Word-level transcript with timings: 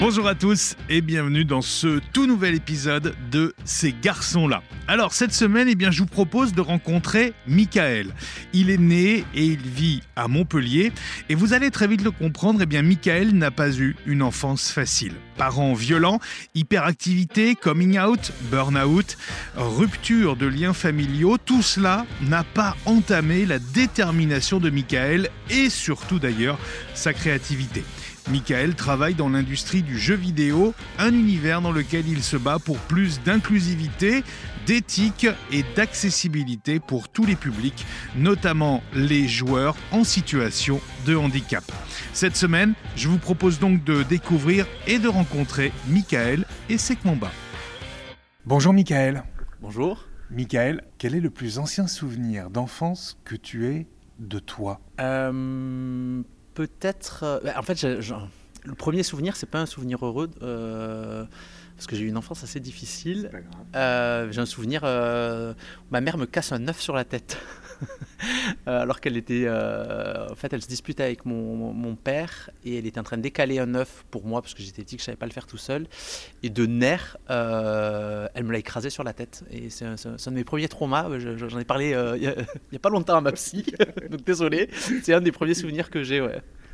Bonjour 0.00 0.26
à 0.26 0.34
tous 0.34 0.76
et 0.88 1.02
bienvenue 1.02 1.44
dans 1.44 1.60
ce 1.60 2.00
tout 2.14 2.24
nouvel 2.24 2.54
épisode 2.54 3.14
de 3.30 3.54
Ces 3.66 3.92
garçons-là. 3.92 4.62
Alors 4.88 5.12
cette 5.12 5.34
semaine, 5.34 5.68
eh 5.68 5.76
je 5.90 5.98
vous 5.98 6.06
propose 6.06 6.54
de 6.54 6.62
rencontrer 6.62 7.34
Michael. 7.46 8.14
Il 8.54 8.70
est 8.70 8.78
né 8.78 9.26
et 9.34 9.44
il 9.44 9.60
vit 9.60 10.00
à 10.16 10.26
Montpellier 10.26 10.90
et 11.28 11.34
vous 11.34 11.52
allez 11.52 11.70
très 11.70 11.86
vite 11.86 12.02
le 12.02 12.12
comprendre, 12.12 12.62
eh 12.62 12.82
Michael 12.82 13.32
n'a 13.32 13.50
pas 13.50 13.76
eu 13.76 13.94
une 14.06 14.22
enfance 14.22 14.70
facile. 14.70 15.12
Parents 15.36 15.74
violents, 15.74 16.18
hyperactivité, 16.54 17.54
coming 17.54 17.98
out, 17.98 18.32
burn-out, 18.50 19.18
rupture 19.54 20.34
de 20.34 20.46
liens 20.46 20.72
familiaux, 20.72 21.36
tout 21.36 21.62
cela 21.62 22.06
n'a 22.22 22.42
pas 22.42 22.74
entamé 22.86 23.44
la 23.44 23.58
détermination 23.58 24.60
de 24.60 24.70
Michael 24.70 25.28
et 25.50 25.68
surtout 25.68 26.18
d'ailleurs 26.18 26.58
sa 26.94 27.12
créativité. 27.12 27.84
Michael 28.28 28.74
travaille 28.74 29.14
dans 29.14 29.28
l'industrie 29.28 29.82
du 29.82 29.98
jeu 29.98 30.14
vidéo, 30.14 30.74
un 30.98 31.12
univers 31.12 31.62
dans 31.62 31.72
lequel 31.72 32.08
il 32.08 32.22
se 32.22 32.36
bat 32.36 32.58
pour 32.58 32.78
plus 32.78 33.22
d'inclusivité, 33.22 34.22
d'éthique 34.66 35.26
et 35.50 35.64
d'accessibilité 35.74 36.80
pour 36.80 37.08
tous 37.08 37.24
les 37.24 37.36
publics, 37.36 37.86
notamment 38.16 38.82
les 38.94 39.26
joueurs 39.26 39.76
en 39.90 40.04
situation 40.04 40.80
de 41.06 41.16
handicap. 41.16 41.64
Cette 42.12 42.36
semaine, 42.36 42.74
je 42.96 43.08
vous 43.08 43.18
propose 43.18 43.58
donc 43.58 43.84
de 43.84 44.02
découvrir 44.02 44.66
et 44.86 44.98
de 44.98 45.08
rencontrer 45.08 45.72
Michael 45.88 46.44
et 46.68 46.78
ses 46.78 46.96
combats. 46.96 47.32
Bonjour 48.44 48.72
Michael. 48.72 49.24
Bonjour. 49.60 50.06
Michael, 50.30 50.84
quel 50.98 51.16
est 51.16 51.20
le 51.20 51.30
plus 51.30 51.58
ancien 51.58 51.88
souvenir 51.88 52.50
d'enfance 52.50 53.18
que 53.24 53.34
tu 53.34 53.66
aies 53.66 53.88
de 54.20 54.38
toi? 54.38 54.80
Euh, 55.00 56.22
peut-être. 56.60 57.22
Euh, 57.22 57.40
bah, 57.42 57.54
en 57.56 57.62
fait, 57.62 57.82
le 57.82 58.74
premier 58.74 59.02
souvenir, 59.02 59.34
c'est 59.36 59.48
pas 59.48 59.60
un 59.60 59.66
souvenir 59.66 60.04
heureux. 60.04 60.30
Euh, 60.42 61.24
parce 61.76 61.86
que 61.86 61.96
j'ai 61.96 62.02
eu 62.02 62.08
une 62.08 62.18
enfance 62.18 62.44
assez 62.44 62.60
difficile. 62.60 63.30
Euh, 63.74 64.30
j'ai 64.30 64.40
un 64.42 64.46
souvenir, 64.46 64.82
ma 64.82 66.00
mère 66.02 66.18
me 66.18 66.26
casse 66.26 66.52
un 66.52 66.68
œuf 66.68 66.78
sur 66.78 66.94
la 66.94 67.04
tête. 67.04 67.38
Euh, 68.68 68.82
alors 68.82 69.00
qu'elle 69.00 69.16
était, 69.16 69.44
euh, 69.46 70.28
en 70.30 70.34
fait, 70.34 70.52
elle 70.52 70.60
se 70.60 70.68
disputait 70.68 71.02
avec 71.02 71.24
mon, 71.24 71.96
père 71.96 72.50
et 72.64 72.78
elle 72.78 72.86
était 72.86 73.00
en 73.00 73.02
train 73.02 73.16
de 73.16 73.22
décaler 73.22 73.58
un 73.58 73.74
œuf 73.74 74.04
pour 74.10 74.26
moi 74.26 74.42
parce 74.42 74.52
que 74.52 74.62
j'étais 74.62 74.82
petit, 74.82 74.96
que 74.96 75.00
je 75.00 75.06
savais 75.06 75.16
pas 75.16 75.26
le 75.26 75.32
faire 75.32 75.46
tout 75.46 75.56
seul. 75.56 75.86
Et 76.42 76.50
de 76.50 76.66
nerfs, 76.66 77.16
euh, 77.30 78.28
elle 78.34 78.44
me 78.44 78.52
l'a 78.52 78.58
écrasé 78.58 78.90
sur 78.90 79.02
la 79.02 79.14
tête. 79.14 79.44
Et 79.50 79.70
c'est 79.70 79.86
un, 79.86 79.94
de 79.94 80.30
mes 80.30 80.44
premiers 80.44 80.68
traumas. 80.68 81.08
J'en 81.18 81.58
ai 81.58 81.64
parlé 81.64 81.90
il 82.16 82.20
n'y 82.20 82.26
a, 82.76 82.78
pas 82.80 82.90
longtemps 82.90 83.16
à 83.16 83.20
ma 83.22 83.32
psy, 83.32 83.64
donc 84.10 84.24
désolé. 84.24 84.68
C'est 85.02 85.14
un 85.14 85.22
des 85.22 85.32
premiers 85.32 85.54
souvenirs 85.54 85.88
que 85.88 86.02
j'ai. 86.02 86.24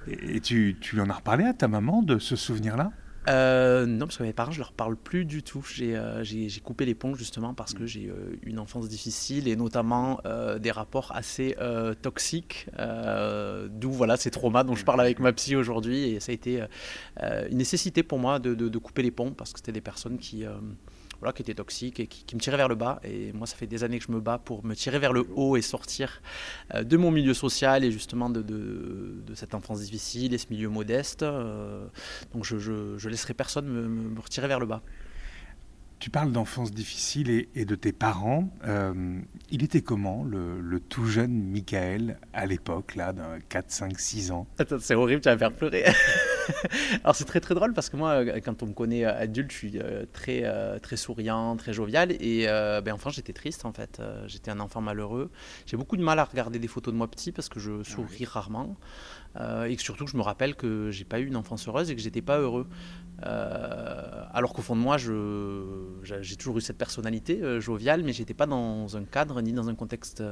Et 0.08 0.40
tu, 0.40 0.76
tu 0.80 1.00
en 1.00 1.08
as 1.08 1.14
reparlé 1.14 1.44
à 1.44 1.52
ta 1.52 1.68
maman 1.68 2.02
de 2.02 2.18
ce 2.18 2.34
souvenir-là? 2.34 2.90
Euh, 3.28 3.86
non, 3.86 4.06
parce 4.06 4.18
que 4.18 4.22
mes 4.22 4.32
parents, 4.32 4.52
je 4.52 4.58
leur 4.58 4.72
parle 4.72 4.96
plus 4.96 5.24
du 5.24 5.42
tout. 5.42 5.64
J'ai 5.72 5.96
euh, 5.96 6.22
coupé 6.62 6.84
les 6.84 6.94
ponts 6.94 7.14
justement 7.14 7.54
parce 7.54 7.74
que 7.74 7.86
j'ai 7.86 8.06
euh, 8.08 8.36
une 8.42 8.58
enfance 8.58 8.88
difficile 8.88 9.48
et 9.48 9.56
notamment 9.56 10.20
des 10.60 10.70
rapports 10.70 11.12
assez 11.14 11.56
toxiques, 12.02 12.68
d'où 13.68 13.90
voilà 13.90 14.16
ces 14.16 14.30
traumas 14.30 14.64
dont 14.64 14.74
je 14.74 14.84
parle 14.84 15.00
avec 15.00 15.18
ma 15.18 15.32
psy 15.32 15.56
aujourd'hui. 15.56 16.10
Et 16.10 16.20
ça 16.20 16.32
a 16.32 16.34
été 16.34 16.64
une 17.50 17.58
nécessité 17.58 18.02
pour 18.02 18.18
moi 18.18 18.38
de, 18.38 18.54
de, 18.54 18.78
couper 18.78 19.02
les 19.02 19.10
ponts 19.10 19.32
parce 19.32 19.52
que 19.52 19.58
c'était 19.58 19.72
des 19.72 19.80
personnes 19.80 20.18
qui 20.18 20.44
voilà, 21.20 21.32
qui 21.32 21.42
était 21.42 21.54
toxique 21.54 22.00
et 22.00 22.06
qui, 22.06 22.34
me 22.34 22.40
tirait 22.40 22.56
vers 22.56 22.68
le 22.68 22.74
bas. 22.74 23.00
Et 23.04 23.32
moi, 23.32 23.46
ça 23.46 23.56
fait 23.56 23.66
des 23.66 23.84
années 23.84 23.98
que 23.98 24.04
je 24.04 24.12
me 24.12 24.20
bats 24.20 24.38
pour 24.38 24.64
me 24.64 24.74
tirer 24.74 24.98
vers 24.98 25.12
le 25.12 25.26
haut 25.34 25.56
et 25.56 25.62
sortir 25.62 26.20
euh, 26.74 26.84
de 26.84 26.96
mon 26.96 27.10
milieu 27.10 27.34
social 27.34 27.84
et 27.84 27.90
justement 27.90 28.30
de, 28.30 28.42
de, 28.42 29.34
cette 29.34 29.54
enfance 29.54 29.80
difficile 29.80 30.34
et 30.34 30.38
ce 30.38 30.46
milieu 30.50 30.68
modeste. 30.68 31.22
Euh, 31.22 31.86
donc 32.32 32.44
je, 32.44 32.58
je, 32.58 33.08
laisserai 33.08 33.34
personne 33.34 33.66
me, 33.66 33.88
me 33.88 34.20
retirer 34.20 34.48
vers 34.48 34.60
le 34.60 34.66
bas. 34.66 34.82
Tu 35.98 36.10
parles 36.10 36.30
d'enfance 36.30 36.72
difficile 36.72 37.46
et, 37.54 37.64
de 37.64 37.74
tes 37.74 37.92
parents. 37.92 38.50
Euh, 38.66 39.18
il 39.50 39.64
était 39.64 39.80
comment 39.80 40.24
le, 40.24 40.78
tout 40.78 41.06
jeune 41.06 41.32
Michael 41.32 42.18
à 42.34 42.44
l'époque, 42.44 42.96
là, 42.96 43.14
d'un 43.14 43.40
4, 43.48 43.70
5, 43.70 43.98
6 43.98 44.30
ans? 44.30 44.46
Attends, 44.58 44.76
c'est 44.78 44.94
horrible, 44.94 45.22
tu 45.22 45.28
vas 45.28 45.34
me 45.34 45.38
faire 45.38 45.52
pleurer. 45.52 45.84
Alors 47.04 47.14
c'est 47.14 47.24
très 47.24 47.40
très 47.40 47.54
drôle 47.54 47.72
parce 47.72 47.90
que 47.90 47.96
moi, 47.96 48.24
quand 48.40 48.62
on 48.62 48.66
me 48.66 48.72
connaît 48.72 49.04
adulte, 49.04 49.50
je 49.50 49.56
suis 49.56 49.78
euh, 49.78 50.04
très, 50.12 50.42
euh, 50.44 50.78
très 50.78 50.96
souriant, 50.96 51.56
très 51.56 51.72
jovial. 51.72 52.12
Et 52.20 52.46
ben, 52.46 52.92
enfin, 52.92 53.10
j'étais 53.10 53.32
triste 53.32 53.64
en 53.64 53.72
fait. 53.72 54.00
J'étais 54.26 54.50
un 54.50 54.60
enfant 54.60 54.80
malheureux. 54.80 55.30
J'ai 55.66 55.76
beaucoup 55.76 55.96
de 55.96 56.02
mal 56.02 56.18
à 56.18 56.24
regarder 56.24 56.58
des 56.58 56.68
photos 56.68 56.92
de 56.92 56.98
moi 56.98 57.08
petit 57.08 57.32
parce 57.32 57.48
que 57.48 57.60
je 57.60 57.82
souris 57.82 58.24
rarement. 58.24 58.76
Et 59.68 59.76
surtout, 59.78 60.06
je 60.06 60.16
me 60.16 60.22
rappelle 60.22 60.54
que 60.54 60.90
j'ai 60.90 61.04
pas 61.04 61.20
eu 61.20 61.26
une 61.26 61.36
enfance 61.36 61.68
heureuse 61.68 61.90
et 61.90 61.96
que 61.96 62.00
j'étais 62.00 62.22
pas 62.22 62.38
heureux. 62.38 62.66
Euh, 63.24 64.24
alors 64.32 64.52
qu'au 64.52 64.62
fond 64.62 64.76
de 64.76 64.80
moi, 64.80 64.98
j'ai 64.98 66.36
toujours 66.36 66.58
eu 66.58 66.60
cette 66.60 66.76
personnalité 66.76 67.42
euh, 67.42 67.60
joviale, 67.60 68.02
mais 68.02 68.12
j'étais 68.12 68.34
pas 68.34 68.46
dans 68.46 68.96
un 68.96 69.04
cadre 69.04 69.40
ni 69.40 69.52
dans 69.52 69.68
un 69.68 69.74
contexte 69.74 70.22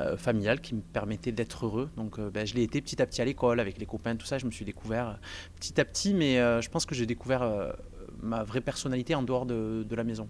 euh, 0.00 0.16
familial 0.16 0.60
qui 0.60 0.74
me 0.74 0.80
permettait 0.80 1.32
d'être 1.32 1.66
heureux. 1.66 1.90
Donc 1.96 2.20
ben, 2.20 2.46
je 2.46 2.54
l'ai 2.54 2.62
été 2.62 2.80
petit 2.80 3.00
à 3.02 3.06
petit 3.06 3.20
à 3.20 3.24
l'école, 3.24 3.60
avec 3.60 3.78
les 3.78 3.86
copains, 3.86 4.16
tout 4.16 4.26
ça. 4.26 4.38
Je 4.38 4.46
me 4.46 4.50
suis 4.50 4.64
découvert 4.64 5.18
petit 5.56 5.78
à 5.80 5.84
petit, 5.84 6.14
mais 6.14 6.36
je 6.36 6.68
pense 6.68 6.86
que 6.86 6.94
j'ai 6.94 7.06
découvert 7.06 7.74
ma 8.22 8.42
vraie 8.42 8.60
personnalité 8.60 9.14
en 9.14 9.22
dehors 9.22 9.44
de, 9.44 9.84
de 9.88 9.94
la 9.96 10.04
maison, 10.04 10.28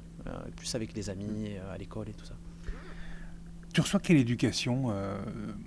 plus 0.57 0.75
avec 0.75 0.95
les 0.95 1.11
amis, 1.11 1.51
à 1.73 1.79
l'école 1.79 2.09
et 2.09 2.15
tout 2.15 2.25
ça. 2.25 2.35
Tu 3.73 3.81
reçois 3.81 4.01
quelle 4.01 4.17
éducation 4.17 4.93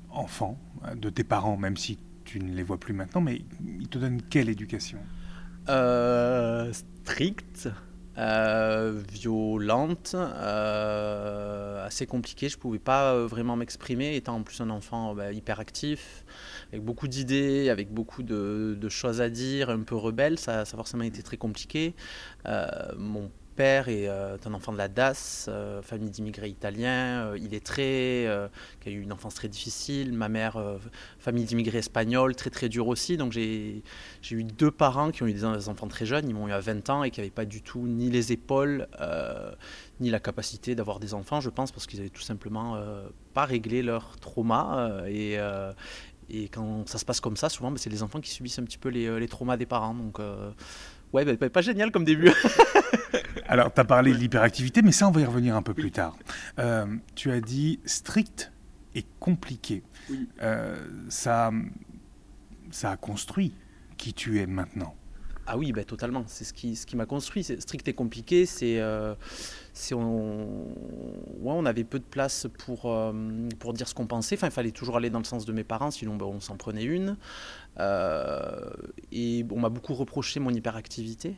enfant 0.09 0.57
de 0.95 1.09
tes 1.09 1.23
parents, 1.23 1.57
même 1.57 1.77
si 1.77 1.97
tu 2.27 2.39
ne 2.39 2.53
les 2.53 2.63
vois 2.63 2.77
plus 2.77 2.93
maintenant, 2.93 3.21
mais 3.21 3.41
ils 3.79 3.87
te 3.87 3.97
donnent 3.97 4.21
quelle 4.21 4.49
éducation? 4.49 4.99
Euh, 5.69 6.73
stricte, 6.73 7.69
euh, 8.17 9.01
violente, 9.09 10.13
euh, 10.13 11.85
assez 11.85 12.05
compliquée. 12.05 12.49
Je 12.49 12.57
pouvais 12.57 12.79
pas 12.79 13.17
vraiment 13.25 13.55
m'exprimer, 13.55 14.17
étant 14.17 14.35
en 14.35 14.43
plus 14.43 14.59
un 14.59 14.69
enfant 14.69 15.15
bah, 15.15 15.31
hyper 15.31 15.61
actif, 15.61 16.25
avec 16.73 16.83
beaucoup 16.83 17.07
d'idées, 17.07 17.69
avec 17.69 17.93
beaucoup 17.93 18.23
de, 18.23 18.89
choses 18.89 19.21
à 19.21 19.29
dire, 19.29 19.69
un 19.69 19.83
peu 19.83 19.95
rebelle. 19.95 20.37
Ça, 20.37 20.65
ça 20.65 20.75
forcément 20.75 21.05
été 21.05 21.23
très 21.23 21.37
compliqué. 21.37 21.95
mon 22.97 23.31
père 23.57 23.89
est 23.89 24.07
euh, 24.07 24.37
un 24.45 24.53
enfant 24.53 24.71
de 24.71 24.77
la 24.77 24.87
DAS, 24.87 25.47
euh, 25.49 25.81
famille 25.81 26.11
d'immigrés 26.11 26.47
italiens. 26.47 27.25
Euh, 27.25 27.37
il 27.37 27.53
est 27.53 27.65
très, 27.65 28.27
qui 28.79 28.89
a 28.89 28.91
eu 28.91 29.01
une 29.01 29.11
enfance 29.11 29.33
très 29.33 29.49
difficile. 29.49 30.13
Ma 30.13 30.29
mère, 30.29 30.63
famille 31.19 31.43
d'immigrés 31.43 31.79
espagnols, 31.79 32.35
très 32.35 32.49
très 32.51 32.69
dur 32.69 32.87
aussi. 32.87 33.17
Donc 33.17 33.33
j'ai 33.33 33.83
eu 34.31 34.43
deux 34.43 34.71
parents 34.71 35.11
qui 35.11 35.23
ont 35.23 35.27
eu 35.27 35.33
des 35.33 35.43
enfants 35.43 35.87
très 35.87 36.05
jeunes. 36.05 36.29
Ils 36.29 36.35
m'ont 36.35 36.47
eu 36.47 36.53
à 36.53 36.59
20 36.59 36.89
ans 36.89 37.03
et 37.03 37.11
qui 37.11 37.19
n'avaient 37.19 37.31
pas 37.31 37.45
du 37.45 37.61
tout 37.61 37.85
ni 37.85 38.09
les 38.09 38.31
épaules 38.31 38.87
ni 39.99 40.11
la 40.11 40.19
capacité 40.19 40.75
d'avoir 40.75 40.99
des 40.99 41.15
enfants, 41.15 41.41
je 41.41 41.49
pense, 41.49 41.71
parce 41.71 41.87
qu'ils 41.87 41.99
n'avaient 41.99 42.11
tout 42.11 42.21
simplement 42.21 42.79
pas 43.33 43.45
réglé 43.45 43.81
leur 43.81 44.15
trauma 44.19 45.01
et 46.29 46.49
quand 46.49 46.87
ça 46.87 46.97
se 46.97 47.05
passe 47.05 47.21
comme 47.21 47.37
ça, 47.37 47.47
souvent, 47.49 47.71
bah, 47.71 47.77
c'est 47.79 47.89
les 47.89 48.03
enfants 48.03 48.19
qui 48.19 48.29
subissent 48.29 48.59
un 48.59 48.65
petit 48.65 48.77
peu 48.77 48.89
les, 48.89 49.19
les 49.19 49.27
traumas 49.27 49.57
des 49.57 49.65
parents. 49.65 49.93
Donc, 49.93 50.19
ouais, 51.13 51.25
bah, 51.25 51.49
pas 51.49 51.61
génial 51.61 51.91
comme 51.91 52.05
début. 52.05 52.31
Alors, 53.47 53.73
tu 53.73 53.79
as 53.79 53.85
parlé 53.85 54.11
de 54.11 54.17
l'hyperactivité, 54.17 54.81
mais 54.81 54.91
ça, 54.91 55.07
on 55.07 55.11
va 55.11 55.21
y 55.21 55.25
revenir 55.25 55.55
un 55.55 55.61
peu 55.61 55.73
plus 55.73 55.91
tard. 55.91 56.17
Euh, 56.59 56.85
tu 57.15 57.31
as 57.31 57.39
dit 57.39 57.79
strict 57.85 58.51
et 58.93 59.05
compliqué. 59.19 59.83
Euh, 60.41 60.75
ça, 61.09 61.51
ça 62.71 62.91
a 62.91 62.97
construit 62.97 63.53
qui 63.97 64.13
tu 64.13 64.39
es 64.39 64.45
maintenant. 64.45 64.95
Ah 65.45 65.57
oui, 65.57 65.71
bah, 65.71 65.85
totalement. 65.85 66.25
C'est 66.27 66.43
ce 66.43 66.53
qui, 66.53 66.75
ce 66.75 66.85
qui 66.85 66.97
m'a 66.97 67.05
construit. 67.05 67.43
Strict 67.43 67.87
et 67.87 67.93
compliqué. 67.93 68.45
C'est, 68.45 68.79
euh, 68.79 69.15
on, 69.93 70.47
ouais, 71.39 71.53
on 71.53 71.65
avait 71.65 71.83
peu 71.83 71.99
de 71.99 72.03
place 72.03 72.47
pour, 72.65 72.85
euh, 72.85 73.13
pour 73.59 73.73
dire 73.73 73.87
ce 73.87 73.93
qu'on 73.93 74.07
pensait. 74.07 74.35
Enfin, 74.35 74.47
il 74.47 74.53
fallait 74.53 74.71
toujours 74.71 74.97
aller 74.97 75.09
dans 75.09 75.19
le 75.19 75.25
sens 75.25 75.45
de 75.45 75.53
mes 75.53 75.63
parents, 75.63 75.91
sinon 75.91 76.15
bah, 76.15 76.25
on 76.25 76.39
s'en 76.39 76.55
prenait 76.55 76.83
une. 76.83 77.17
Euh, 77.79 78.69
et 79.11 79.45
on 79.51 79.59
m'a 79.59 79.69
beaucoup 79.69 79.93
reproché 79.93 80.39
mon 80.39 80.51
hyperactivité, 80.51 81.37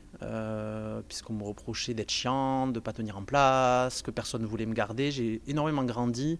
puisqu'on 1.07 1.33
me 1.33 1.43
reprochait 1.43 1.93
d'être 1.93 2.11
chiant, 2.11 2.67
de 2.67 2.73
ne 2.73 2.79
pas 2.79 2.93
tenir 2.93 3.17
en 3.17 3.23
place, 3.23 4.01
que 4.01 4.11
personne 4.11 4.41
ne 4.41 4.47
voulait 4.47 4.65
me 4.65 4.73
garder. 4.73 5.11
J'ai 5.11 5.41
énormément 5.47 5.83
grandi 5.83 6.39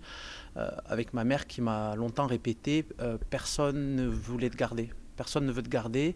avec 0.85 1.13
ma 1.13 1.23
mère 1.23 1.47
qui 1.47 1.61
m'a 1.61 1.95
longtemps 1.95 2.27
répété 2.27 2.85
personne 3.29 3.95
ne 3.95 4.07
voulait 4.07 4.49
te 4.49 4.57
garder. 4.57 4.89
Personne 5.15 5.45
ne 5.45 5.51
veut 5.51 5.63
te 5.63 5.69
garder 5.69 6.15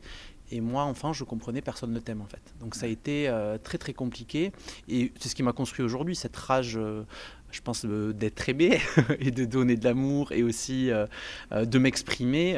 et 0.53 0.61
moi, 0.61 0.83
enfin, 0.83 1.13
je 1.13 1.23
comprenais 1.23 1.63
personne 1.63 1.91
ne 1.91 1.99
t'aime 1.99 2.21
en 2.21 2.27
fait. 2.27 2.53
Donc 2.59 2.75
ça 2.75 2.85
a 2.85 2.89
été 2.89 3.27
euh, 3.27 3.57
très 3.57 3.79
très 3.79 3.93
compliqué. 3.93 4.51
Et 4.87 5.11
c'est 5.19 5.27
ce 5.27 5.33
qui 5.33 5.41
m'a 5.41 5.51
construit 5.51 5.83
aujourd'hui, 5.83 6.15
cette 6.15 6.37
rage, 6.37 6.77
euh, 6.77 7.05
je 7.49 7.59
pense, 7.61 7.85
d'être 7.85 8.47
aimé 8.49 8.79
et 9.19 9.31
de 9.31 9.45
donner 9.45 9.77
de 9.77 9.83
l'amour 9.83 10.31
et 10.31 10.43
aussi 10.43 10.91
euh, 10.91 11.07
de 11.51 11.79
m'exprimer 11.79 12.53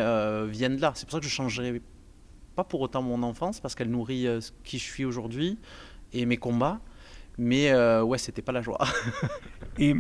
viennent 0.50 0.75
de 0.75 0.81
là. 0.81 0.92
C'est 0.95 1.06
pour 1.06 1.13
ça 1.13 1.19
que 1.19 1.25
je 1.25 1.31
ne 1.31 1.36
changerai 1.36 1.81
pas 2.57 2.65
pour 2.65 2.81
autant 2.81 3.01
mon 3.01 3.24
enfance 3.24 3.62
parce 3.62 3.75
qu'elle 3.75 3.89
nourrit 3.89 4.27
qui 4.65 4.77
je 4.77 4.83
suis 4.83 5.06
aujourd'hui 5.06 5.57
et 6.12 6.25
mes 6.25 6.38
combats. 6.38 6.81
Mais 7.38 7.74
ouais, 8.01 8.18
c'était 8.18 8.41
pas 8.41 8.51
la 8.51 8.62
joie. 8.62 8.86
et 9.80 9.95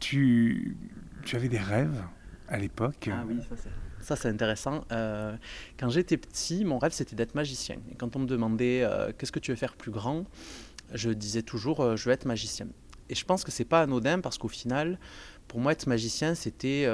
tu, 0.00 0.76
tu 1.24 1.36
avais 1.36 1.48
des 1.48 1.58
rêves 1.58 2.02
à 2.48 2.58
l'époque? 2.58 3.08
Ah 3.10 3.24
oui, 3.26 3.40
ça 3.48 3.56
c'est 3.56 3.70
Ça, 4.02 4.16
c'est 4.16 4.28
intéressant. 4.28 4.84
Euh, 4.90 5.34
quand 5.78 5.88
j'étais 5.88 6.16
petit, 6.16 6.64
mon 6.64 6.78
rêve, 6.78 6.92
c'était 6.92 7.14
d'être 7.14 7.34
magicien. 7.34 7.76
Et 7.90 7.94
quand 7.94 8.16
on 8.16 8.18
me 8.18 8.26
demandait 8.26 8.82
euh, 8.82 9.12
qu'est-ce 9.16 9.32
que 9.32 9.38
tu 9.38 9.52
veux 9.52 9.56
faire 9.56 9.74
plus 9.74 9.92
grand, 9.92 10.24
je 10.92 11.10
disais 11.10 11.42
toujours 11.42 11.80
euh, 11.80 11.96
je 11.96 12.06
veux 12.06 12.12
être 12.12 12.26
magicien. 12.26 12.66
Et 13.08 13.14
je 13.14 13.24
pense 13.24 13.44
que 13.44 13.52
c'est 13.52 13.64
pas 13.64 13.82
anodin 13.82 14.20
parce 14.20 14.38
qu'au 14.38 14.48
final, 14.48 14.98
pour 15.46 15.60
moi, 15.60 15.72
être 15.72 15.86
magicien, 15.86 16.34
c'était 16.34 16.86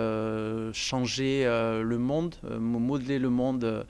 changer 0.73 1.45
le 1.45 1.97
monde, 1.99 2.35
modeler 2.59 3.21
le 3.21 3.31
monde 3.31 3.87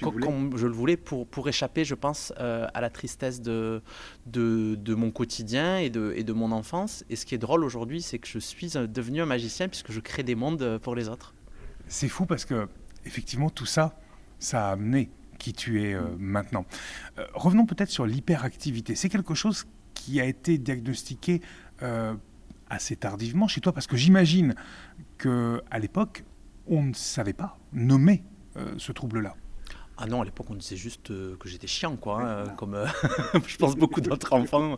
comme, 0.00 0.56
je 0.56 0.66
le 0.66 0.72
voulais 0.72 0.96
pour, 0.96 1.26
pour 1.26 1.48
échapper, 1.48 1.84
je 1.84 1.96
pense, 1.96 2.32
à 2.36 2.80
la 2.80 2.88
tristesse 2.88 3.40
de, 3.40 3.82
de, 4.26 4.76
de, 4.76 4.94
mon 4.94 5.10
quotidien 5.10 5.78
et 5.78 5.90
de, 5.90 6.12
et 6.14 6.22
de 6.22 6.32
mon 6.32 6.52
enfance. 6.52 7.04
Et 7.10 7.16
ce 7.16 7.26
qui 7.26 7.34
est 7.34 7.38
drôle 7.38 7.64
aujourd'hui, 7.64 8.00
c'est 8.00 8.20
que 8.20 8.28
je 8.28 8.38
suis 8.38 8.68
devenu 8.68 9.22
un 9.22 9.26
magicien 9.26 9.66
puisque 9.66 9.90
je 9.90 9.98
crée 9.98 10.22
des 10.22 10.36
mondes 10.36 10.78
pour 10.82 10.94
les 10.94 11.08
autres. 11.08 11.34
C'est 11.86 12.08
fou 12.08 12.26
parce 12.26 12.44
que, 12.44 12.68
effectivement, 13.04 13.50
tout 13.50 13.66
ça, 13.66 13.98
ça 14.38 14.68
a 14.68 14.72
amené 14.72 15.10
qui 15.38 15.52
tu 15.52 15.82
es 15.82 15.94
euh, 15.94 16.02
maintenant. 16.18 16.66
Euh, 17.18 17.26
revenons 17.34 17.66
peut-être 17.66 17.90
sur 17.90 18.06
l'hyperactivité. 18.06 18.94
C'est 18.94 19.08
quelque 19.08 19.34
chose 19.34 19.66
qui 19.94 20.20
a 20.20 20.24
été 20.24 20.58
diagnostiqué 20.58 21.40
euh, 21.82 22.14
assez 22.68 22.96
tardivement 22.96 23.48
chez 23.48 23.60
toi 23.60 23.72
parce 23.72 23.86
que 23.86 23.96
j'imagine 23.96 24.54
que 25.18 25.62
à 25.70 25.78
l'époque, 25.78 26.24
on 26.66 26.82
ne 26.82 26.94
savait 26.94 27.32
pas 27.32 27.58
nommer 27.72 28.24
ce 28.78 28.90
trouble-là. 28.90 29.36
Ah 29.98 30.06
non, 30.06 30.20
à 30.20 30.24
l'époque, 30.24 30.46
on 30.50 30.54
disait 30.54 30.76
juste 30.76 31.10
euh, 31.10 31.36
que 31.36 31.48
j'étais 31.48 31.66
chiant, 31.66 31.96
quoi, 31.96 32.22
hein, 32.22 32.48
comme 32.56 32.74
euh, 32.74 32.86
je 33.46 33.56
pense 33.56 33.76
beaucoup 33.76 34.02
d'autres 34.02 34.34
enfants. 34.34 34.76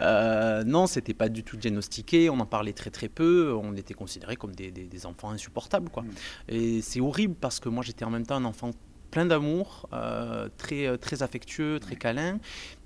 Euh, 0.00 0.62
non, 0.62 0.86
c'était 0.86 1.14
pas 1.14 1.28
du 1.28 1.42
tout 1.42 1.56
diagnostiqué, 1.56 2.30
on 2.30 2.38
en 2.38 2.46
parlait 2.46 2.72
très 2.72 2.90
très 2.90 3.08
peu, 3.08 3.52
on 3.52 3.74
était 3.74 3.94
considérés 3.94 4.36
comme 4.36 4.54
des, 4.54 4.70
des 4.70 5.06
enfants 5.06 5.30
insupportables, 5.30 5.90
quoi. 5.90 6.04
Mm. 6.04 6.10
Et 6.48 6.82
c'est 6.82 7.00
horrible 7.00 7.34
parce 7.34 7.58
que 7.58 7.68
moi, 7.68 7.82
j'étais 7.82 8.04
en 8.04 8.10
même 8.10 8.26
temps 8.26 8.36
un 8.36 8.44
enfant 8.44 8.70
plein 9.10 9.26
d'amour, 9.26 9.88
euh, 9.92 10.48
très, 10.56 10.86
euh, 10.86 10.96
très 10.96 11.22
affectueux, 11.22 11.78
très 11.80 11.96
câlin, 11.96 12.38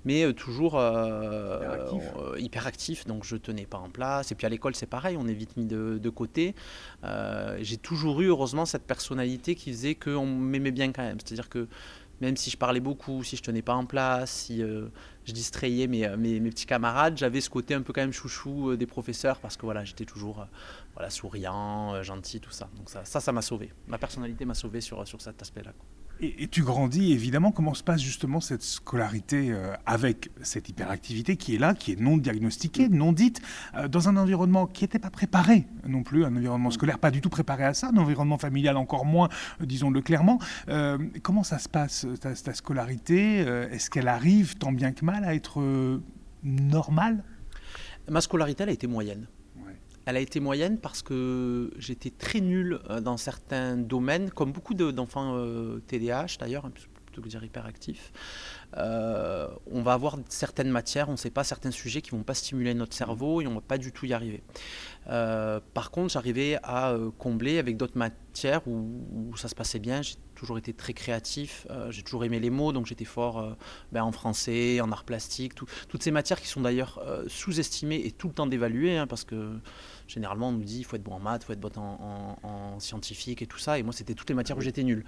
mais 0.03 0.23
euh, 0.23 0.33
toujours 0.33 0.73
hyper 2.37 2.67
actif. 2.67 3.05
Donc 3.05 3.23
je 3.23 3.35
tenais 3.35 3.65
pas 3.65 3.77
en 3.77 3.89
place. 3.89 4.31
Et 4.31 4.35
puis 4.35 4.45
à 4.45 4.49
l'école, 4.49 4.75
c'est 4.75 4.85
pareil, 4.85 5.17
on 5.19 5.27
est 5.27 5.33
vite 5.33 5.55
mis 5.57 5.65
de, 5.65 5.97
de 6.01 6.09
côté. 6.09 6.55
J'ai 7.59 7.77
toujours 7.77 8.21
eu, 8.21 8.27
heureusement, 8.27 8.65
cette 8.65 8.85
personnalité 8.85 9.55
qui 9.55 9.71
faisait 9.71 9.95
qu'on 9.95 10.25
m'aimait 10.25 10.71
bien 10.71 10.91
quand 10.91 11.03
même. 11.03 11.17
C'est-à-dire 11.23 11.49
que 11.49 11.67
même 12.21 12.37
si 12.37 12.49
je 12.49 12.57
parlais 12.57 12.79
beaucoup, 12.79 13.23
si 13.23 13.35
je 13.35 13.43
tenais 13.43 13.61
pas 13.61 13.73
en 13.73 13.85
place, 13.85 14.31
si 14.31 14.59
je 14.59 15.31
distrayais 15.31 15.87
mes, 15.87 16.07
mes, 16.17 16.39
mes 16.39 16.49
petits 16.49 16.65
camarades, 16.65 17.17
j'avais 17.17 17.41
ce 17.41 17.49
côté 17.49 17.73
un 17.73 17.81
peu 17.81 17.93
quand 17.93 18.01
même 18.01 18.13
chouchou 18.13 18.75
des 18.75 18.87
professeurs 18.87 19.39
parce 19.39 19.57
que 19.57 19.65
voilà, 19.65 19.83
j'étais 19.83 20.05
toujours 20.05 20.45
voilà, 20.93 21.09
souriant, 21.09 22.01
gentil, 22.03 22.39
tout 22.39 22.51
ça. 22.51 22.69
Donc 22.77 22.89
ça, 22.89 23.05
ça, 23.05 23.19
ça 23.19 23.31
m'a 23.31 23.41
sauvé. 23.41 23.71
Ma 23.87 23.97
personnalité 23.97 24.45
m'a 24.45 24.53
sauvé 24.53 24.81
sur, 24.81 25.05
sur 25.07 25.21
cet 25.21 25.41
aspect-là. 25.41 25.73
Et, 26.21 26.47
tu 26.47 26.63
grandis, 26.63 27.11
évidemment, 27.11 27.51
comment 27.51 27.73
se 27.73 27.83
passe 27.83 28.01
justement 28.01 28.39
cette 28.39 28.61
scolarité 28.61 29.51
euh, 29.51 29.73
avec 29.85 30.29
cette 30.41 30.69
hyperactivité 30.69 31.35
qui 31.35 31.55
est 31.55 31.57
là, 31.57 31.73
qui 31.73 31.91
est 31.91 31.99
non 31.99 32.17
diagnostiquée, 32.17 32.87
non 32.87 33.11
dite, 33.11 33.41
euh, 33.75 33.89
dans 33.89 34.07
un 34.07 34.15
environnement 34.15 34.65
qui 34.65 34.85
n'était 34.85 34.99
pas 34.99 35.09
préparé 35.09 35.67
non 35.85 36.03
plus, 36.03 36.23
un 36.23 36.35
environnement 36.35 36.71
scolaire 36.71 36.99
pas 36.99 37.11
du 37.11 37.19
tout 37.19 37.29
préparé 37.29 37.65
à 37.65 37.73
ça, 37.73 37.89
un 37.93 37.97
environnement 37.97 38.37
familial 38.37 38.77
encore 38.77 39.05
moins, 39.05 39.29
euh, 39.61 39.65
disons-le 39.65 40.01
clairement. 40.01 40.39
comment 41.21 41.43
ça 41.43 41.59
se 41.59 41.67
passe, 41.69 42.07
ta, 42.21 42.33
ta 42.33 42.53
scolarité 42.53 43.39
Est-ce 43.71 43.89
qu'elle 43.89 44.07
arrive 44.07 44.55
tant 44.55 44.71
bien 44.71 44.91
que 44.93 45.03
mal 45.03 45.23
à 45.23 45.35
être 45.35 46.01
normale? 46.43 47.23
Ma 48.09 48.21
scolarité, 48.21 48.63
elle 48.63 48.69
a 48.69 48.73
été 48.73 48.87
moyenne. 48.87 49.27
Elle 50.05 50.17
a 50.17 50.19
été 50.19 50.39
moyenne 50.39 50.77
parce 50.77 51.01
que 51.01 51.71
j'étais 51.77 52.11
très 52.11 52.39
nul 52.39 52.79
euh, 52.89 53.01
dans 53.01 53.17
certains 53.17 53.75
domaines, 53.75 54.29
comme 54.29 54.51
beaucoup 54.51 54.75
d'enfants 54.75 55.35
TDAH 55.87 56.23
euh, 56.23 56.27
d'ailleurs, 56.39 56.65
hein, 56.65 56.71
plutôt 57.05 57.23
que 57.23 57.27
dire 57.27 57.43
hyperactifs. 57.43 58.11
Euh, 58.77 59.47
on 59.71 59.81
va 59.81 59.93
avoir 59.93 60.17
certaines 60.29 60.69
matières, 60.69 61.09
on 61.09 61.13
ne 61.13 61.17
sait 61.17 61.31
pas 61.31 61.43
certains 61.43 61.71
sujets 61.71 62.01
qui 62.01 62.11
vont 62.11 62.23
pas 62.23 62.33
stimuler 62.35 62.73
notre 62.73 62.93
cerveau 62.93 63.41
et 63.41 63.47
on 63.47 63.55
va 63.55 63.61
pas 63.61 63.77
du 63.77 63.91
tout 63.91 64.05
y 64.05 64.13
arriver. 64.13 64.43
par 65.05 65.91
contre, 65.91 66.13
j'arrivais 66.13 66.59
à 66.61 66.93
combler 67.17 67.57
avec 67.57 67.77
d'autres 67.77 67.97
matières 67.97 68.67
où, 68.67 69.33
ça 69.37 69.47
se 69.47 69.55
passait 69.55 69.79
bien. 69.79 70.01
J'ai 70.01 70.15
toujours 70.35 70.57
été 70.57 70.73
très 70.73 70.91
créatif, 70.91 71.65
j'ai 71.89 72.03
toujours 72.03 72.25
aimé 72.25 72.39
les 72.41 72.49
mots, 72.49 72.73
donc 72.73 72.85
j'étais 72.85 73.05
fort 73.05 73.55
ben, 73.93 74.03
en 74.03 74.11
français, 74.11 74.81
en 74.81 74.91
art 74.91 75.05
plastique, 75.05 75.53
toutes 75.55 76.03
ces 76.03 76.11
matières 76.11 76.41
qui 76.41 76.47
sont 76.47 76.61
d'ailleurs 76.61 77.01
sous-estimées 77.27 78.01
et 78.03 78.11
tout 78.11 78.27
le 78.27 78.33
temps 78.33 78.47
dévaluées, 78.47 78.97
hein, 78.97 79.07
parce 79.07 79.23
que 79.23 79.57
généralement, 80.07 80.49
on 80.49 80.53
nous 80.53 80.63
dit 80.63 80.79
il 80.79 80.83
faut 80.83 80.95
être 80.95 81.03
bon 81.03 81.13
en 81.13 81.19
maths, 81.19 81.43
il 81.43 81.45
faut 81.45 81.53
être 81.53 81.59
bon 81.59 81.71
en, 81.77 82.79
scientifique 82.79 83.41
et 83.41 83.47
tout 83.47 83.57
ça. 83.57 83.79
Et 83.79 83.83
moi, 83.83 83.93
c'était 83.93 84.13
toutes 84.13 84.29
les 84.29 84.35
matières 84.35 84.57
où 84.57 84.61
j'étais 84.61 84.83
nul. 84.83 85.05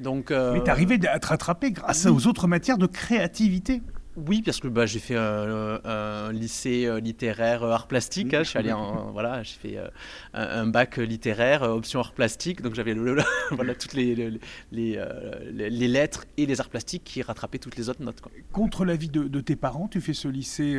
Donc, 0.00 0.30
euh, 0.30 0.52
Mais 0.52 0.62
tu 0.62 0.70
arrivé 0.70 0.98
à 1.08 1.18
te 1.18 1.26
rattraper 1.26 1.72
grâce 1.72 2.06
aux 2.06 2.26
autres 2.26 2.46
matières 2.46 2.78
de 2.78 2.86
créativité 2.86 3.82
oui, 4.16 4.42
parce 4.42 4.60
que 4.60 4.68
bah, 4.68 4.84
j'ai 4.84 4.98
fait 4.98 5.16
un, 5.16 6.32
lycée 6.32 6.86
euh, 6.86 7.00
littéraire 7.00 7.62
euh, 7.62 7.72
art 7.72 7.86
plastique. 7.86 8.34
Hein. 8.34 8.42
je 8.42 8.50
suis 8.50 8.58
allé 8.58 8.72
en, 8.72 9.10
voilà, 9.10 9.42
j'ai 9.42 9.54
fait 9.54 9.78
euh, 9.78 9.88
un, 10.34 10.66
bac 10.66 10.98
littéraire 10.98 11.62
option 11.62 12.00
art 12.00 12.12
plastique. 12.12 12.60
Donc 12.60 12.74
j'avais 12.74 12.94
voilà 13.52 13.74
toutes 13.74 13.94
les 13.94 14.14
les, 14.70 15.00
les, 15.50 15.88
lettres 15.88 16.26
et 16.36 16.44
les 16.44 16.60
arts 16.60 16.68
plastiques 16.68 17.04
qui 17.04 17.22
rattrapaient 17.22 17.58
toutes 17.58 17.76
les 17.76 17.88
autres 17.88 18.02
notes. 18.02 18.20
Contre 18.52 18.84
l'avis 18.84 19.08
de, 19.08 19.24
de, 19.24 19.40
tes 19.40 19.56
parents, 19.56 19.88
tu 19.88 20.00
fais 20.00 20.14
ce 20.14 20.28
lycée 20.28 20.78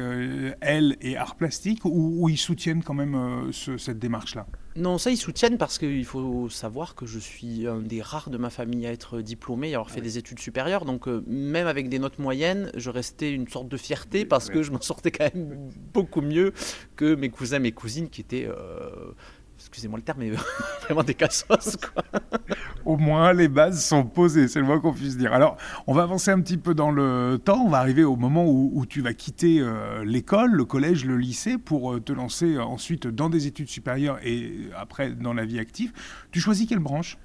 L 0.62 0.96
et 1.02 1.18
art 1.18 1.36
plastique 1.36 1.86
ou, 1.86 2.30
ils 2.30 2.38
soutiennent 2.38 2.84
quand 2.84 2.94
même 2.94 3.52
cette 3.52 4.00
démarche-là? 4.00 4.46
Non, 4.76 4.98
ça 4.98 5.12
ils 5.12 5.18
soutiennent 5.18 5.58
parce 5.58 5.78
qu'il 5.78 6.06
faut 6.06 6.50
savoir 6.50 6.96
que 6.96 7.06
je 7.06 7.20
suis 7.20 7.68
un 7.68 7.80
des 7.80 8.02
rares 8.02 8.30
de 8.30 8.38
ma 8.38 8.50
famille 8.50 8.88
à 8.88 8.92
être 8.92 9.22
diplômé 9.22 9.70
et 9.70 9.76
avoir 9.76 9.92
fait 9.92 10.02
des 10.02 10.18
études 10.18 10.40
supérieures. 10.40 10.86
Donc 10.86 11.08
euh, 11.08 11.24
même 11.28 11.68
avec 11.68 11.90
des 11.90 12.00
notes 12.00 12.18
moyennes, 12.18 12.72
je 12.76 12.90
restais 12.90 13.32
une 13.32 13.48
sorte 13.48 13.68
de 13.68 13.78
fierté 13.78 14.26
parce 14.26 14.50
que 14.50 14.64
je 14.64 14.72
m'en 14.72 14.82
sortais 14.82 15.12
quand 15.12 15.32
même 15.34 15.70
beaucoup 15.94 16.22
mieux 16.22 16.54
que 16.96 17.14
mes 17.14 17.30
cousins, 17.30 17.60
mes 17.60 17.72
cousines 17.72 18.10
qui 18.10 18.22
étaient 18.22 18.48
euh, 18.48 19.12
excusez-moi 19.74 19.98
le 19.98 20.04
terme, 20.04 20.20
mais 20.20 20.32
vraiment 20.84 21.04
des 21.04 21.16
cassos. 21.16 21.78
Quoi. 21.78 22.04
Au 22.86 22.96
moins, 22.96 23.34
les 23.34 23.48
bases 23.48 23.84
sont 23.84 24.04
posées, 24.04 24.48
c'est 24.48 24.60
le 24.60 24.66
moins 24.66 24.80
qu'on 24.80 24.94
puisse 24.94 25.18
dire. 25.18 25.34
Alors, 25.34 25.58
on 25.88 25.96
va 25.96 26.04
avancer 26.04 26.30
un 26.30 26.40
petit 26.42 26.58
peu 26.58 26.76
dans 26.76 26.92
le 26.92 27.40
temps. 27.44 27.64
On 27.66 27.70
va 27.70 27.80
arriver 27.80 28.04
au 28.04 28.16
moment 28.16 28.46
où, 28.46 28.86
tu 28.86 29.02
vas 29.02 29.14
quitter 29.14 29.60
euh, 29.60 30.06
l'école, 30.06 30.52
le 30.52 30.66
collège, 30.66 31.06
le 31.06 31.18
lycée, 31.18 31.58
pour 31.58 31.94
euh, 31.94 32.00
te 32.00 32.14
lancer 32.14 32.60
ensuite 32.60 33.08
dans 33.08 33.30
des 33.30 33.48
études 33.48 33.70
supérieures 33.70 34.20
et 34.24 34.70
après 34.78 35.12
dans 35.12 35.34
la 35.34 35.46
vie 35.46 35.58
active. 35.58 35.92
Tu 36.32 36.40
choisis 36.40 36.68
quelle 36.68 36.80
branche? 36.80 37.18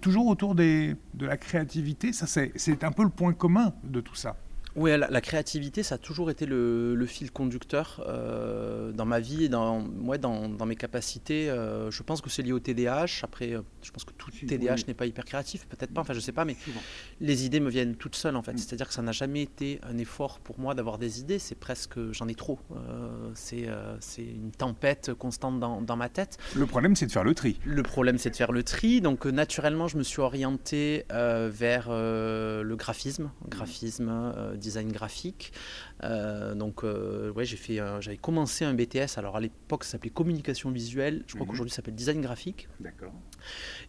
Toujours 0.00 0.26
autour 0.26 0.54
de 0.54 0.96
la 1.20 1.36
créativité, 1.36 2.12
ça 2.12 2.26
c'est 2.26 2.84
un 2.84 2.92
peu 2.92 3.02
le 3.02 3.08
point 3.08 3.32
commun 3.32 3.72
de 3.82 4.00
tout 4.00 4.14
ça. 4.14 4.36
Oui, 4.76 4.90
la, 4.98 5.20
créativité, 5.20 5.84
ça 5.84 5.94
a 5.94 5.98
toujours 5.98 6.30
été 6.30 6.46
le, 6.46 7.06
fil 7.06 7.30
conducteur 7.30 8.02
euh, 8.08 8.90
dans 8.92 9.04
ma 9.04 9.20
vie 9.20 9.44
et 9.44 9.48
dans, 9.48 9.80
moi, 9.80 10.18
dans, 10.18 10.66
mes 10.66 10.74
capacités. 10.74 11.48
Euh, 11.48 11.90
je 11.90 12.02
pense 12.02 12.20
que 12.20 12.30
c'est 12.30 12.42
lié 12.42 12.52
au 12.52 12.58
TDAH. 12.58 13.20
Après, 13.22 13.52
euh, 13.52 13.62
je 13.82 13.92
pense 13.92 14.04
que 14.04 14.12
tout 14.12 14.30
TDAH 14.30 14.86
n'est 14.88 14.94
pas 14.94 15.06
hyper 15.06 15.24
créatif, 15.24 15.66
peut-être 15.66 15.92
pas, 15.92 16.00
enfin 16.00 16.14
je 16.14 16.20
sais 16.20 16.32
pas, 16.32 16.44
mais 16.44 16.56
les 17.20 17.44
idées 17.46 17.60
me 17.60 17.70
viennent 17.70 17.94
toutes 17.94 18.16
seules 18.16 18.36
en 18.36 18.42
fait. 18.42 18.54
Mm. 18.54 18.58
C'est-à-dire 18.58 18.88
que 18.88 18.94
ça 18.94 19.02
n'a 19.02 19.12
jamais 19.12 19.42
été 19.42 19.80
un 19.84 19.96
effort 19.98 20.40
pour 20.40 20.58
moi 20.58 20.74
d'avoir 20.74 20.98
des 20.98 21.20
idées, 21.20 21.38
c'est 21.38 21.54
presque, 21.54 21.98
j'en 22.12 22.26
ai 22.26 22.34
trop. 22.34 22.58
c'est 23.34 23.68
une 24.18 24.50
tempête 24.50 25.14
constante 25.14 25.60
dans, 25.60 25.82
dans, 25.82 25.96
ma 25.96 26.08
tête. 26.08 26.38
Le 26.56 26.66
problème, 26.66 26.96
c'est 26.96 27.06
de 27.06 27.12
faire 27.12 27.24
le 27.24 27.34
tri. 27.34 27.60
Le 27.64 27.82
problème, 27.84 28.18
c'est 28.18 28.30
de 28.30 28.36
faire 28.36 28.50
le 28.50 28.64
tri. 28.64 29.00
Donc 29.00 29.26
naturellement, 29.26 29.86
je 29.86 29.98
me 29.98 30.02
suis 30.02 30.20
orienté 30.20 31.04
vers 31.10 31.90
le 31.90 32.74
graphisme, 32.74 33.30
graphisme 33.48 34.10
design 34.64 34.90
graphique. 34.90 35.52
Euh, 36.02 36.54
donc, 36.54 36.82
euh, 36.82 37.30
ouais, 37.32 37.44
j'ai 37.44 37.56
fait, 37.56 37.80
j'avais 38.00 38.16
commencé 38.16 38.64
un 38.64 38.74
BTS. 38.74 39.18
Alors 39.18 39.36
à 39.36 39.40
l'époque, 39.40 39.84
ça 39.84 39.92
s'appelait 39.92 40.10
communication 40.10 40.70
visuelle. 40.70 41.22
Je 41.26 41.34
crois 41.34 41.44
mhm. 41.44 41.50
qu'aujourd'hui, 41.50 41.70
ça 41.70 41.76
s'appelle 41.76 41.94
design 41.94 42.20
graphique. 42.20 42.68
D'accord. 42.80 43.12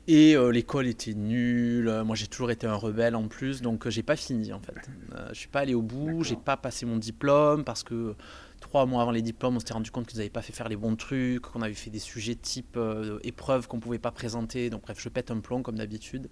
Et 0.08 0.36
euh, 0.36 0.50
l'école 0.50 0.88
était 0.88 1.14
nulle. 1.14 2.04
Moi, 2.06 2.16
j'ai 2.16 2.28
toujours 2.28 2.52
été 2.52 2.68
un 2.68 2.76
rebelle 2.76 3.16
en 3.16 3.28
plus, 3.28 3.62
donc 3.62 3.88
j'ai 3.90 4.04
pas 4.04 4.16
fini 4.16 4.54
en 4.54 4.60
fait. 4.60 4.76
je 5.30 5.40
suis 5.40 5.48
pas 5.48 5.62
allé 5.62 5.74
au 5.74 5.82
bout. 5.82 6.24
J'ai 6.24 6.36
pas 6.36 6.58
passé 6.58 6.86
mon 6.86 6.98
diplôme 6.98 7.64
parce 7.64 7.84
que 7.84 8.16
trois 8.60 8.86
mois 8.86 9.02
avant 9.02 9.12
les 9.12 9.22
diplômes, 9.22 9.56
on 9.56 9.60
s'était 9.60 9.74
rendu 9.74 9.92
compte 9.92 10.08
qu'ils 10.08 10.18
n'avaient 10.18 10.30
pas 10.30 10.42
fait 10.42 10.54
faire 10.54 10.70
les 10.70 10.76
bons 10.76 10.96
trucs, 10.96 11.42
qu'on 11.42 11.62
avait 11.62 11.74
fait 11.74 11.90
des 11.90 12.00
sujets 12.00 12.36
type 12.36 12.78
euh, 12.78 13.20
épreuves 13.24 13.68
qu'on 13.68 13.78
ne 13.78 13.82
pouvait 13.82 14.00
pas 14.00 14.12
présenter. 14.12 14.70
Donc 14.70 14.84
bref, 14.84 14.98
je 15.00 15.10
pète 15.10 15.32
un 15.32 15.40
plomb 15.40 15.62
comme 15.62 15.78
d'habitude. 15.78 16.30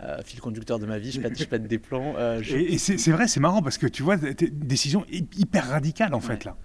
Euh, 0.00 0.18
fil 0.24 0.40
conducteur 0.40 0.78
de 0.78 0.86
ma 0.86 0.98
vie, 0.98 1.12
je 1.12 1.20
pète, 1.20 1.38
je 1.38 1.44
pète 1.44 1.66
des 1.66 1.78
plombs. 1.78 2.14
Euh, 2.16 2.42
et, 2.50 2.78
c'est 2.78 3.12
vrai, 3.12 3.28
c'est 3.28 3.40
marrant 3.40 3.62
parce 3.62 3.78
que 3.78 3.86
tu 3.86 4.02
vois, 4.02 4.16
décision 4.16 5.04
hyper 5.10 5.68
radicale 5.68 6.14
en 6.14 6.20
fait 6.20 6.44
là. 6.44 6.56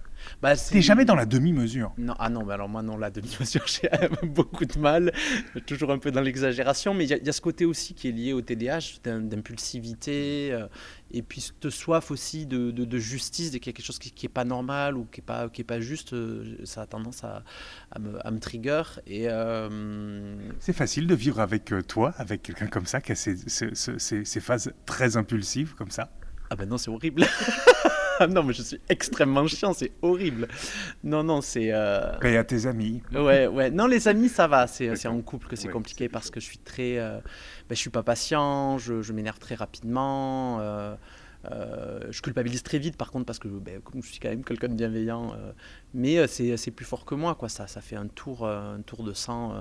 Bah, 0.41 0.55
T'es 0.55 0.81
jamais 0.81 1.05
dans 1.05 1.15
la 1.15 1.25
demi-mesure. 1.25 1.93
Non, 1.97 2.13
ah 2.19 2.29
non, 2.29 2.45
mais 2.45 2.53
alors 2.53 2.69
moi 2.69 2.81
non, 2.81 2.97
la 2.97 3.09
demi-mesure, 3.09 3.65
j'ai 3.67 3.89
beaucoup 4.23 4.65
de 4.65 4.77
mal, 4.79 5.11
toujours 5.65 5.91
un 5.91 5.97
peu 5.97 6.11
dans 6.11 6.21
l'exagération, 6.21 6.93
mais 6.93 7.05
il 7.05 7.09
y, 7.09 7.29
a 7.29 7.31
ce 7.31 7.41
côté 7.41 7.65
aussi 7.65 7.93
qui 7.93 8.09
est 8.09 8.11
lié 8.11 8.33
au 8.33 8.41
TDAH, 8.41 8.99
d'impulsivité, 9.03 10.49
euh, 10.51 10.67
et 11.11 11.21
puis 11.21 11.41
cette 11.41 11.69
soif 11.69 12.11
aussi 12.11 12.45
de, 12.45 12.71
de, 12.71 12.97
justice, 12.97 13.51
de 13.51 13.57
quelque 13.57 13.81
chose 13.81 13.99
qui 13.99 14.13
n'est 14.23 14.29
pas 14.29 14.43
normal 14.43 14.97
ou 14.97 15.05
qui 15.11 15.21
n'est 15.21 15.25
pas, 15.25 15.49
qui 15.49 15.61
est 15.61 15.65
pas 15.65 15.79
juste, 15.79 16.13
euh, 16.13 16.57
ça 16.65 16.81
a 16.81 16.85
tendance 16.85 17.23
à, 17.23 17.43
à, 17.91 17.99
me, 17.99 18.25
à 18.25 18.31
me, 18.31 18.39
trigger. 18.39 18.83
Et 19.05 19.25
euh, 19.27 20.35
C'est 20.59 20.73
facile 20.73 21.07
de 21.07 21.15
vivre 21.15 21.39
avec 21.39 21.73
toi, 21.87 22.13
avec 22.17 22.43
quelqu'un 22.43 22.67
comme 22.67 22.85
ça, 22.85 23.01
qui 23.01 23.11
a 23.11 23.15
ces, 23.15 23.37
ces, 23.47 23.73
ces, 23.73 24.25
ces 24.25 24.39
phases 24.39 24.73
très 24.85 25.17
impulsives 25.17 25.73
comme 25.75 25.91
ça? 25.91 26.09
Ah 26.49 26.55
ben 26.55 26.67
non, 26.67 26.77
c'est 26.77 26.89
horrible 26.89 27.25
non, 28.29 28.43
mais 28.43 28.53
je 28.53 28.61
suis 28.61 28.79
extrêmement 28.89 29.45
chiant, 29.47 29.73
c'est 29.73 29.91
horrible. 30.01 30.47
Non, 31.03 31.23
non, 31.23 31.41
c'est. 31.41 31.69
Euh... 31.71 32.13
À 32.21 32.43
tes 32.43 32.65
amis. 32.65 33.01
Ouais, 33.13 33.47
ouais. 33.47 33.71
Non, 33.71 33.87
les 33.87 34.07
amis, 34.07 34.29
ça 34.29 34.47
va. 34.47 34.67
C'est 34.67 35.07
en 35.07 35.21
couple 35.21 35.47
que 35.47 35.55
c'est 35.55 35.69
compliqué 35.69 36.09
parce 36.09 36.29
que 36.29 36.39
je 36.39 36.45
suis 36.45 36.57
très. 36.57 36.97
Euh... 36.97 37.19
Ben, 37.69 37.75
je 37.75 37.79
suis 37.79 37.89
pas 37.89 38.03
patient, 38.03 38.77
je, 38.77 39.01
je 39.01 39.13
m'énerve 39.13 39.39
très 39.39 39.55
rapidement. 39.55 40.59
Euh... 40.61 40.95
Euh, 41.51 41.99
je 42.09 42.21
culpabilise 42.21 42.63
très 42.63 42.79
vite 42.79 42.97
par 42.97 43.11
contre 43.11 43.25
parce 43.25 43.39
que 43.39 43.47
ben, 43.47 43.79
je 43.95 44.07
suis 44.07 44.19
quand 44.19 44.29
même 44.29 44.43
quelqu'un 44.43 44.67
de 44.67 44.73
bienveillant, 44.73 45.33
euh, 45.33 45.51
mais 45.93 46.17
euh, 46.17 46.27
c'est 46.27 46.71
plus 46.71 46.85
fort 46.85 47.05
que 47.05 47.15
moi 47.15 47.35
quoi. 47.35 47.49
Ça, 47.49 47.67
ça 47.67 47.81
fait 47.81 47.95
un 47.95 48.07
tour, 48.07 48.47
un 48.47 48.81
tour 48.81 49.03
de 49.03 49.13
sang 49.13 49.53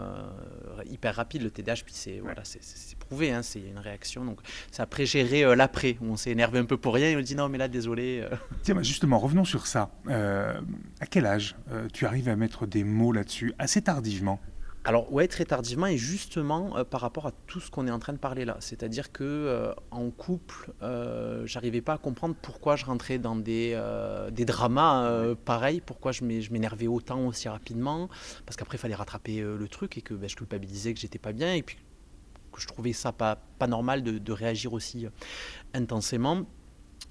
hyper 0.91 1.15
rapide 1.17 1.43
le 1.43 1.51
TDAH 1.51 1.83
puis 1.85 1.95
c'est 1.95 2.21
voilà 2.21 2.43
c'est 2.45 2.99
prouvé 2.99 3.33
hein, 3.33 3.43
c'est 3.43 3.61
une 3.61 3.79
réaction 3.79 4.25
donc 4.25 4.41
c'est 4.71 4.83
après 4.83 5.07
gérer 5.07 5.55
l'après 5.57 5.97
où 6.01 6.07
on 6.07 6.17
s'est 6.17 6.31
énervé 6.31 6.59
un 6.59 6.65
peu 6.65 6.77
pour 6.77 6.95
rien 6.95 7.11
et 7.11 7.17
on 7.17 7.21
dit 7.21 7.35
non 7.35 7.49
mais 7.49 7.59
là 7.59 7.69
désolé. 7.69 8.25
Tiens 8.63 8.83
justement 8.83 9.19
revenons 9.19 9.45
sur 9.45 9.67
ça. 9.67 9.91
à 10.09 11.07
quel 11.09 11.27
âge 11.27 11.57
tu 11.93 12.07
arrives 12.07 12.29
à 12.29 12.37
mettre 12.37 12.67
des 12.67 12.85
mots 12.85 13.13
là-dessus 13.13 13.55
assez 13.59 13.83
tardivement? 13.83 14.41
Alors 14.87 15.13
ouais, 15.13 15.27
très 15.27 15.45
tardivement 15.45 15.89
et 15.89 15.99
justement 15.99 16.79
euh, 16.79 16.85
par 16.85 17.01
rapport 17.01 17.27
à 17.27 17.33
tout 17.49 17.59
ce 17.59 17.73
qu'on 17.73 17.89
est 17.89 17.91
en 17.91 17.99
train 17.99 18.13
de 18.13 18.19
parler 18.19 18.45
là. 18.45 18.57
C'est-à-dire 18.61 19.11
que 19.11 19.25
euh, 19.25 19.75
en 19.91 20.11
couple, 20.13 20.73
euh, 20.81 21.45
j'arrivais 21.45 21.81
pas 21.81 21.95
à 21.95 21.99
comprendre 21.99 22.37
pourquoi 22.41 22.77
je 22.77 22.85
rentrais 22.85 23.19
dans 23.19 23.35
des, 23.35 23.77
des 24.31 24.45
dramas 24.45 25.35
pareils, 25.45 25.81
pourquoi 25.81 26.13
je 26.13 26.23
m'énervais 26.23 26.87
autant 26.87 27.27
aussi 27.27 27.49
rapidement, 27.49 28.09
parce 28.47 28.57
qu'après 28.57 28.77
il 28.77 28.81
fallait 28.81 28.95
rattraper 28.95 29.41
le 29.41 29.69
truc 29.69 29.99
et 29.99 30.03
que 30.03 30.15
ben, 30.15 30.29
je 30.29 30.37
culpabilisais 30.37 30.95
que 30.95 31.01
j'étais 31.01 31.19
pas 31.19 31.33
bien 31.33 31.53
et 31.55 31.63
puis 31.63 31.79
que 32.53 32.61
je 32.61 32.69
trouvais 32.69 32.93
ça 32.93 33.11
pas, 33.11 33.41
pas 33.59 33.67
normal 33.67 34.05
de, 34.05 34.19
de 34.19 34.33
réagir 34.33 34.73
aussi 34.73 35.09
intensément. 35.75 36.47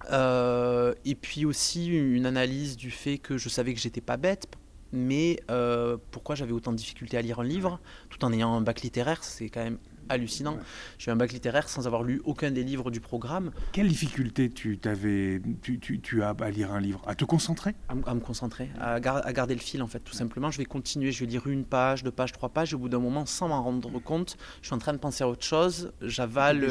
et 0.10 1.16
puis 1.16 1.44
aussi 1.46 1.88
une 1.88 2.26
analyse 2.26 2.78
du 2.78 2.90
fait 2.90 3.18
que 3.18 3.38
je 3.38 3.50
savais 3.50 3.74
que 3.74 3.82
j'étais 3.82 4.02
pas 4.02 4.16
bête 4.16 4.48
mais 4.92 5.40
euh, 5.50 5.98
pourquoi 6.12 6.36
j'avais 6.36 6.52
autant 6.52 6.72
de 6.72 6.78
difficultés 6.78 7.18
à 7.18 7.22
lire 7.22 7.40
un 7.40 7.44
livre 7.44 7.80
tout 8.10 8.24
en 8.24 8.32
ayant 8.32 8.54
un 8.56 8.62
bac 8.62 8.82
littéraire 8.82 9.24
C'est 9.24 9.50
quand 9.50 9.64
même 9.64 9.78
hallucinant. 10.10 10.58
J'ai 10.98 11.12
eu 11.12 11.14
un 11.14 11.16
bac 11.16 11.32
littéraire 11.32 11.70
sans 11.70 11.88
avoir 11.88 12.04
lu 12.04 12.22
aucun 12.26 12.52
des 12.52 12.64
livres 12.64 12.92
du 12.92 13.00
programme. 13.00 13.52
Quelle 13.72 13.88
difficulté 13.88 14.50
tu, 14.50 14.80
avais, 14.86 15.42
tu, 15.62 15.80
tu, 15.80 16.24
as 16.24 16.30
à 16.30 16.50
lire 16.50 16.72
un 16.72 16.80
livre? 16.80 17.02
À 17.08 17.16
te 17.16 17.26
concentrer? 17.26 17.76
À, 17.90 17.96
me 17.96 18.20
concentrer, 18.20 18.70
à, 18.80 19.00
garder 19.00 19.56
le 19.56 19.62
fil 19.62 19.82
en 19.82 19.88
fait, 19.88 20.00
tout 20.00 20.14
simplement. 20.14 20.52
Je 20.52 20.58
vais 20.58 20.66
continuer, 20.66 21.12
je 21.12 21.22
vais 21.22 21.26
lire 21.30 21.48
une 21.48 21.66
page, 21.66 22.04
deux 22.04 22.12
pages, 22.12 22.32
trois 22.32 22.50
pages, 22.50 22.74
et 22.74 22.76
au 22.76 22.80
bout 22.80 22.90
d'un 22.90 23.00
moment, 23.00 23.26
sans 23.26 23.48
m'en 23.48 23.62
rendre 23.64 24.00
compte, 24.00 24.38
je 24.62 24.68
suis 24.68 24.76
en 24.76 24.80
train 24.80 24.94
de 24.94 24.98
penser 24.98 25.24
à 25.24 25.28
autre 25.28 25.44
chose, 25.44 25.92
j'avale, 26.02 26.66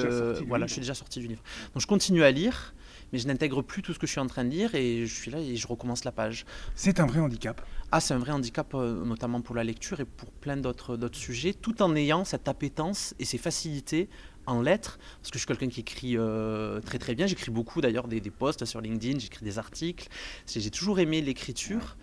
voilà, 0.46 0.66
je 0.66 0.72
suis 0.72 0.80
déjà 0.80 0.94
sorti 0.94 1.20
du 1.20 1.26
livre. 1.26 1.42
Donc 1.72 1.80
je 1.80 1.86
continue 1.86 2.22
à 2.22 2.30
lire 2.30 2.73
mais 3.14 3.20
je 3.20 3.28
n'intègre 3.28 3.62
plus 3.62 3.80
tout 3.80 3.94
ce 3.94 4.00
que 4.00 4.08
je 4.08 4.10
suis 4.10 4.20
en 4.20 4.26
train 4.26 4.44
de 4.44 4.50
lire 4.50 4.74
et 4.74 5.06
je 5.06 5.14
suis 5.14 5.30
là 5.30 5.38
et 5.38 5.54
je 5.54 5.68
recommence 5.68 6.02
la 6.02 6.10
page. 6.10 6.44
C'est 6.74 6.98
un 6.98 7.06
vrai 7.06 7.20
handicap 7.20 7.64
Ah, 7.92 8.00
c'est 8.00 8.12
un 8.12 8.18
vrai 8.18 8.32
handicap, 8.32 8.74
euh, 8.74 9.04
notamment 9.04 9.40
pour 9.40 9.54
la 9.54 9.62
lecture 9.62 10.00
et 10.00 10.04
pour 10.04 10.32
plein 10.32 10.56
d'autres 10.56 11.08
sujets, 11.12 11.54
tout 11.54 11.80
en 11.80 11.94
ayant 11.94 12.24
cette 12.24 12.48
appétence 12.48 13.14
et 13.20 13.24
ces 13.24 13.38
facilités 13.38 14.08
en 14.46 14.62
lettres, 14.62 14.98
parce 15.20 15.30
que 15.30 15.34
je 15.34 15.38
suis 15.38 15.46
quelqu'un 15.46 15.68
qui 15.68 15.80
écrit 15.80 16.18
euh, 16.18 16.80
très 16.80 16.98
très 16.98 17.14
bien, 17.14 17.28
j'écris 17.28 17.52
beaucoup 17.52 17.80
d'ailleurs 17.80 18.08
des, 18.08 18.20
des, 18.20 18.30
posts 18.32 18.64
sur 18.64 18.80
LinkedIn, 18.80 19.20
j'écris 19.20 19.44
des 19.44 19.60
articles, 19.60 20.08
j'ai 20.46 20.70
toujours 20.70 20.98
aimé 20.98 21.22
l'écriture. 21.22 21.96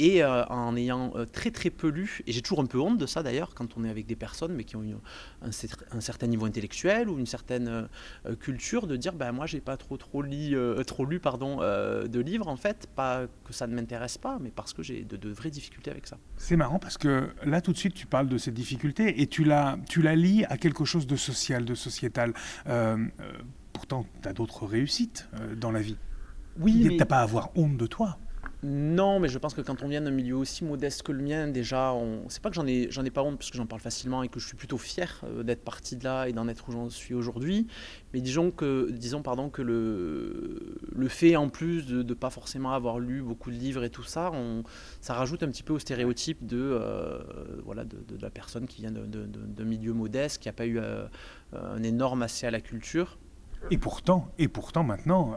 Et 0.00 0.22
euh, 0.22 0.46
en 0.46 0.76
ayant 0.76 1.12
euh, 1.14 1.26
très 1.26 1.50
très 1.50 1.68
peu 1.68 1.88
lu, 1.88 2.22
et 2.26 2.32
j'ai 2.32 2.40
toujours 2.40 2.60
un 2.60 2.66
peu 2.66 2.80
honte 2.80 2.96
de 2.96 3.04
ça 3.04 3.22
d'ailleurs, 3.22 3.54
quand 3.54 3.76
on 3.76 3.84
est 3.84 3.90
avec 3.90 4.06
des 4.06 4.16
personnes 4.16 4.54
mais 4.54 4.64
qui 4.64 4.74
ont 4.74 4.82
un, 5.42 5.50
certain 6.00 6.26
niveau 6.26 6.46
intellectuel 6.46 7.10
ou 7.10 7.18
une 7.18 7.26
certaine 7.26 7.68
euh, 7.68 8.34
culture, 8.34 8.86
de 8.86 8.96
dire 8.96 9.12
ben 9.12 9.30
moi 9.32 9.44
j'ai 9.44 9.60
pas 9.60 9.76
trop 9.76 9.98
trop, 9.98 10.22
lu, 10.22 10.56
trop 10.86 11.04
lu 11.04 11.20
pardon, 11.20 11.58
de 11.58 12.20
livres 12.20 12.48
en 12.48 12.56
fait, 12.56 12.88
pas 12.96 13.26
que 13.44 13.52
ça 13.52 13.66
ne 13.66 13.74
m'intéresse 13.74 14.16
pas, 14.16 14.38
mais 14.40 14.50
parce 14.50 14.72
que 14.72 14.82
j'ai 14.82 15.04
de, 15.04 15.28
vraies 15.28 15.50
difficultés 15.50 15.90
avec 15.90 16.06
ça. 16.06 16.16
C'est 16.38 16.56
marrant 16.56 16.78
parce 16.78 16.96
que 16.96 17.28
là 17.44 17.60
tout 17.60 17.74
de 17.74 17.78
suite 17.78 17.92
tu 17.92 18.06
parles 18.06 18.28
de 18.28 18.38
ces 18.38 18.52
difficultés 18.52 19.20
et 19.20 19.26
tu 19.26 19.44
la, 19.44 19.76
tu 19.86 20.00
la 20.00 20.16
lis 20.16 20.46
à 20.46 20.56
quelque 20.56 20.86
chose 20.86 21.06
de 21.06 21.16
social, 21.16 21.66
de 21.66 21.74
sociétal. 21.74 22.32
pourtant 23.74 24.06
tu 24.22 24.28
as 24.28 24.32
d'autres 24.32 24.64
réussites 24.64 25.28
dans 25.58 25.72
la 25.72 25.82
vie. 25.82 25.98
Oui, 26.58 26.86
mais... 26.88 26.96
T'as 26.96 27.04
pas 27.04 27.18
à 27.18 27.22
avoir 27.22 27.50
honte 27.54 27.76
de 27.76 27.86
toi. 27.86 28.18
Non, 28.62 29.20
mais 29.20 29.28
je 29.28 29.38
pense 29.38 29.54
que 29.54 29.62
quand 29.62 29.82
on 29.82 29.88
vient 29.88 30.02
d'un 30.02 30.10
milieu 30.10 30.36
aussi 30.36 30.64
modeste 30.64 31.02
que 31.02 31.12
le 31.12 31.22
mien, 31.22 31.48
déjà, 31.48 31.94
on... 31.94 32.28
c'est 32.28 32.42
pas 32.42 32.50
que 32.50 32.56
j'en 32.56 32.66
ai, 32.66 32.88
j'en 32.90 33.04
ai 33.06 33.10
pas 33.10 33.22
honte 33.22 33.38
parce 33.38 33.50
que 33.50 33.56
j'en 33.56 33.64
parle 33.64 33.80
facilement 33.80 34.22
et 34.22 34.28
que 34.28 34.38
je 34.38 34.46
suis 34.46 34.56
plutôt 34.56 34.76
fier 34.76 35.22
euh, 35.24 35.42
d'être 35.42 35.64
parti 35.64 35.96
de 35.96 36.04
là 36.04 36.28
et 36.28 36.34
d'en 36.34 36.46
être 36.46 36.68
où 36.68 36.72
j'en 36.72 36.90
suis 36.90 37.14
aujourd'hui. 37.14 37.66
Mais 38.12 38.20
disons 38.20 38.50
que, 38.50 38.90
disons 38.90 39.22
pardon 39.22 39.48
que 39.48 39.62
le, 39.62 40.76
le 40.94 41.08
fait 41.08 41.36
en 41.36 41.48
plus 41.48 41.86
de 41.86 42.02
ne 42.02 42.14
pas 42.14 42.28
forcément 42.28 42.72
avoir 42.72 42.98
lu 42.98 43.22
beaucoup 43.22 43.50
de 43.50 43.56
livres 43.56 43.82
et 43.82 43.90
tout 43.90 44.02
ça, 44.02 44.30
ça 45.00 45.14
rajoute 45.14 45.42
un 45.42 45.48
petit 45.48 45.62
peu 45.62 45.72
au 45.72 45.78
stéréotype 45.78 46.44
de, 46.44 46.58
euh, 46.60 47.18
voilà, 47.64 47.84
de, 47.84 47.96
la 48.20 48.28
personne 48.28 48.66
qui 48.66 48.82
vient 48.82 48.92
d'un 48.92 49.64
milieu 49.64 49.94
modeste, 49.94 50.42
qui 50.42 50.48
n'a 50.48 50.52
pas 50.52 50.66
eu 50.66 50.78
euh, 50.78 51.06
un 51.54 51.82
énorme 51.82 52.22
accès 52.22 52.46
à 52.46 52.50
la 52.50 52.60
culture. 52.60 53.18
Et 53.70 53.78
pourtant, 53.78 54.32
et 54.38 54.48
pourtant 54.48 54.84
maintenant, 54.84 55.34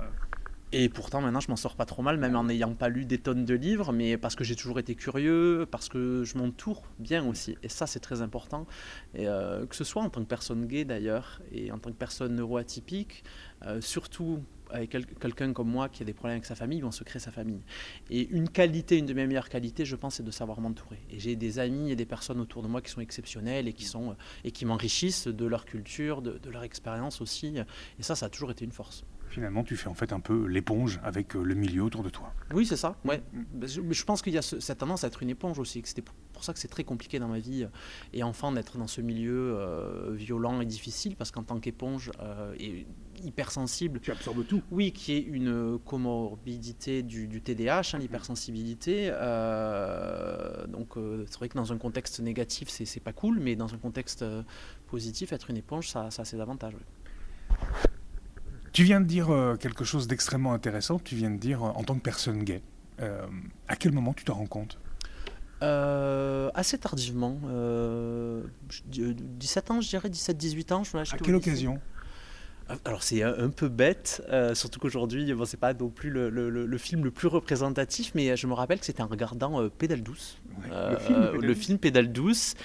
et 0.75 0.89
pourtant, 0.89 1.22
maintenant, 1.22 1.39
je 1.39 1.50
m'en 1.50 1.56
sors 1.56 1.75
pas 1.75 1.86
trop 1.86 2.01
mal, 2.01 2.18
même 2.18 2.36
en 2.36 2.46
n'ayant 2.46 2.74
pas 2.74 2.89
lu 2.89 3.06
des 3.06 3.20
tonnes 3.20 3.46
de 3.46 3.53
livres, 3.53 3.94
mais 3.94 4.18
parce 4.18 4.36
que 4.36 4.44
j'ai 4.44 4.56
toujours 4.56 4.80
été 4.80 4.96
curieux, 4.96 5.68
parce 5.70 5.88
que 5.88 6.24
je 6.24 6.36
m'entoure 6.36 6.82
bien 6.98 7.24
aussi. 7.27 7.56
Et 7.62 7.70
ça, 7.70 7.86
c'est 7.86 8.00
très 8.00 8.24
important. 8.24 8.65
Et, 9.13 9.27
euh, 9.27 9.68
que 9.68 9.75
ce 9.75 9.84
soit 9.84 10.01
en 10.01 10.10
tant 10.10 10.22
que 10.22 10.27
personne 10.27 10.65
gay 10.65 10.84
d'ailleurs, 10.84 11.44
et 11.51 11.72
en 11.72 11.77
tant 11.77 11.92
que 11.92 11.96
personne 11.96 12.36
neuroatypique, 12.36 13.24
euh, 13.68 13.82
surtout 13.82 14.39
avec 14.72 14.98
quelqu'un 15.20 15.53
comme 15.53 15.70
moi 15.70 15.89
qui 15.89 16.01
a 16.01 16.06
des 16.08 16.13
problèmes 16.13 16.38
avec 16.38 16.46
sa 16.46 16.56
famille, 16.56 16.82
vont 16.82 16.89
se 16.89 17.03
créer 17.03 17.20
sa 17.20 17.30
famille. 17.30 17.62
Et 18.10 18.27
une 18.30 18.50
qualité, 18.50 18.98
une 18.98 19.06
de 19.06 19.13
mes 19.13 19.27
meilleures 19.27 19.50
qualités, 19.50 19.86
je 19.86 19.96
pense, 19.96 20.15
c'est 20.15 20.24
de 20.24 20.32
savoir 20.32 20.60
m'entourer. 20.60 20.98
Et 21.12 21.20
j'ai 21.20 21.36
des 21.36 21.60
amis 21.60 21.92
et 21.92 21.96
des 21.96 22.08
personnes 22.08 22.39
autour 22.39 22.63
de 22.63 22.68
moi 22.68 22.82
qui 22.82 22.89
sont 22.89 23.01
exceptionnelles 23.01 23.68
et 23.68 23.74
qui, 23.74 23.88
et 24.44 24.50
qui 24.51 24.65
m'enrichissent 24.65 25.27
de 25.27 25.46
leur 25.46 25.65
culture, 25.65 26.24
de, 26.24 26.39
de 26.39 26.50
leur 26.50 26.63
expérience 26.63 27.22
aussi. 27.22 27.58
Et 28.00 28.01
ça, 28.01 28.15
ça 28.15 28.25
a 28.25 28.30
toujours 28.30 28.50
été 28.50 28.65
une 28.65 28.72
force. 28.72 29.06
Finalement, 29.33 29.63
tu 29.63 29.75
fais 29.75 29.87
en 29.87 29.95
fait 29.95 30.13
un 30.13 30.19
peu 30.19 30.45
l'éponge 30.45 30.99
avec 31.03 31.35
euh, 31.35 31.41
le 31.41 31.55
milieu 31.55 31.81
autour 31.81 32.03
de 32.03 32.09
toi. 32.09 32.31
Oui, 32.53 32.67
c'est 32.67 32.75
ça. 32.75 32.95
Ouais. 33.03 33.23
Mais 33.55 33.65
je 33.67 34.03
pense 34.03 34.21
qu'il 34.21 34.31
y 34.31 34.37
a 34.37 34.43
cette 34.43 34.77
tendance 34.77 35.03
à 35.03 35.07
être 35.07 35.23
une 35.23 35.31
éponge 35.31 35.57
aussi. 35.57 35.81
C'était 35.85 36.03
pour 36.03 36.43
ça 36.43 36.53
que 36.53 36.59
c'est 36.59 36.67
très 36.67 36.83
compliqué 36.83 37.17
dans 37.17 37.29
ma 37.29 37.39
vie 37.39 37.63
euh, 37.63 37.67
et 38.13 38.21
enfant 38.21 38.51
d'être 38.51 38.77
dans 38.77 38.85
ce 38.85 39.01
milieu 39.01 39.57
euh, 39.57 40.11
violent 40.13 40.61
et 40.61 40.67
difficile 40.67 41.15
parce 41.15 41.31
qu'en 41.31 41.41
tant 41.41 41.59
qu'éponge 41.59 42.11
et 42.59 42.85
hypersensible. 43.23 44.01
Tu 44.01 44.11
absorbes 44.11 44.45
tout. 44.45 44.61
Oui, 44.69 44.91
qui 44.91 45.13
est 45.13 45.21
une 45.21 45.79
comorbidité 45.79 47.01
du, 47.01 47.27
du 47.27 47.41
TDAH, 47.41 47.93
hein, 47.93 47.97
l'hypersensibilité. 47.97 49.07
donc 50.67 50.93
c'est 51.25 51.37
vrai 51.37 51.49
que 51.49 51.57
dans 51.57 51.73
un 51.73 51.79
contexte 51.79 52.19
négatif, 52.19 52.69
c'est 52.69 52.99
pas 52.99 53.13
cool, 53.13 53.39
mais 53.39 53.55
dans 53.55 53.73
un 53.73 53.79
contexte 53.79 54.23
positif, 54.85 55.33
être 55.33 55.49
une 55.49 55.57
éponge, 55.57 55.89
ça, 55.89 56.11
ça 56.11 56.21
a 56.21 56.25
ses 56.25 56.39
avantages. 56.39 56.75
Tu 58.74 58.84
viens 58.84 59.00
de 59.00 59.06
dire 59.06 59.30
euh, 59.30 59.56
quelque 59.56 59.86
chose 59.86 60.08
d'extrêmement 60.08 60.53
intéressant. 60.53 60.98
Tu 60.98 61.15
viens 61.15 61.30
de 61.30 61.38
dire, 61.38 61.63
euh, 61.63 61.70
en 61.70 61.84
tant 61.84 61.94
que 61.94 62.01
personne 62.01 62.44
gay, 62.44 62.63
euh, 63.00 63.27
à 63.68 63.75
quel 63.75 63.92
moment 63.92 64.13
tu 64.13 64.25
te 64.25 64.32
rends 64.32 64.48
compte? 64.48 64.80
Assez 65.62 66.77
tardivement, 66.77 67.39
17 68.68 69.72
ans, 69.72 69.80
je 69.80 69.88
dirais, 69.88 70.10
17-18 70.10 70.74
ans. 70.74 70.84
Je, 70.84 70.98
à 70.98 71.06
quelle 71.06 71.36
occasion? 71.36 71.80
Alors 72.84 73.01
c'est 73.01 73.24
un 73.24 73.50
peu 73.50 73.70
bête, 73.70 74.22
surtout 74.56 74.82
qu'aujourd'hui, 74.82 75.34
bon, 75.34 75.46
c'est 75.46 75.56
pas 75.56 75.74
non 75.74 75.88
plus 75.88 76.10
le, 76.10 76.30
le, 76.30 76.77
film 76.77 77.06
le 77.06 77.12
plus 77.12 77.30
représentatif, 77.30 78.12
mais 78.13 78.36
je 78.36 78.46
me 78.46 78.53
rappelle 78.53 78.80
que 78.80 78.86
c'était 78.86 79.03
en 79.03 79.08
regardant 79.08 79.70
Pédale 79.70 80.03
douce, 80.03 80.38
le, 80.70 81.53
film 81.53 81.77
Pédale 81.77 82.12
douce, 82.12 82.56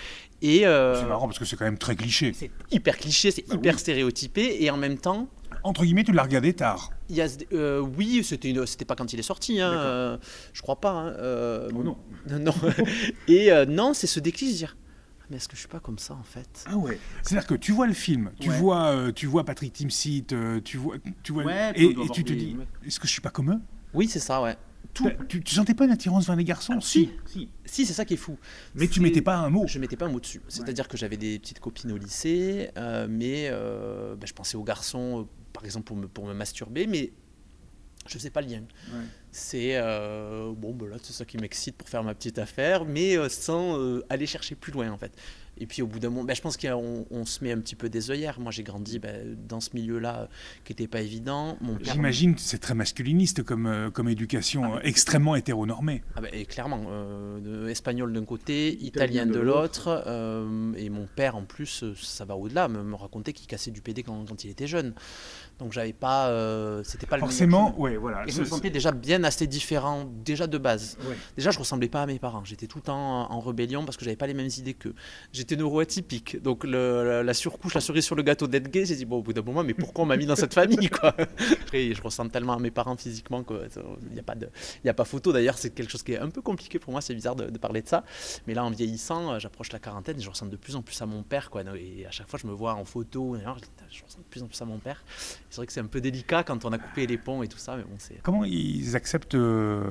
et 0.42 0.62
c'est 0.62 1.06
marrant 1.06 1.28
parce 1.28 1.38
que 1.38 1.44
c'est 1.44 1.54
quand 1.54 1.66
même 1.66 1.78
très 1.78 1.94
cliché. 1.94 2.32
C'est 2.34 2.50
hyper 2.72 2.96
cliché, 2.96 3.30
c'est 3.30 3.46
bah 3.46 3.54
hyper 3.54 3.78
stéréotypé, 3.78 4.64
et 4.64 4.70
en 4.70 4.76
même 4.76 4.98
temps, 4.98 5.28
entre 5.62 5.84
guillemets, 5.84 6.04
tu 6.04 6.12
l'as 6.12 6.22
regardé 6.22 6.52
tard. 6.52 6.90
Il 7.08 7.16
y 7.16 7.22
a, 7.22 7.28
euh, 7.52 7.80
oui, 7.80 8.22
c'était 8.22 8.54
c'était 8.66 8.84
pas 8.84 8.94
quand 8.94 9.12
il 9.12 9.18
est 9.18 9.22
sorti, 9.22 9.60
hein, 9.60 9.72
euh, 9.72 10.18
je 10.52 10.62
crois 10.62 10.80
pas. 10.80 10.90
Hein, 10.90 11.14
euh, 11.18 11.70
oh 11.74 11.82
non. 11.82 11.96
non. 12.38 12.54
Et 13.28 13.50
non, 13.66 13.94
c'est 13.94 14.06
ce 14.06 14.20
déclic, 14.20 14.54
dire. 14.54 14.76
Ah, 15.20 15.24
mais 15.30 15.36
est-ce 15.36 15.48
que 15.48 15.56
je 15.56 15.60
suis 15.60 15.68
pas 15.68 15.80
comme 15.80 15.98
ça 15.98 16.14
en 16.14 16.22
fait? 16.22 16.64
Ah 16.66 16.76
ouais. 16.76 16.98
C'est-à-dire 17.22 17.46
que 17.46 17.54
tu 17.54 17.72
vois 17.72 17.86
le 17.86 17.94
film, 17.94 18.30
tu 18.40 18.50
vois, 18.50 19.12
tu 19.14 19.26
vois 19.26 19.44
Patrick 19.44 19.72
Timsit, 19.72 20.26
tu 20.64 20.76
vois, 20.76 20.96
tu 21.22 21.32
vois, 21.32 21.44
ouais, 21.44 21.72
et, 21.76 21.94
tu 22.12 22.24
te 22.24 22.32
dis, 22.32 22.56
est-ce 22.84 23.00
que 23.00 23.06
je 23.06 23.12
suis 23.12 23.22
pas 23.22 23.30
comme 23.30 23.52
eux? 23.52 23.60
Oui, 23.94 24.06
c'est 24.06 24.20
ça, 24.20 24.42
ouais. 24.42 24.56
tout. 24.92 25.10
Tu, 25.28 25.42
tu 25.42 25.54
sentais 25.54 25.72
pas 25.72 25.86
une 25.86 25.90
attirance 25.90 26.26
vers 26.26 26.36
les 26.36 26.44
garçons 26.44 26.78
si. 26.80 27.10
Si, 27.24 27.48
si 27.64 27.86
c'est 27.86 27.94
ça 27.94 28.04
qui 28.04 28.14
est 28.14 28.18
fou. 28.18 28.36
Mais 28.74 28.86
tu 28.86 29.00
mettais 29.00 29.22
pas 29.22 29.36
un 29.36 29.48
mot. 29.48 29.66
Je 29.66 29.78
mettais 29.78 29.96
pas 29.96 30.04
un 30.04 30.10
mot 30.10 30.20
dessus. 30.20 30.42
C'est-à-dire 30.48 30.88
que 30.88 30.98
j'avais 30.98 31.16
des 31.16 31.38
petites 31.38 31.60
copines 31.60 31.90
au 31.92 31.96
lycée, 31.96 32.70
euh, 32.76 33.06
mais 33.08 33.50
ben, 33.50 34.26
je 34.26 34.34
pensais 34.34 34.58
aux 34.58 34.64
garçons, 34.64 35.26
par 35.58 35.64
exemple, 35.64 35.86
pour 35.86 35.96
me, 35.96 36.06
pour 36.06 36.24
me 36.24 36.34
masturber, 36.34 36.86
mais 36.86 37.10
je 38.06 38.14
ne 38.14 38.20
sais 38.20 38.30
pas 38.30 38.42
le 38.42 38.46
lien. 38.46 38.62
C'est 39.32 39.76
bon, 40.56 40.72
ben 40.72 40.86
là, 40.86 40.96
c'est 41.02 41.12
ça 41.12 41.24
qui 41.24 41.36
m'excite 41.36 41.76
pour 41.76 41.88
faire 41.88 42.04
ma 42.04 42.14
petite 42.14 42.38
affaire, 42.38 42.84
mais 42.84 43.28
sans 43.28 43.76
aller 44.08 44.26
chercher 44.26 44.54
plus 44.54 44.72
loin 44.72 44.88
en 44.92 44.98
fait. 44.98 45.12
Et 45.60 45.66
puis 45.66 45.82
au 45.82 45.86
bout 45.86 45.98
d'un 45.98 46.10
moment, 46.10 46.24
ben, 46.24 46.34
je 46.34 46.40
pense 46.40 46.56
qu'on 46.56 47.06
on 47.10 47.24
se 47.24 47.42
met 47.42 47.52
un 47.52 47.58
petit 47.58 47.74
peu 47.74 47.88
des 47.88 48.10
œillères. 48.10 48.38
Moi 48.40 48.52
j'ai 48.52 48.62
grandi 48.62 48.98
ben, 48.98 49.36
dans 49.48 49.60
ce 49.60 49.70
milieu-là 49.74 50.20
euh, 50.22 50.26
qui 50.64 50.72
n'était 50.72 50.86
pas 50.86 51.00
évident. 51.00 51.58
J'imagine 51.82 52.34
que 52.34 52.40
c'est 52.40 52.58
très 52.58 52.74
masculiniste 52.74 53.42
comme, 53.42 53.66
euh, 53.66 53.90
comme 53.90 54.08
éducation, 54.08 54.74
ah, 54.74 54.80
extrêmement 54.82 55.34
hétéronormée. 55.36 56.02
Ah, 56.14 56.20
ben, 56.20 56.30
et 56.32 56.46
clairement, 56.46 56.82
euh, 56.88 57.68
espagnol 57.68 58.12
d'un 58.12 58.24
côté, 58.24 58.78
italien, 58.82 59.26
de, 59.26 59.38
l'autre. 59.38 60.04
et 60.76 60.90
mon 60.90 61.06
père 61.06 61.36
en 61.36 61.42
plus, 61.42 61.84
ça 61.94 62.24
va 62.24 62.36
au-delà, 62.36 62.68
me, 62.68 62.82
me 62.82 62.94
racontait 62.94 63.32
qu'il 63.32 63.46
cassait 63.46 63.70
du 63.70 63.82
PD 63.82 64.02
quand, 64.02 64.24
quand 64.28 64.44
il 64.44 64.50
était 64.50 64.66
jeune. 64.66 64.94
Donc 65.58 65.72
j'avais 65.72 65.92
pas, 65.92 66.82
c'était 66.84 67.06
pas 67.06 67.18
forcément, 67.18 67.74
le 67.76 67.82
ouais, 67.82 67.96
voilà. 67.96 68.26
Et 68.26 68.30
je 68.30 68.40
me 68.40 68.44
sentais 68.44 68.70
déjà 68.70 68.92
bien 68.92 69.24
assez 69.24 69.46
différent 69.46 70.08
déjà 70.24 70.46
de 70.46 70.58
base. 70.58 70.96
Déjà 71.36 71.50
je 71.50 71.58
ressemblais 71.58 71.88
pas 71.88 72.02
à 72.02 72.06
mes 72.06 72.18
parents. 72.18 72.44
J'étais 72.44 72.66
tout 72.66 72.78
le 72.78 72.84
temps 72.84 73.30
en 73.30 73.40
rébellion 73.40 73.84
parce 73.84 73.96
que 73.96 74.04
j'avais 74.04 74.16
pas 74.16 74.26
les 74.26 74.34
mêmes 74.34 74.50
idées 74.56 74.74
qu'eux 74.74 74.94
j'étais 75.32 75.47
neuroatypique. 75.56 76.42
Donc 76.42 76.64
la 76.64 77.34
surcouche, 77.34 77.74
la 77.74 77.80
cerise 77.80 78.04
sur 78.04 78.14
le 78.14 78.22
gâteau 78.22 78.46
d'être 78.46 78.70
gay, 78.70 78.84
j'ai 78.84 78.96
dit, 78.96 79.04
bon, 79.04 79.18
au 79.18 79.22
bout 79.22 79.32
d'un 79.32 79.42
moment, 79.42 79.64
mais 79.64 79.74
pourquoi 79.74 80.04
on 80.04 80.06
m'a 80.06 80.16
mis 80.16 80.26
dans 80.26 80.36
cette 80.36 80.54
famille 80.54 80.88
quoi? 80.88 81.14
Après, 81.62 81.92
je 81.92 82.02
ressemble 82.02 82.30
tellement 82.30 82.54
à 82.54 82.58
mes 82.58 82.70
parents 82.70 82.96
physiquement 82.96 83.42
qu'il 83.42 83.56
n'y 84.12 84.20
a, 84.20 84.22
pas 84.22 84.34
de, 84.34 84.48
a 84.86 84.94
pas 84.94 85.04
photo. 85.04 85.32
D'ailleurs, 85.32 85.58
c'est 85.58 85.70
quelque 85.70 85.90
chose 85.90 86.02
qui 86.02 86.12
est 86.12 86.18
un 86.18 86.30
peu 86.30 86.42
compliqué 86.42 86.78
pour 86.78 86.92
moi, 86.92 87.00
c'est 87.00 87.14
bizarre 87.14 87.36
de, 87.36 87.58
parler 87.58 87.82
de 87.82 87.88
ça. 87.88 88.04
Mais 88.46 88.54
là, 88.54 88.64
en 88.64 88.70
vieillissant, 88.70 89.32
euh, 89.32 89.38
j'approche 89.38 89.72
la 89.72 89.78
quarantaine 89.78 90.18
et 90.18 90.22
je 90.22 90.30
ressemble 90.30 90.50
de 90.50 90.56
plus 90.56 90.76
en 90.76 90.82
plus 90.82 91.00
à 91.02 91.06
mon 91.06 91.22
père. 91.22 91.50
Quoi. 91.50 91.62
Et 91.76 92.06
à 92.06 92.10
chaque 92.10 92.28
fois, 92.28 92.38
je 92.40 92.46
me 92.46 92.52
vois 92.52 92.74
en 92.74 92.84
photo, 92.84 93.36
je 93.36 94.04
ressemble 94.04 94.24
de 94.24 94.28
plus 94.30 94.42
en 94.42 94.46
plus 94.46 94.62
à 94.62 94.64
mon 94.64 94.78
père. 94.78 95.04
C'est 95.50 95.56
vrai 95.56 95.66
que 95.66 95.72
c'est 95.72 95.80
un 95.80 95.86
peu 95.86 96.00
délicat 96.00 96.44
quand 96.44 96.64
on 96.64 96.72
a 96.72 96.78
coupé 96.78 97.06
les 97.06 97.18
ponts 97.18 97.42
et 97.42 97.48
tout 97.48 97.58
ça. 97.58 97.76
Mais 97.76 97.82
bon, 97.82 97.96
Comment 98.22 98.44
ils 98.44 98.96
acceptent 98.96 99.34
euh, 99.34 99.82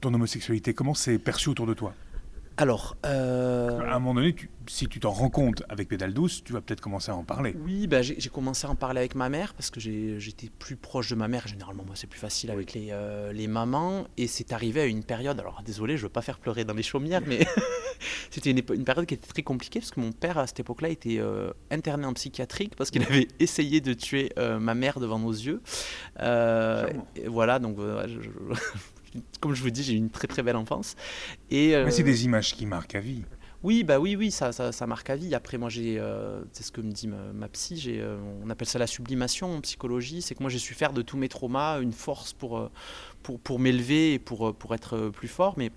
ton 0.00 0.12
homosexualité? 0.14 0.74
Comment 0.74 0.94
c'est 0.94 1.18
perçu 1.18 1.48
autour 1.48 1.66
de 1.66 1.74
toi? 1.74 1.94
Alors. 2.60 2.96
Euh, 3.06 3.80
à 3.80 3.94
un 3.94 3.98
moment 3.98 4.14
donné, 4.14 4.34
si 4.66 4.86
tu 4.86 5.00
t'en 5.00 5.10
rends 5.10 5.30
compte 5.30 5.62
avec 5.68 5.88
Pédale 5.88 6.12
Douce, 6.12 6.44
tu 6.44 6.52
vas 6.52 6.60
peut-être 6.60 6.80
commencer 6.80 7.10
à 7.10 7.16
en 7.16 7.24
parler. 7.24 7.56
Oui, 7.64 7.86
bah, 7.86 8.02
j'ai 8.02 8.28
commencé 8.28 8.66
à 8.66 8.70
en 8.70 8.74
parler 8.74 9.00
avec 9.00 9.14
ma 9.14 9.28
mère 9.28 9.54
parce 9.54 9.70
que 9.70 9.80
j'étais 9.80 10.50
plus 10.58 10.76
proche 10.76 11.10
de 11.10 11.14
ma 11.14 11.26
mère. 11.26 11.48
Généralement, 11.48 11.84
moi, 11.84 11.96
c'est 11.96 12.06
plus 12.06 12.20
facile 12.20 12.50
avec 12.50 12.74
les, 12.74 12.88
euh, 12.90 13.32
les 13.32 13.46
mamans. 13.46 14.06
Et 14.16 14.26
c'est 14.26 14.52
arrivé 14.52 14.82
à 14.82 14.84
une 14.84 15.02
période. 15.02 15.40
Alors, 15.40 15.62
désolé, 15.64 15.96
je 15.96 16.02
veux 16.02 16.10
pas 16.10 16.22
faire 16.22 16.38
pleurer 16.38 16.64
dans 16.64 16.74
les 16.74 16.82
chaumières, 16.82 17.22
mais 17.26 17.46
c'était 18.30 18.50
une, 18.50 18.62
période 18.62 19.06
qui 19.06 19.14
était 19.14 19.28
très 19.28 19.42
compliquée 19.42 19.80
parce 19.80 19.90
que 19.90 20.00
mon 20.00 20.12
père, 20.12 20.36
à 20.36 20.46
cette 20.46 20.60
époque-là, 20.60 20.90
était 20.90 21.18
euh, 21.18 21.52
interné 21.70 22.04
en 22.06 22.12
psychiatrique 22.12 22.76
parce 22.76 22.90
qu'il 22.90 23.02
avait 23.02 23.28
essayé 23.40 23.80
de 23.80 23.94
tuer 23.94 24.32
ma 24.36 24.74
mère 24.74 25.00
devant 25.00 25.18
nos 25.18 25.32
yeux. 25.32 25.62
Voilà, 26.18 27.58
donc. 27.58 27.78
Je, 27.78 28.28
comme 29.40 29.54
je 29.54 29.62
vous 29.62 29.70
dis, 29.70 29.82
j'ai 29.82 29.94
eu 29.94 29.96
une 29.96 30.10
très 30.10 30.28
très 30.28 30.42
belle 30.42 30.56
enfance. 30.56 30.96
Et, 31.50 31.70
Mais 31.70 31.90
c'est 31.90 32.02
euh, 32.02 32.04
des 32.04 32.24
images 32.24 32.54
qui 32.54 32.66
marquent 32.66 32.94
à 32.94 33.00
vie. 33.00 33.24
Oui, 33.62 33.84
bah 33.84 33.98
oui, 33.98 34.16
oui, 34.16 34.30
ça, 34.30 34.52
ça, 34.52 34.86
marque 34.86 35.10
à 35.10 35.16
vie. 35.16 35.34
Après, 35.34 35.58
moi, 35.58 35.68
j'ai, 35.68 35.98
euh, 35.98 36.42
c'est 36.52 36.62
ce 36.62 36.72
que 36.72 36.80
me 36.80 36.92
dit 36.92 37.08
ma, 37.08 37.48
psy. 37.48 37.76
J'ai, 37.76 38.00
euh, 38.00 38.18
on 38.42 38.48
appelle 38.48 38.68
ça 38.68 38.78
la 38.78 38.86
sublimation 38.86 39.56
en 39.56 39.60
psychologie. 39.60 40.22
C'est 40.22 40.34
que 40.34 40.42
moi, 40.42 40.50
j'ai 40.50 40.58
su 40.58 40.72
faire 40.72 40.94
de 40.94 41.02
tous 41.02 41.18
mes 41.18 41.28
traumas 41.28 41.80
une 41.80 41.92
force 41.92 42.32
pour, 42.32 42.70
pour, 43.22 43.38
pour 43.38 43.58
m'élever 43.58 44.14
et 44.14 44.18
pour, 44.18 44.54
pour 44.54 44.74
être 44.74 45.10
plus 45.10 45.28
fort. 45.28 45.54
Mais 45.58 45.70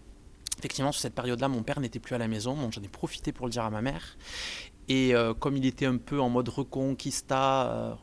effectivement, 0.60 0.94
sur 0.94 1.02
cette 1.02 1.16
période-là, 1.16 1.50
mon 1.50 1.64
père 1.64 1.82
n'était 1.82 2.00
plus 2.00 2.16
à 2.16 2.20
la 2.20 2.30
maison. 2.30 2.56
Donc, 2.56 2.72
j'en 2.72 2.82
ai 2.82 2.88
profité 2.88 3.34
pour 3.34 3.48
le 3.48 3.52
dire 3.52 3.64
à 3.64 3.70
ma 3.70 3.82
mère. 3.82 4.18
Et 4.88 5.14
comme 5.40 5.58
il 5.58 5.66
était 5.66 5.86
un 5.86 5.98
peu 5.98 6.22
en 6.22 6.30
mode 6.30 6.50
reconquista, 6.50 7.98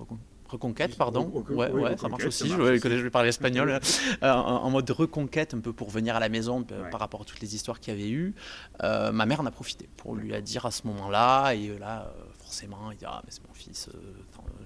Reconquête, 0.50 0.97
pardon. 0.97 1.30
ouais, 1.50 1.71
ouais, 1.71 1.97
ça 1.97 2.09
marche 2.09 2.25
aussi. 2.25 2.49
Je, 2.49 2.57
vais 2.57 3.11
parler 3.11 3.28
espagnol. 3.28 3.78
Euh, 4.23 4.33
en, 4.33 4.69
mode 4.71 4.90
reconquête, 4.90 5.54
un 5.54 5.61
peu 5.61 5.73
pour 5.73 5.90
venir 5.90 6.16
à 6.16 6.21
la 6.21 6.28
maison 6.28 6.66
euh, 6.73 6.90
par 6.90 6.99
rapport 6.99 7.23
à 7.23 7.25
toutes 7.25 7.40
les 7.40 7.54
histoires 7.54 7.78
qu'il 7.78 7.95
y 7.95 7.97
avait 7.97 8.11
eu. 8.11 8.35
Euh, 8.83 9.12
ma 9.12 9.26
mère 9.26 9.40
en 9.40 9.47
a 9.47 9.52
profité 9.52 9.88
pour 9.97 10.16
lui 10.16 10.40
dire 10.42 10.66
à 10.66 10.73
ce 10.73 10.87
moment-là. 10.88 11.52
Et 11.52 11.78
là, 11.78 12.12
forcément, 12.38 12.90
il 12.90 12.99
dit 12.99 13.04
Ah, 13.07 13.23
mais 13.25 13.30
c'est 13.30 13.47
mon 13.47 13.54
fils, 13.54 13.88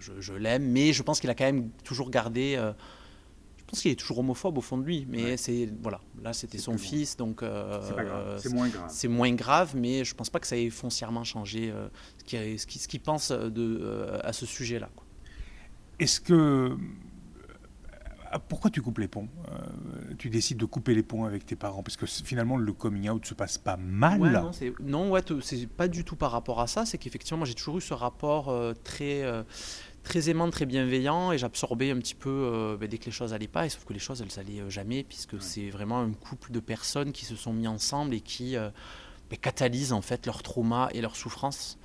je, 0.01 0.33
l'aime. 0.33 0.65
Mais 0.71 0.95
je 0.95 1.03
pense 1.03 1.21
qu'il 1.21 1.29
a 1.29 1.35
quand 1.35 1.45
même 1.45 1.69
toujours 1.85 2.09
gardé. 2.11 2.55
je 2.57 3.65
pense 3.67 3.83
qu'il 3.83 3.91
est 3.91 3.97
toujours 3.97 4.21
homophobe 4.21 4.57
au 4.57 4.63
fond 4.63 4.79
de 4.79 4.85
lui. 4.85 5.07
Mais 5.07 5.37
c'est. 5.37 5.69
Voilà, 5.83 6.01
là, 6.23 6.33
c'était 6.33 6.59
son 6.59 6.79
fils. 6.79 7.19
Donc. 7.19 7.43
c'est 8.41 8.53
moins 8.55 8.69
grave. 8.69 8.89
C'est 8.89 9.09
moins 9.09 9.33
grave, 9.33 9.77
mais 9.77 10.03
je 10.03 10.15
pense 10.15 10.31
pas 10.31 10.41
que 10.41 10.47
ça 10.47 10.57
ait 10.57 10.71
foncièrement 10.71 11.25
changé 11.25 11.75
ce 12.19 12.25
qu'il 12.25 12.59
ce 12.59 12.89
qui, 12.89 12.99
pense 12.99 13.33
de, 13.33 14.19
à 14.23 14.33
ce 14.33 14.47
sujet-là. 14.47 14.89
Est-ce 15.99 16.21
que 16.21 16.77
euh, 18.35 18.39
pourquoi 18.49 18.71
tu 18.71 18.83
coupes 18.83 18.99
les 18.99 19.09
ponts 19.09 19.29
euh, 19.49 20.15
Tu 20.19 20.31
décides 20.31 20.59
de 20.59 20.65
couper 20.65 20.95
les 20.95 21.03
ponts 21.03 21.25
avec 21.25 21.47
tes 21.47 21.57
parents? 21.57 21.83
Parce 21.83 21.97
que 21.97 22.07
finalement 22.07 22.57
le 22.57 22.73
coming 22.73 23.09
out 23.09 23.25
se 23.27 23.35
passe 23.35 23.59
pas 23.59 23.77
mal. 23.77 24.21
non, 24.21 24.53
c'est, 24.53 24.73
non 24.81 25.11
ouais, 25.11 25.21
c'est 25.43 25.67
pas 25.67 25.89
du 25.89 26.05
tout 26.05 26.17
par 26.17 26.33
rapport 26.33 26.61
à 26.61 26.67
ça. 26.67 26.85
C'est 26.85 26.99
qu'effectivement, 26.99 27.39
moi 27.39 27.47
j'ai 27.47 27.55
toujours 27.55 27.79
eu 27.79 27.81
ce 27.81 27.95
rapport 27.95 28.49
euh, 28.49 28.73
très 28.85 29.25
très 30.03 30.29
aimant, 30.29 30.51
très 30.51 30.67
bienveillant 30.67 31.33
et 31.33 31.39
j'absorbais 31.39 31.91
un 31.91 31.97
petit 31.97 32.15
peu 32.15 32.77
ben, 32.79 32.87
dès 32.87 32.99
que 32.99 33.07
les 33.07 33.11
choses 33.11 33.33
allaient 33.33 33.49
pas. 33.49 33.65
Et 33.67 33.69
sauf 33.71 33.85
que 33.85 33.93
les 33.95 33.99
choses 33.99 34.23
elles 34.23 34.39
allaient 34.39 34.69
jamais 34.69 35.03
puisque 35.03 35.41
c'est 35.41 35.71
vraiment 35.71 36.01
un 36.01 36.13
couple 36.13 36.53
de 36.53 36.61
personnes 36.61 37.13
qui 37.13 37.25
se 37.25 37.37
sont 37.37 37.55
mis 37.55 37.67
ensemble 37.67 38.15
et 38.15 38.21
qui 38.21 38.55
ben, 39.31 39.39
catalysent 39.41 39.95
en 39.95 40.03
fait 40.03 40.27
leur 40.27 40.43
trauma 40.43 40.91
et 40.93 41.01
leur 41.01 41.17
souffrance. 41.17 41.79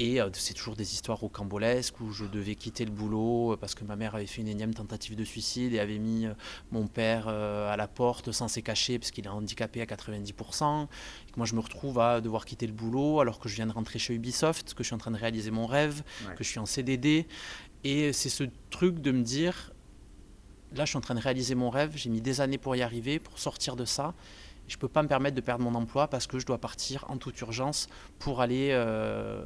Et 0.00 0.18
euh, 0.18 0.30
c'est 0.32 0.54
toujours 0.54 0.76
des 0.76 0.94
histoires 0.94 1.18
rocambolesques 1.18 2.00
où 2.00 2.10
je 2.10 2.24
devais 2.24 2.54
quitter 2.54 2.86
le 2.86 2.90
boulot 2.90 3.52
euh, 3.52 3.56
parce 3.58 3.74
que 3.74 3.84
ma 3.84 3.96
mère 3.96 4.14
avait 4.14 4.24
fait 4.24 4.40
une 4.40 4.48
énième 4.48 4.72
tentative 4.72 5.14
de 5.14 5.24
suicide 5.24 5.74
et 5.74 5.78
avait 5.78 5.98
mis 5.98 6.24
euh, 6.24 6.32
mon 6.72 6.86
père 6.86 7.28
à 7.28 7.76
la 7.76 7.86
porte 7.86 8.32
sans 8.32 8.48
s'y 8.48 8.62
cacher 8.62 8.98
parce 8.98 9.10
qu'il 9.10 9.26
est 9.26 9.28
handicapé 9.28 9.82
à 9.82 9.84
90%. 9.84 10.84
Et 10.84 11.32
que 11.32 11.36
moi, 11.36 11.44
je 11.44 11.54
me 11.54 11.60
retrouve 11.60 11.98
à 11.98 12.22
devoir 12.22 12.46
quitter 12.46 12.66
le 12.66 12.72
boulot 12.72 13.20
alors 13.20 13.38
que 13.38 13.50
je 13.50 13.56
viens 13.56 13.66
de 13.66 13.72
rentrer 13.72 13.98
chez 13.98 14.14
Ubisoft, 14.14 14.72
que 14.72 14.82
je 14.82 14.86
suis 14.86 14.94
en 14.94 14.98
train 14.98 15.10
de 15.10 15.18
réaliser 15.18 15.50
mon 15.50 15.66
rêve, 15.66 16.02
que 16.34 16.44
je 16.44 16.48
suis 16.48 16.58
en 16.58 16.66
CDD. 16.66 17.26
Et 17.84 18.14
c'est 18.14 18.30
ce 18.30 18.44
truc 18.70 19.00
de 19.00 19.10
me 19.10 19.22
dire, 19.22 19.70
là, 20.74 20.86
je 20.86 20.90
suis 20.90 20.96
en 20.96 21.02
train 21.02 21.14
de 21.14 21.20
réaliser 21.20 21.54
mon 21.54 21.68
rêve, 21.68 21.92
j'ai 21.96 22.08
mis 22.08 22.22
des 22.22 22.40
années 22.40 22.58
pour 22.58 22.74
y 22.74 22.80
arriver, 22.80 23.18
pour 23.18 23.38
sortir 23.38 23.76
de 23.76 23.84
ça 23.84 24.14
je 24.70 24.76
ne 24.76 24.80
peux 24.80 24.88
pas 24.88 25.02
me 25.02 25.08
permettre 25.08 25.34
de 25.34 25.40
perdre 25.40 25.64
mon 25.64 25.74
emploi 25.74 26.06
parce 26.06 26.28
que 26.28 26.38
je 26.38 26.46
dois 26.46 26.58
partir 26.58 27.04
en 27.08 27.16
toute 27.16 27.40
urgence 27.40 27.88
pour 28.20 28.40
aller 28.40 28.68
euh, 28.70 29.42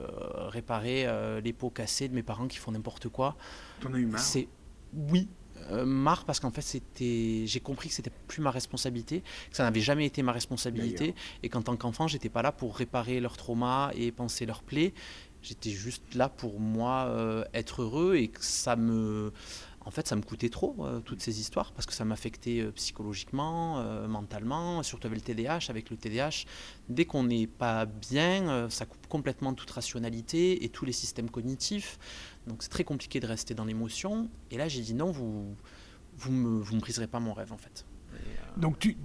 réparer 0.48 1.06
euh, 1.06 1.40
les 1.40 1.54
pots 1.54 1.70
cassés 1.70 2.08
de 2.08 2.14
mes 2.14 2.22
parents 2.22 2.46
qui 2.46 2.58
font 2.58 2.72
n'importe 2.72 3.08
quoi. 3.08 3.34
T'en 3.80 3.94
as 3.94 3.98
eu 3.98 4.04
marre? 4.04 4.20
C'est 4.20 4.48
oui, 4.92 5.30
euh, 5.70 5.86
marre 5.86 6.26
parce 6.26 6.40
qu'en 6.40 6.50
fait 6.50 6.60
c'était 6.60 7.44
j'ai 7.46 7.60
compris 7.60 7.88
que 7.88 7.94
c'était 7.94 8.12
plus 8.28 8.42
ma 8.42 8.50
responsabilité 8.50 9.22
que 9.50 9.56
ça 9.56 9.62
n'avait 9.62 9.80
jamais 9.80 10.04
été 10.04 10.22
ma 10.22 10.32
responsabilité. 10.32 11.14
Et 11.42 11.48
qu'en 11.48 11.62
tant 11.62 11.76
qu'enfant 11.76 12.06
j'étais 12.06 12.28
pas 12.28 12.42
là 12.42 12.52
pour 12.52 12.76
réparer 12.76 13.18
leurs 13.18 13.38
traumas 13.38 13.92
et 13.94 14.12
penser 14.12 14.44
leurs 14.44 14.62
plaies 14.62 14.92
j'étais 15.40 15.70
juste 15.70 16.14
là 16.14 16.28
pour 16.28 16.60
moi 16.60 17.46
être 17.52 17.82
heureux 17.82 18.16
et 18.16 18.28
que 18.28 18.42
ça 18.42 18.76
me 18.76 19.32
en 19.86 19.90
fait, 19.90 20.08
ça 20.08 20.16
me 20.16 20.22
coûtait 20.22 20.48
trop, 20.48 20.76
euh, 20.80 21.00
toutes 21.00 21.20
ces 21.20 21.40
histoires, 21.40 21.72
parce 21.72 21.86
que 21.86 21.92
ça 21.92 22.04
m'affectait 22.04 22.60
euh, 22.60 22.70
psychologiquement, 22.72 23.80
euh, 23.80 24.08
mentalement, 24.08 24.82
surtout 24.82 25.06
avec 25.06 25.18
le 25.18 25.34
TDAH. 25.34 25.66
Avec 25.68 25.90
le 25.90 25.96
TDAH, 25.96 26.46
dès 26.88 27.04
qu'on 27.04 27.24
n'est 27.24 27.46
pas 27.46 27.84
bien, 27.86 28.68
ça 28.70 28.86
coupe 28.86 29.06
complètement 29.06 29.54
toute 29.54 29.70
rationalité 29.70 30.64
et 30.64 30.68
tous 30.68 30.84
les 30.84 30.92
systèmes 30.92 31.30
cognitifs. 31.30 31.98
Donc 32.46 32.62
c'est 32.62 32.68
très 32.68 32.84
compliqué 32.84 33.20
de 33.20 33.26
rester 33.26 33.54
dans 33.54 33.64
l'émotion. 33.64 34.30
Et 34.50 34.56
là, 34.56 34.68
j'ai 34.68 34.80
dit 34.80 34.94
non, 34.94 35.10
vous 35.10 35.54
vous 36.16 36.32
me, 36.32 36.60
vous 36.60 36.76
me 36.76 36.80
briserez 36.80 37.06
pas 37.06 37.20
mon 37.20 37.32
rêve, 37.32 37.52
en 37.52 37.58
fait. 37.58 37.84
Donc 38.56 38.78
tu, 38.78 38.96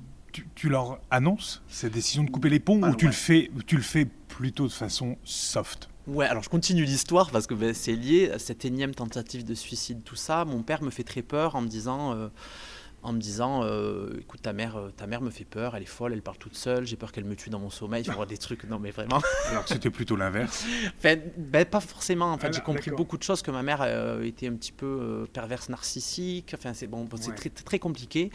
tu, 0.55 0.69
leur 0.69 0.99
annonces 1.09 1.63
cette 1.67 1.93
décision 1.93 2.23
de 2.23 2.29
couper 2.29 2.49
les 2.49 2.59
ponts 2.59 2.81
ou 2.83 2.95
tu, 2.95 3.07
le 3.07 3.11
fais, 3.11 3.49
tu 3.65 3.75
le 3.75 3.81
fais 3.81 4.05
plutôt 4.05 4.67
de 4.67 4.71
façon 4.71 5.17
soft? 5.23 5.88
Ouais, 6.07 6.25
alors 6.25 6.43
je 6.43 6.49
continue 6.49 6.85
l'histoire 6.85 7.29
parce 7.29 7.45
que 7.45 7.53
ben, 7.53 7.73
c'est 7.73 7.95
lié 7.95 8.31
à 8.31 8.39
cette 8.39 8.65
énième 8.65 8.95
tentative 8.95 9.43
de 9.43 9.53
suicide, 9.53 10.03
tout 10.03 10.15
ça. 10.15 10.45
Mon 10.45 10.63
père 10.63 10.81
me 10.81 10.89
fait 10.89 11.03
très 11.03 11.21
peur 11.21 11.55
en 11.55 11.61
me 11.61 11.67
disant. 11.67 12.13
Euh, 12.13 12.29
en 13.01 13.13
me 13.13 13.19
disant 13.19 13.63
euh, 13.63 14.19
écoute 14.19 14.41
ta 14.41 14.53
mère 14.53 14.77
euh, 14.77 14.89
ta 14.89 15.07
mère 15.07 15.21
me 15.21 15.29
fait 15.29 15.45
peur 15.45 15.75
elle 15.75 15.83
est 15.83 15.85
folle 15.85 16.13
elle 16.13 16.21
parle 16.21 16.37
toute 16.37 16.55
seule 16.55 16.85
j'ai 16.85 16.95
peur 16.95 17.11
qu'elle 17.11 17.25
me 17.25 17.35
tue 17.35 17.49
dans 17.49 17.59
mon 17.59 17.69
sommeil 17.69 18.03
il 18.03 18.05
faut 18.05 18.13
voir 18.13 18.27
des 18.27 18.37
trucs. 18.37 18.63
Non 18.65 18.79
mais 18.79 18.91
vraiment. 18.91 19.21
Alors 19.49 19.63
que 19.63 19.69
c'était 19.69 19.89
plutôt 19.89 20.15
l'inverse. 20.15 20.65
Ben, 21.01 21.65
pas 21.65 21.79
forcément. 21.79 22.31
En 22.31 22.37
fait 22.37 22.53
j'ai 22.53 22.61
compris 22.61 22.91
beaucoup 22.91 23.17
de 23.17 23.23
choses 23.23 23.41
que 23.41 23.51
ma 23.51 23.63
mère 23.63 23.81
euh, 23.81 24.21
était 24.23 24.47
un 24.47 24.53
petit 24.53 24.71
peu 24.71 25.27
perverse 25.33 25.69
narcissique. 25.69 26.53
Enfin 26.55 26.73
c'est 26.73 26.87
bon, 26.87 27.07
c'est 27.15 27.35
très, 27.35 27.49
très 27.49 27.79
compliqué. 27.79 28.31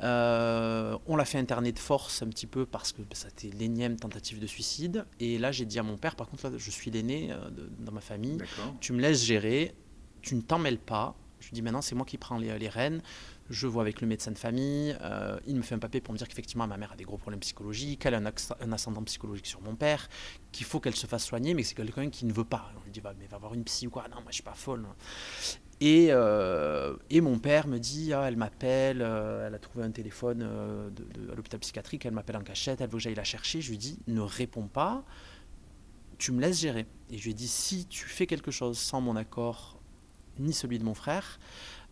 On 0.00 1.16
l'a 1.16 1.24
fait 1.24 1.38
interner 1.38 1.72
de 1.72 1.78
force 1.78 2.22
un 2.22 2.28
petit 2.28 2.46
peu 2.46 2.66
parce 2.66 2.92
que 2.92 3.02
ça 3.12 3.28
c'était 3.34 3.56
l'énième 3.56 3.96
tentative 3.96 4.40
de 4.40 4.46
suicide. 4.46 5.04
Et 5.20 5.38
là 5.38 5.52
j'ai 5.52 5.64
dit 5.64 5.78
à 5.78 5.82
mon 5.82 5.96
père 5.96 6.16
par 6.16 6.28
contre 6.28 6.48
là, 6.48 6.56
je 6.56 6.70
suis 6.70 6.90
l'aîné 6.90 7.30
dans 7.80 7.92
ma 7.92 8.00
famille. 8.00 8.38
Tu 8.80 8.92
me 8.92 9.00
laisses 9.00 9.24
gérer 9.24 9.74
tu 10.26 10.34
ne 10.34 10.40
t'en 10.40 10.58
mêles 10.58 10.78
pas. 10.78 11.14
Je 11.38 11.48
lui 11.48 11.54
dis 11.54 11.62
maintenant, 11.62 11.82
c'est 11.82 11.94
moi 11.94 12.04
qui 12.04 12.18
prends 12.18 12.38
les, 12.38 12.58
les, 12.58 12.68
rênes. 12.68 13.00
Je 13.48 13.66
vois 13.66 13.82
avec 13.82 14.00
le 14.00 14.06
médecin 14.06 14.32
de 14.32 14.38
famille. 14.38 14.96
Euh, 15.02 15.38
il 15.46 15.56
me 15.56 15.62
fait 15.62 15.74
un 15.74 15.78
papier 15.78 16.00
pour 16.00 16.12
me 16.12 16.18
dire 16.18 16.26
qu'effectivement, 16.26 16.66
ma 16.66 16.76
mère 16.76 16.92
a 16.92 16.96
des 16.96 17.04
gros 17.04 17.16
problèmes 17.16 17.40
psychologiques, 17.40 18.00
qu'elle 18.00 18.14
a 18.14 18.18
un, 18.18 18.72
ascendant 18.72 19.02
psychologique 19.04 19.46
sur 19.46 19.60
mon 19.62 19.76
père, 19.76 20.08
qu'il 20.50 20.66
faut 20.66 20.80
qu'elle 20.80 20.96
se 20.96 21.06
fasse 21.06 21.24
soigner, 21.24 21.54
mais 21.54 21.62
c'est 21.62 21.74
quelqu'un 21.74 22.10
qui 22.10 22.26
ne 22.26 22.32
veut 22.32 22.44
pas. 22.44 22.72
On 22.80 22.84
lui 22.84 22.90
dit, 22.90 23.00
bah, 23.00 23.14
mais 23.18 23.26
va 23.26 23.38
voir 23.38 23.54
une 23.54 23.64
psy 23.64 23.86
ou 23.86 23.90
quoi. 23.90 24.08
Non, 24.08 24.16
moi, 24.16 24.26
je 24.30 24.34
suis 24.34 24.42
pas 24.42 24.54
folle. 24.54 24.84
Et, 25.80 26.08
euh, 26.10 26.96
et, 27.10 27.20
mon 27.20 27.38
père 27.38 27.68
me 27.68 27.78
dit, 27.78 28.12
ah, 28.12 28.24
elle 28.26 28.36
m'appelle, 28.36 29.02
euh, 29.02 29.46
elle 29.46 29.54
a 29.54 29.58
trouvé 29.58 29.84
un 29.84 29.90
téléphone 29.90 30.42
à 30.42 31.34
l'hôpital 31.34 31.60
psychiatrique, 31.60 32.06
elle 32.06 32.14
m'appelle 32.14 32.36
en 32.36 32.42
cachette, 32.42 32.80
elle 32.80 32.88
veut 32.88 32.96
que 32.96 33.02
j'aille 33.02 33.14
la 33.14 33.24
chercher. 33.24 33.60
Je 33.60 33.70
lui 33.70 33.78
dis, 33.78 33.98
ne 34.06 34.22
réponds 34.22 34.68
pas, 34.68 35.04
tu 36.18 36.32
me 36.32 36.40
laisses 36.40 36.60
gérer. 36.60 36.86
Et 37.10 37.18
je 37.18 37.24
lui 37.24 37.30
ai 37.30 37.34
dit, 37.34 37.48
si 37.48 37.86
tu 37.86 38.06
fais 38.06 38.26
quelque 38.26 38.50
chose 38.50 38.78
sans 38.78 39.00
mon 39.00 39.16
accord, 39.16 39.78
ni 40.38 40.52
celui 40.52 40.78
de 40.78 40.84
mon 40.84 40.94
frère, 40.94 41.38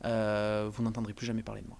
euh, 0.04 0.70
vous 0.72 0.82
n'entendrez 0.82 1.12
plus 1.12 1.26
jamais 1.26 1.42
parler 1.42 1.62
de 1.62 1.68
moi. 1.68 1.78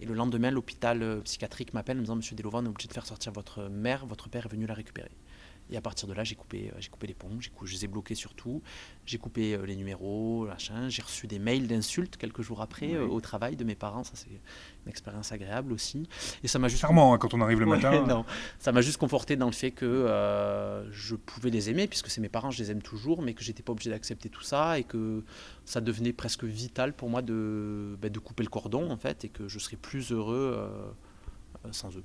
Et 0.00 0.06
le 0.06 0.14
lendemain, 0.14 0.50
l'hôpital 0.50 1.20
psychiatrique 1.22 1.72
m'appelle 1.72 1.96
en 1.96 2.00
me 2.00 2.04
disant, 2.04 2.16
Monsieur 2.16 2.36
Delovan, 2.36 2.64
on 2.64 2.66
est 2.66 2.70
obligé 2.70 2.88
de 2.88 2.92
faire 2.92 3.06
sortir 3.06 3.32
votre 3.32 3.68
mère, 3.68 4.06
votre 4.06 4.28
père 4.28 4.46
est 4.46 4.48
venu 4.48 4.66
la 4.66 4.74
récupérer. 4.74 5.12
Et 5.70 5.76
à 5.76 5.80
partir 5.80 6.06
de 6.06 6.12
là, 6.12 6.24
j'ai 6.24 6.34
coupé, 6.34 6.70
euh, 6.70 6.76
j'ai 6.78 6.90
coupé 6.90 7.06
les 7.06 7.14
ponts, 7.14 7.38
je 7.40 7.72
les 7.72 7.84
ai 7.84 7.88
bloqués 7.88 8.14
sur 8.14 8.34
tout, 8.34 8.62
j'ai 9.06 9.16
coupé 9.16 9.54
euh, 9.54 9.64
les 9.64 9.76
numéros, 9.76 10.46
machin, 10.46 10.90
j'ai 10.90 11.00
reçu 11.00 11.26
des 11.26 11.38
mails 11.38 11.66
d'insultes 11.66 12.18
quelques 12.18 12.42
jours 12.42 12.60
après 12.60 12.94
euh, 12.94 13.06
au 13.06 13.20
travail 13.20 13.56
de 13.56 13.64
mes 13.64 13.74
parents, 13.74 14.04
ça 14.04 14.12
c'est 14.14 14.28
une 14.28 14.90
expérience 14.90 15.32
agréable 15.32 15.72
aussi. 15.72 16.06
Et 16.42 16.48
ça 16.48 16.58
m'a 16.58 16.68
juste 16.68 16.82
charmant 16.82 17.14
hein, 17.14 17.18
quand 17.18 17.32
on 17.32 17.40
arrive 17.40 17.60
le 17.60 17.66
matin. 17.66 18.04
non, 18.06 18.26
ça 18.58 18.72
m'a 18.72 18.82
juste 18.82 18.98
conforté 18.98 19.36
dans 19.36 19.46
le 19.46 19.52
fait 19.52 19.70
que 19.70 20.84
je 20.90 21.14
pouvais 21.16 21.50
les 21.50 21.70
aimer 21.70 21.86
puisque 21.86 22.08
c'est 22.08 22.20
mes 22.20 22.28
parents, 22.28 22.50
je 22.50 22.62
les 22.62 22.70
aime 22.70 22.82
toujours, 22.82 23.22
mais 23.22 23.32
que 23.32 23.42
j'étais 23.42 23.62
pas 23.62 23.72
obligé 23.72 23.90
d'accepter 23.90 24.28
tout 24.28 24.42
ça 24.42 24.78
et 24.78 24.84
que 24.84 25.24
ça 25.64 25.80
devenait 25.80 26.12
presque 26.12 26.44
vital 26.44 26.92
pour 26.92 27.08
moi 27.08 27.22
de, 27.22 27.96
ben, 28.02 28.12
de 28.12 28.18
couper 28.18 28.42
le 28.42 28.50
cordon 28.50 28.90
en 28.90 28.96
fait 28.98 29.24
et 29.24 29.28
que 29.30 29.48
je 29.48 29.58
serais 29.58 29.76
plus 29.76 30.12
heureux 30.12 30.94
sans 31.70 31.96
eux. 31.96 32.04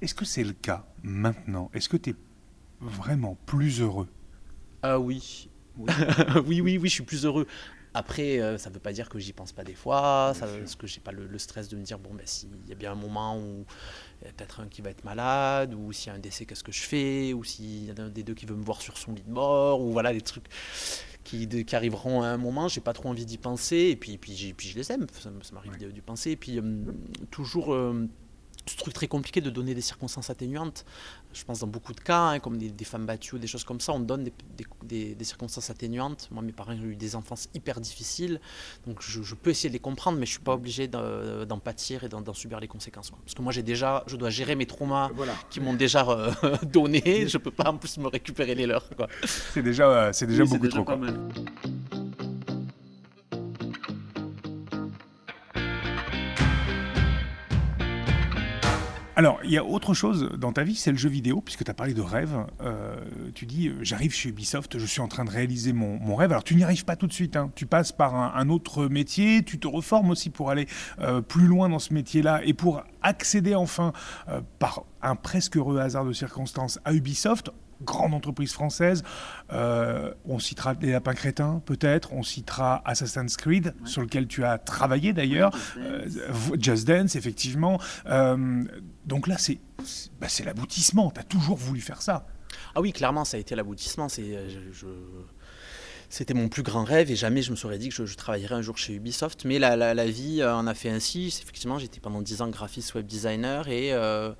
Est-ce 0.00 0.14
que 0.14 0.24
c'est 0.24 0.44
le 0.44 0.52
cas 0.52 0.86
maintenant? 1.02 1.70
Est-ce 1.74 1.88
que 1.88 1.96
tu 1.96 2.10
es 2.10 2.14
vraiment 2.80 3.36
plus 3.46 3.80
heureux 3.80 4.08
Ah 4.82 4.98
oui. 4.98 5.48
Oui. 5.76 6.60
oui, 6.60 6.78
oui, 6.78 6.88
je 6.88 6.94
suis 6.94 7.02
plus 7.02 7.24
heureux. 7.24 7.48
Après, 7.96 8.40
euh, 8.40 8.58
ça 8.58 8.70
ne 8.70 8.74
veut 8.74 8.80
pas 8.80 8.92
dire 8.92 9.08
que 9.08 9.20
j'y 9.20 9.32
pense 9.32 9.52
pas 9.52 9.62
des 9.62 9.74
fois, 9.74 10.32
ça, 10.34 10.48
parce 10.48 10.74
que 10.74 10.88
j'ai 10.88 11.00
pas 11.00 11.12
le, 11.12 11.38
stress 11.38 11.68
de 11.68 11.76
me 11.76 11.82
dire 11.82 12.00
bon, 12.00 12.12
ben, 12.12 12.26
s'il 12.26 12.48
y 12.68 12.72
a 12.72 12.74
bien 12.74 12.90
un 12.90 12.96
moment 12.96 13.38
où 13.38 13.64
il 14.20 14.26
y 14.26 14.28
a 14.28 14.32
peut-être 14.32 14.60
un 14.60 14.66
qui 14.66 14.82
va 14.82 14.90
être 14.90 15.04
malade, 15.04 15.74
ou 15.74 15.92
s'il 15.92 16.08
y 16.08 16.10
a 16.10 16.14
un 16.14 16.18
décès, 16.18 16.44
qu'est-ce 16.44 16.64
que 16.64 16.72
je 16.72 16.82
fais, 16.82 17.32
ou 17.32 17.44
s'il 17.44 17.84
y 17.84 17.92
en 17.92 17.94
a 17.94 18.02
un 18.02 18.08
des 18.08 18.24
deux 18.24 18.34
qui 18.34 18.46
veut 18.46 18.56
me 18.56 18.64
voir 18.64 18.82
sur 18.82 18.98
son 18.98 19.12
lit 19.12 19.22
de 19.22 19.30
mort, 19.30 19.80
ou 19.80 19.92
voilà, 19.92 20.12
des 20.12 20.22
trucs 20.22 20.46
qui, 21.22 21.48
qui 21.48 21.76
arriveront 21.76 22.22
à 22.22 22.26
un 22.26 22.36
moment, 22.36 22.66
j'ai 22.66 22.80
pas 22.80 22.94
trop 22.94 23.08
envie 23.08 23.26
d'y 23.26 23.38
penser, 23.38 23.90
et 23.92 23.96
puis, 23.96 24.18
puis, 24.18 24.54
puis 24.56 24.68
je 24.68 24.76
les 24.76 24.90
aime, 24.90 25.06
ça, 25.12 25.30
m'arrive 25.52 25.76
d'y 25.76 26.00
penser, 26.00 26.32
et 26.32 26.36
puis 26.36 26.58
euh, 26.58 26.62
toujours. 27.30 27.72
Euh, 27.72 28.08
ce 28.66 28.76
truc 28.76 28.94
très 28.94 29.08
compliqué 29.08 29.40
de 29.40 29.50
donner 29.50 29.74
des 29.74 29.82
circonstances 29.82 30.30
atténuantes. 30.30 30.84
Je 31.34 31.44
pense 31.44 31.60
dans 31.60 31.66
beaucoup 31.66 31.92
de 31.92 32.00
cas, 32.00 32.30
hein, 32.30 32.38
comme 32.38 32.56
des, 32.56 32.84
femmes 32.84 33.06
battues 33.06 33.34
ou 33.34 33.38
des 33.38 33.46
choses 33.46 33.64
comme 33.64 33.80
ça, 33.80 33.92
on 33.92 34.00
donne 34.00 34.30
des, 34.84 35.16
circonstances 35.24 35.70
atténuantes. 35.70 36.28
Moi, 36.30 36.42
mes 36.42 36.52
parents 36.52 36.72
ont 36.72 36.82
eu 36.82 36.96
des 36.96 37.16
enfances 37.16 37.48
hyper 37.54 37.80
difficiles, 37.80 38.40
donc 38.86 39.02
je, 39.02 39.34
peux 39.34 39.50
essayer 39.50 39.68
de 39.68 39.74
les 39.74 39.80
comprendre, 39.80 40.18
mais 40.18 40.26
je 40.26 40.32
suis 40.32 40.40
pas 40.40 40.54
obligé 40.54 40.88
d'en 40.88 41.58
pâtir 41.58 42.04
et 42.04 42.08
d'en 42.08 42.34
subir 42.34 42.60
les 42.60 42.68
conséquences. 42.68 43.10
Parce 43.10 43.34
que 43.34 43.42
moi, 43.42 43.52
j'ai 43.52 43.62
déjà, 43.62 44.04
je 44.06 44.16
dois 44.16 44.30
gérer 44.30 44.54
mes 44.54 44.66
traumas 44.66 45.10
qui 45.50 45.60
m'ont 45.60 45.74
déjà 45.74 46.06
euh, 46.08 46.32
donné. 46.62 47.26
Je 47.28 47.38
peux 47.38 47.50
pas 47.50 47.70
en 47.70 47.76
plus 47.76 47.98
me 47.98 48.08
récupérer 48.08 48.54
les 48.54 48.66
leurs. 48.66 48.88
C'est 49.52 49.62
déjà, 49.62 49.88
euh, 49.88 50.12
c'est 50.12 50.26
déjà 50.26 50.44
beaucoup 50.44 50.68
trop. 50.68 50.84
Alors, 59.16 59.38
il 59.44 59.50
y 59.50 59.58
a 59.58 59.64
autre 59.64 59.94
chose 59.94 60.28
dans 60.36 60.52
ta 60.52 60.64
vie, 60.64 60.74
c'est 60.74 60.90
le 60.90 60.96
jeu 60.96 61.08
vidéo, 61.08 61.40
puisque 61.40 61.64
tu 61.64 61.70
as 61.70 61.74
parlé 61.74 61.94
de 61.94 62.00
rêve. 62.00 62.34
Euh, 62.60 62.96
tu 63.34 63.46
dis, 63.46 63.68
euh, 63.68 63.76
j'arrive 63.82 64.12
chez 64.12 64.30
Ubisoft, 64.30 64.76
je 64.76 64.86
suis 64.86 65.00
en 65.00 65.06
train 65.06 65.24
de 65.24 65.30
réaliser 65.30 65.72
mon, 65.72 66.16
rêve. 66.16 66.32
Alors, 66.32 66.42
tu 66.42 66.56
n'y 66.56 66.64
arrives 66.64 66.84
pas 66.84 66.96
tout 66.96 67.06
de 67.06 67.12
suite. 67.12 67.36
Hein. 67.36 67.52
Tu 67.54 67.64
passes 67.64 67.92
par 67.92 68.14
un, 68.14 68.48
autre 68.48 68.86
métier, 68.86 69.44
tu 69.44 69.60
te 69.60 69.68
reformes 69.68 70.10
aussi 70.10 70.30
pour 70.30 70.50
aller 70.50 70.66
euh, 71.00 71.20
plus 71.20 71.46
loin 71.46 71.68
dans 71.68 71.78
ce 71.78 71.94
métier-là 71.94 72.40
et 72.44 72.54
pour 72.54 72.82
accéder 73.02 73.54
enfin, 73.54 73.92
par 74.58 74.84
un 75.02 75.14
presque 75.14 75.56
heureux 75.58 75.78
hasard 75.78 76.04
de 76.04 76.12
circonstances, 76.12 76.80
à 76.84 76.92
Ubisoft 76.92 77.50
grande 77.82 78.14
entreprise 78.14 78.52
française. 78.52 79.02
Euh, 79.52 80.12
on 80.24 80.38
citera 80.38 80.74
Les 80.80 80.92
Lapins 80.92 81.14
Crétins, 81.14 81.62
peut-être. 81.64 82.12
On 82.12 82.22
citera 82.22 82.82
Assassin's 82.84 83.36
Creed, 83.36 83.74
sur 83.84 84.02
lequel 84.02 84.26
tu 84.26 84.44
as 84.44 84.58
travaillé 84.58 85.12
d'ailleurs. 85.12 85.56
Just, 86.58 86.86
Dance, 86.86 87.16
effectivement. 87.16 87.80
Euh, 88.06 88.64
donc 89.06 89.26
là, 89.26 89.36
c'est 89.38 89.58
bah, 90.20 90.26
l'aboutissement. 90.44 91.10
Tu 91.10 91.20
as 91.20 91.24
toujours 91.24 91.56
voulu 91.56 91.80
faire 91.80 92.02
ça. 92.02 92.26
Ah 92.74 92.80
oui, 92.80 92.92
clairement, 92.92 93.24
ça 93.24 93.36
a 93.36 93.40
été 93.40 93.54
l'aboutissement. 93.54 94.08
C'est. 94.08 94.22
Euh, 94.24 94.48
c'était 96.10 96.34
mon 96.34 96.48
plus 96.48 96.62
grand 96.62 96.84
rêve 96.84 97.10
et 97.10 97.16
jamais 97.16 97.42
je 97.42 97.50
me 97.50 97.56
serais 97.56 97.76
dit 97.76 97.88
que 97.88 98.06
je, 98.06 98.16
travaillerais 98.16 98.54
un 98.54 98.62
jour 98.62 98.78
chez 98.78 98.94
Ubisoft. 98.94 99.44
Mais 99.44 99.58
la, 99.58 100.06
vie 100.06 100.44
en 100.44 100.66
a 100.68 100.74
fait 100.74 100.90
ainsi. 100.90 101.26
Effectivement, 101.42 101.78
j'étais 101.78 101.98
pendant 101.98 102.22
10 102.22 102.42
ans 102.42 102.48
graphiste 102.48 102.94
web 102.94 103.06
designer 103.06 103.66
et 103.68 103.92
euh, 103.92 104.32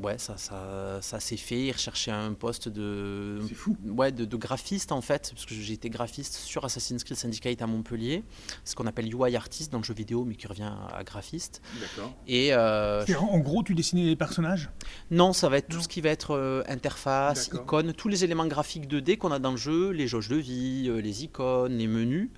ouais, 0.00 0.18
ça, 0.18 0.36
ça, 0.36 0.98
ça 1.00 1.20
s'est 1.20 1.36
fait. 1.36 1.66
Il 1.66 1.72
recherchait 1.72 2.10
un 2.10 2.32
poste 2.32 2.68
de, 2.68 3.40
Ouais, 3.86 4.12
de, 4.12 4.24
de, 4.24 4.36
graphiste 4.36 4.92
en 4.92 5.00
fait, 5.00 5.32
parce 5.34 5.46
que 5.46 5.54
j'ai 5.54 5.74
été 5.74 5.90
graphiste 5.90 6.34
sur 6.34 6.64
Assassin's 6.64 7.02
Creed 7.02 7.16
Syndicate 7.16 7.62
à 7.62 7.66
Montpellier, 7.66 8.24
ce 8.64 8.74
qu'on 8.74 8.86
appelle 8.86 9.12
UI 9.12 9.36
artiste 9.36 9.72
dans 9.72 9.78
le 9.78 9.84
jeu 9.84 9.94
vidéo, 9.94 10.24
mais 10.24 10.36
qui 10.36 10.46
revient 10.46 10.72
à 10.92 11.02
graphiste. 11.04 11.60
D'accord. 11.80 12.14
Et 12.26 12.52
euh, 12.52 13.04
en 13.18 13.38
gros, 13.38 13.62
tu 13.62 13.74
dessinais 13.74 14.04
les 14.04 14.16
personnages? 14.16 14.70
Non, 15.10 15.32
ça 15.32 15.48
va 15.48 15.58
être 15.58 15.68
tout 15.68 15.80
ce 15.80 15.88
qui 15.88 16.00
va 16.00 16.10
être 16.10 16.32
euh, 16.32 16.62
interface, 16.68 17.48
icônes, 17.48 17.92
tous 17.92 18.08
les 18.08 18.24
éléments 18.24 18.46
graphiques 18.46 18.88
2D 18.88 19.18
qu'on 19.18 19.32
a 19.32 19.38
dans 19.38 19.52
le 19.52 19.56
jeu, 19.56 19.90
les 19.90 20.06
jauges 20.06 20.28
de 20.28 20.36
vie, 20.36 20.90
les 21.02 21.24
icônes, 21.24 21.76
les 21.76 21.86
menus. 21.88 22.30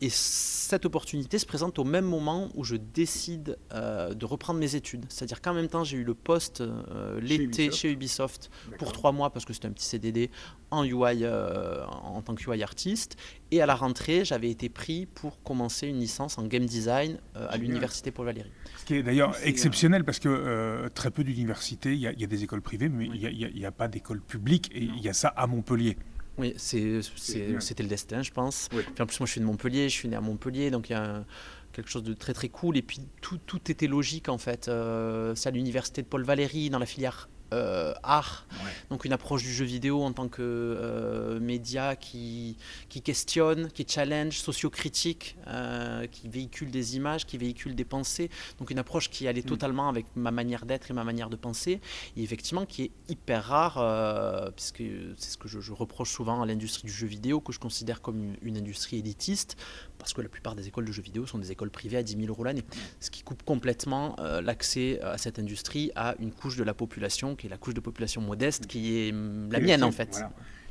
et 0.00 0.10
cette 0.10 0.86
opportunité 0.86 1.38
se 1.38 1.46
présente 1.46 1.78
au 1.78 1.84
même 1.84 2.04
moment 2.04 2.48
où 2.54 2.64
je 2.64 2.76
décide 2.76 3.58
de 3.72 4.24
reprendre 4.24 4.60
mes 4.60 4.76
études, 4.76 5.06
c'est-à-dire 5.08 5.40
qu'en 5.40 5.54
même 5.54 5.68
j'ai 5.82 5.98
eu 5.98 6.04
le 6.04 6.14
poste 6.14 6.60
euh, 6.60 7.20
l'été 7.20 7.70
chez 7.70 7.90
Ubisoft 7.90 8.50
pour 8.78 8.92
trois 8.92 9.12
mois 9.12 9.30
parce 9.30 9.44
que 9.44 9.52
c'était 9.52 9.68
un 9.68 9.72
petit 9.72 9.86
CDD 9.86 10.30
en 10.70 10.84
UI 10.84 11.24
euh, 11.24 11.84
en 11.86 12.22
tant 12.22 12.34
que 12.34 12.50
UI 12.50 12.62
artiste. 12.62 13.16
Et 13.50 13.60
à 13.60 13.66
la 13.66 13.74
rentrée, 13.74 14.24
j'avais 14.24 14.50
été 14.50 14.68
pris 14.68 15.06
pour 15.06 15.42
commencer 15.42 15.86
une 15.86 15.98
licence 15.98 16.38
en 16.38 16.46
game 16.46 16.66
design 16.66 17.18
euh, 17.36 17.46
à 17.50 17.56
l'université 17.56 18.10
Paul 18.10 18.26
Valéry. 18.26 18.50
Ce 18.78 18.84
qui 18.84 18.94
est 18.94 19.02
d'ailleurs 19.02 19.34
exceptionnel 19.44 20.04
parce 20.04 20.18
que 20.18 20.88
très 20.94 21.10
peu 21.10 21.24
d'universités, 21.24 21.92
il 21.92 22.00
y, 22.00 22.06
a 22.06 22.26
des 22.26 22.44
écoles 22.44 22.62
privées, 22.62 22.88
mais 22.88 23.06
il 23.06 23.52
n'y 23.54 23.66
a, 23.66 23.72
pas 23.72 23.88
d'école 23.88 24.20
publique 24.20 24.70
et 24.74 24.82
il 24.82 25.00
y 25.00 25.08
a 25.08 25.12
ça 25.12 25.28
à 25.28 25.46
Montpellier. 25.46 25.96
Oui, 26.38 26.54
c'était 26.56 27.82
le 27.82 27.88
destin, 27.88 28.22
je 28.22 28.30
pense. 28.30 28.68
en 28.72 29.06
plus, 29.06 29.20
moi, 29.20 29.26
je 29.26 29.32
suis 29.32 29.40
de 29.40 29.46
Montpellier, 29.46 29.88
je 29.88 29.94
suis 29.94 30.08
né 30.08 30.16
à 30.16 30.20
Montpellier, 30.20 30.70
donc 30.70 30.88
il 30.88 30.92
y 30.92 30.96
a 30.96 31.24
quelque 31.72 31.90
chose 31.90 32.02
de 32.02 32.14
très 32.14 32.34
très 32.34 32.48
cool. 32.48 32.76
Et 32.76 32.82
puis 32.82 33.00
tout, 33.20 33.38
tout 33.38 33.70
était 33.70 33.86
logique 33.86 34.28
en 34.28 34.38
fait. 34.38 34.68
Euh, 34.68 35.34
c'est 35.34 35.48
à 35.48 35.52
l'université 35.52 36.02
de 36.02 36.06
Paul 36.06 36.24
Valéry, 36.24 36.70
dans 36.70 36.78
la 36.78 36.86
filière 36.86 37.28
euh, 37.52 37.92
art, 38.02 38.46
donc 38.88 39.04
une 39.04 39.12
approche 39.12 39.42
du 39.42 39.52
jeu 39.52 39.66
vidéo 39.66 40.02
en 40.02 40.12
tant 40.12 40.28
que 40.28 40.40
euh, 40.40 41.38
média 41.38 41.96
qui, 41.96 42.56
qui 42.88 43.02
questionne, 43.02 43.70
qui 43.70 43.84
challenge, 43.86 44.38
sociocritique, 44.38 45.36
euh, 45.48 46.06
qui 46.06 46.28
véhicule 46.28 46.70
des 46.70 46.96
images, 46.96 47.26
qui 47.26 47.36
véhicule 47.36 47.74
des 47.74 47.84
pensées, 47.84 48.30
donc 48.58 48.70
une 48.70 48.78
approche 48.78 49.10
qui 49.10 49.28
allait 49.28 49.42
mm. 49.42 49.46
totalement 49.46 49.90
avec 49.90 50.06
ma 50.16 50.30
manière 50.30 50.64
d'être 50.64 50.90
et 50.90 50.94
ma 50.94 51.04
manière 51.04 51.28
de 51.28 51.36
penser, 51.36 51.80
et 52.16 52.22
effectivement 52.22 52.64
qui 52.64 52.84
est 52.84 52.90
hyper 53.08 53.44
rare, 53.44 54.52
puisque 54.54 54.82
c'est 55.18 55.32
ce 55.32 55.36
que 55.36 55.48
je, 55.48 55.72
reproche 55.72 56.10
souvent 56.10 56.40
à 56.40 56.46
l'industrie 56.46 56.86
du 56.86 56.92
jeu 56.92 57.06
vidéo, 57.06 57.40
que 57.40 57.52
je 57.52 57.58
considère 57.58 58.00
comme 58.00 58.34
une, 58.40 58.56
industrie 58.56 58.98
élitiste, 58.98 59.56
parce 60.02 60.12
que 60.14 60.20
la 60.20 60.28
plupart 60.28 60.56
des 60.56 60.66
écoles 60.66 60.84
de 60.84 60.92
jeux 60.92 61.02
vidéo 61.02 61.26
sont 61.26 61.38
des 61.38 61.52
écoles 61.52 61.70
privées 61.70 61.98
à 61.98 62.02
10 62.02 62.16
000 62.16 62.26
euros 62.28 62.42
l'année, 62.42 62.64
ce 62.98 63.10
qui 63.10 63.22
coupe 63.22 63.44
complètement 63.44 64.16
l'accès 64.42 65.00
à 65.00 65.16
cette 65.16 65.38
industrie 65.38 65.92
à 65.94 66.16
une 66.18 66.32
couche 66.32 66.56
de 66.56 66.64
la 66.64 66.74
population 66.74 67.36
qui 67.36 67.46
est 67.46 67.50
la 67.50 67.56
couche 67.56 67.74
de 67.74 67.80
population 67.80 68.20
modeste, 68.20 68.66
qui 68.66 68.98
est 68.98 69.12
mm, 69.12 69.52
la 69.52 69.60
mienne 69.60 69.84
en 69.84 69.92
fait. 69.92 70.24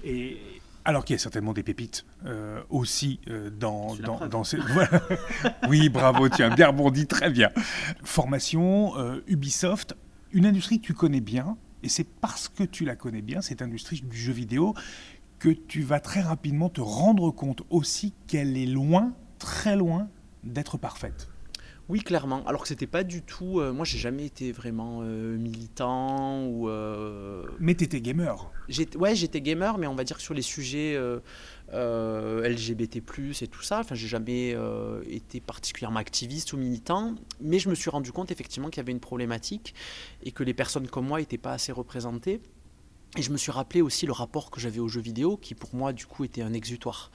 Et 0.03 0.37
alors 0.83 1.05
qu'il 1.05 1.13
y 1.15 1.19
a 1.19 1.19
certainement 1.19 1.53
des 1.53 1.63
pépites 1.63 2.05
euh, 2.25 2.61
aussi 2.69 3.19
euh, 3.27 3.49
dans, 3.51 3.95
dans, 3.95 4.43
ces... 4.43 4.57
oui, 5.69 5.89
bravo, 5.89 6.27
tu 6.27 6.43
as 6.43 6.49
bien 6.49 6.67
rebondi, 6.67 7.05
très 7.05 7.29
bien. 7.29 7.51
Formation, 8.03 8.97
euh, 8.97 9.23
Ubisoft, 9.27 9.95
une 10.31 10.45
industrie 10.45 10.79
que 10.79 10.85
tu 10.85 10.93
connais 10.93 11.21
bien, 11.21 11.57
et 11.83 11.89
c'est 11.89 12.07
parce 12.07 12.49
que 12.49 12.63
tu 12.63 12.85
la 12.85 12.95
connais 12.95 13.21
bien, 13.21 13.41
cette 13.41 13.61
industrie 13.61 14.01
du 14.01 14.17
jeu 14.17 14.33
vidéo, 14.33 14.73
que 15.41 15.49
tu 15.49 15.81
vas 15.81 15.99
très 15.99 16.21
rapidement 16.21 16.69
te 16.69 16.81
rendre 16.81 17.31
compte 17.31 17.63
aussi 17.71 18.13
qu'elle 18.27 18.55
est 18.57 18.67
loin, 18.67 19.15
très 19.39 19.75
loin 19.75 20.07
d'être 20.43 20.77
parfaite. 20.77 21.29
Oui, 21.89 22.01
clairement. 22.01 22.45
Alors 22.45 22.61
que 22.61 22.67
c'était 22.67 22.85
pas 22.85 23.03
du 23.03 23.23
tout. 23.23 23.59
Euh, 23.59 23.73
moi, 23.73 23.83
j'ai 23.83 23.97
jamais 23.97 24.23
été 24.23 24.51
vraiment 24.51 24.99
euh, 25.01 25.35
militant 25.37 26.45
ou. 26.45 26.69
Euh, 26.69 27.43
mais 27.59 27.73
t'étais 27.73 28.01
gamer. 28.01 28.51
Ouais, 28.95 29.15
j'étais 29.15 29.41
gamer, 29.41 29.79
mais 29.79 29.87
on 29.87 29.95
va 29.95 30.03
dire 30.03 30.17
que 30.17 30.21
sur 30.21 30.35
les 30.35 30.43
sujets 30.43 30.95
LGBT+ 31.73 33.01
et 33.41 33.47
tout 33.47 33.63
ça, 33.63 33.79
enfin, 33.79 33.95
j'ai 33.95 34.07
jamais 34.07 34.55
été 35.09 35.41
particulièrement 35.41 35.99
activiste 35.99 36.53
ou 36.53 36.57
militant. 36.57 37.15
Mais 37.41 37.57
je 37.57 37.67
me 37.67 37.73
suis 37.73 37.89
rendu 37.89 38.11
compte 38.11 38.31
effectivement 38.31 38.69
qu'il 38.69 38.77
y 38.77 38.85
avait 38.85 38.93
une 38.93 38.99
problématique 38.99 39.73
et 40.21 40.31
que 40.31 40.43
les 40.43 40.53
personnes 40.53 40.87
comme 40.87 41.07
moi 41.07 41.19
n'étaient 41.19 41.39
pas 41.39 41.53
assez 41.53 41.71
représentées. 41.71 42.41
Et 43.17 43.21
je 43.21 43.31
me 43.31 43.37
suis 43.37 43.51
rappelé 43.51 43.81
aussi 43.81 44.05
le 44.05 44.13
rapport 44.13 44.51
que 44.51 44.61
j'avais 44.61 44.79
aux 44.79 44.87
jeux 44.87 45.01
vidéo, 45.01 45.35
qui 45.35 45.53
pour 45.53 45.75
moi, 45.75 45.91
du 45.91 46.05
coup, 46.05 46.23
était 46.23 46.41
un 46.41 46.53
exutoire. 46.53 47.11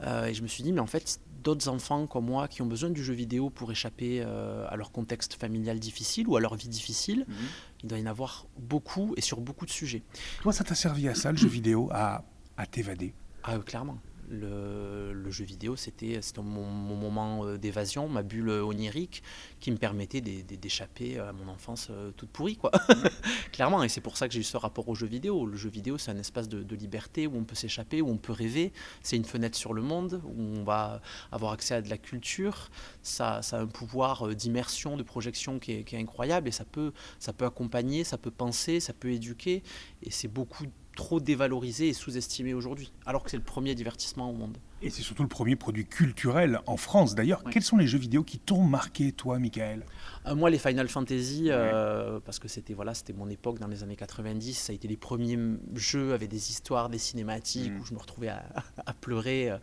et 0.00 0.34
je 0.34 0.42
me 0.42 0.46
suis 0.46 0.62
dit, 0.62 0.72
mais 0.72 0.80
en 0.80 0.86
fait, 0.86 1.20
d'autres 1.42 1.68
enfants 1.68 2.06
comme 2.06 2.26
moi 2.26 2.48
qui 2.48 2.62
ont 2.62 2.66
besoin 2.66 2.90
du 2.90 3.02
jeu 3.04 3.12
vidéo 3.12 3.50
pour 3.50 3.70
échapper 3.70 4.22
euh, 4.22 4.66
à 4.68 4.76
leur 4.76 4.92
contexte 4.92 5.34
familial 5.34 5.78
difficile 5.78 6.28
ou 6.28 6.36
à 6.36 6.40
leur 6.40 6.54
vie 6.54 6.68
difficile. 6.68 7.26
Mhm. 7.28 7.36
Il 7.82 7.88
doit 7.88 7.98
y 7.98 8.02
en 8.02 8.06
avoir 8.06 8.46
beaucoup 8.58 9.12
et 9.16 9.20
sur 9.20 9.40
beaucoup 9.40 9.66
de 9.66 9.70
sujets. 9.70 10.02
Toi, 10.42 10.52
ça 10.52 10.64
t'a 10.64 10.74
servi 10.74 11.08
à 11.08 11.14
ça, 11.14 11.32
le 11.32 11.38
jeu 11.38 11.48
vidéo, 11.48 11.88
à, 11.92 12.24
à 12.56 12.66
t'évader? 12.66 13.12
Ah, 13.42 13.58
clairement 13.58 13.98
le, 14.32 15.30
jeu 15.30 15.44
vidéo, 15.44 15.76
c'était 15.76 16.20
mon, 16.38 16.64
moment 16.64 17.44
euh, 17.44 17.58
d'évasion, 17.58 18.08
ma 18.08 18.22
bulle 18.22 18.50
onirique 18.50 19.22
qui 19.60 19.70
me 19.70 19.76
permettait 19.76 20.20
d'échapper 20.20 21.18
à 21.18 21.32
mon 21.32 21.48
enfance 21.48 21.88
euh, 21.90 22.10
toute 22.16 22.30
pourrie, 22.30 22.56
quoi. 22.56 22.70
Clairement, 23.52 23.82
et 23.82 23.88
c'est 23.88 24.00
pour 24.00 24.16
ça 24.16 24.28
que 24.28 24.34
j'ai 24.34 24.40
eu 24.40 24.44
ce 24.44 24.56
rapport 24.56 24.88
au 24.88 24.94
jeu 24.94 25.06
vidéo. 25.06 25.46
Le 25.46 25.56
jeu 25.56 25.70
vidéo, 25.70 25.98
c'est 25.98 26.10
un 26.10 26.18
espace 26.18 26.48
de, 26.48 26.74
liberté 26.74 27.26
où 27.26 27.36
on 27.36 27.44
peut 27.44 27.54
s'échapper, 27.54 28.00
où 28.00 28.08
on 28.08 28.16
peut 28.16 28.32
rêver. 28.32 28.72
C'est 29.02 29.16
une 29.16 29.24
fenêtre 29.24 29.56
sur 29.56 29.74
le 29.74 29.82
monde, 29.82 30.22
où 30.24 30.42
on 30.42 30.64
va 30.64 31.02
avoir 31.30 31.52
accès 31.52 31.74
à 31.74 31.82
de 31.82 31.90
la 31.90 31.98
culture. 31.98 32.70
Ça, 33.02 33.40
a 33.52 33.56
un 33.56 33.66
pouvoir 33.66 34.26
euh, 34.26 34.34
d'immersion, 34.34 34.96
de 34.96 35.02
projection 35.02 35.58
qui 35.58 35.72
est, 35.72 35.84
qui 35.84 35.96
est, 35.96 36.00
incroyable, 36.00 36.48
et 36.48 36.52
ça 36.52 36.64
peut, 36.64 36.92
ça 37.18 37.32
peut 37.32 37.44
accompagner, 37.44 38.04
ça 38.04 38.18
peut 38.18 38.30
penser, 38.30 38.80
ça 38.80 38.92
peut 38.92 39.10
éduquer, 39.10 39.62
et 40.02 40.10
c'est 40.10 40.28
beaucoup 40.28 40.64
trop 40.96 41.20
dévalorisé 41.20 41.88
et 41.88 41.92
sous-estimé 41.92 42.54
aujourd'hui, 42.54 42.92
alors 43.06 43.22
que 43.22 43.30
c'est 43.30 43.36
le 43.36 43.42
premier 43.42 43.74
divertissement 43.74 44.30
au 44.30 44.34
monde. 44.34 44.58
Et 44.84 44.90
c'est 44.90 45.02
surtout 45.02 45.22
le 45.22 45.28
premier 45.28 45.54
produit 45.54 45.86
culturel 45.86 46.58
en 46.66 46.76
France. 46.76 47.14
D'ailleurs, 47.14 47.44
quels 47.44 47.62
sont 47.62 47.76
les 47.76 47.86
jeux 47.86 47.98
vidéo 47.98 48.24
qui 48.24 48.40
t'ont 48.40 48.64
marqué, 48.64 49.12
toi, 49.12 49.38
Michael? 49.38 49.84
Euh, 50.26 50.34
Moi, 50.34 50.50
les 50.50 50.58
Final 50.58 50.88
Fantasy, 50.88 51.46
euh, 51.50 52.18
parce 52.24 52.40
que 52.40 52.48
c'était 52.48 52.74
voilà, 52.74 52.92
c'était 52.92 53.12
mon 53.12 53.28
époque 53.30 53.60
dans 53.60 53.68
les 53.68 53.84
années 53.84 53.94
90. 53.94 54.54
Ça 54.54 54.72
a 54.72 54.74
été 54.74 54.88
les 54.88 54.96
premiers 54.96 55.38
jeux 55.76 56.14
avec 56.14 56.28
des 56.28 56.50
histoires, 56.50 56.88
des 56.88 56.98
cinématiques, 56.98 57.70
mm. 57.70 57.80
où 57.80 57.84
je 57.84 57.94
me 57.94 58.00
retrouvais 58.00 58.28
à, 58.28 58.44
pleurer, 59.00 59.52
euh, 59.52 59.58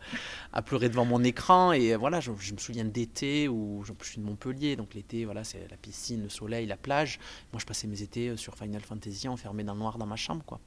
à 0.54 0.62
pleurer 0.62 0.88
devant 0.88 1.04
mon 1.04 1.22
écran. 1.22 1.72
Et 1.72 1.94
voilà, 1.96 2.20
je, 2.20 2.30
me 2.30 2.58
souviens 2.58 2.86
d'été 2.86 3.46
où 3.46 3.84
je 3.84 3.92
suis 4.02 4.22
de 4.22 4.24
Montpellier, 4.24 4.76
donc 4.76 4.94
l'été, 4.94 5.26
voilà, 5.26 5.44
c'est 5.44 5.68
la 5.70 5.76
piscine, 5.76 6.22
le 6.22 6.30
soleil, 6.30 6.64
la 6.64 6.78
plage. 6.78 7.20
Moi, 7.52 7.60
je 7.60 7.66
passais 7.66 7.86
mes 7.86 8.00
étés 8.00 8.38
sur 8.38 8.54
Final 8.54 8.80
Fantasy 8.80 9.28
enfermé 9.28 9.64
dans 9.64 9.74
le 9.74 9.80
noir 9.80 9.98
dans 9.98 10.06
ma 10.06 10.16
chambre, 10.16 10.44
quoi. 10.46 10.60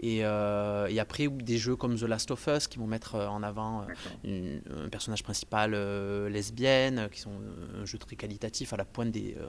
Et, 0.00 0.18
et 0.18 1.00
après, 1.00 1.28
des 1.28 1.58
jeux 1.58 1.76
comme 1.76 1.96
The 1.96 2.02
Last 2.02 2.32
of 2.32 2.44
Us 2.48 2.66
qui 2.66 2.78
vont 2.78 2.88
mettre 2.88 3.14
en 3.14 3.44
avant 3.44 3.83
un 4.24 4.88
personnage 4.88 5.22
principal 5.22 5.72
euh, 5.74 6.28
lesbienne, 6.28 7.08
qui 7.10 7.20
sont 7.20 7.32
euh, 7.32 7.82
un 7.82 7.84
jeu 7.84 7.98
très 7.98 8.16
qualitatif 8.16 8.72
à 8.72 8.76
la 8.76 8.84
pointe 8.84 9.10
des, 9.10 9.36
euh, 9.38 9.46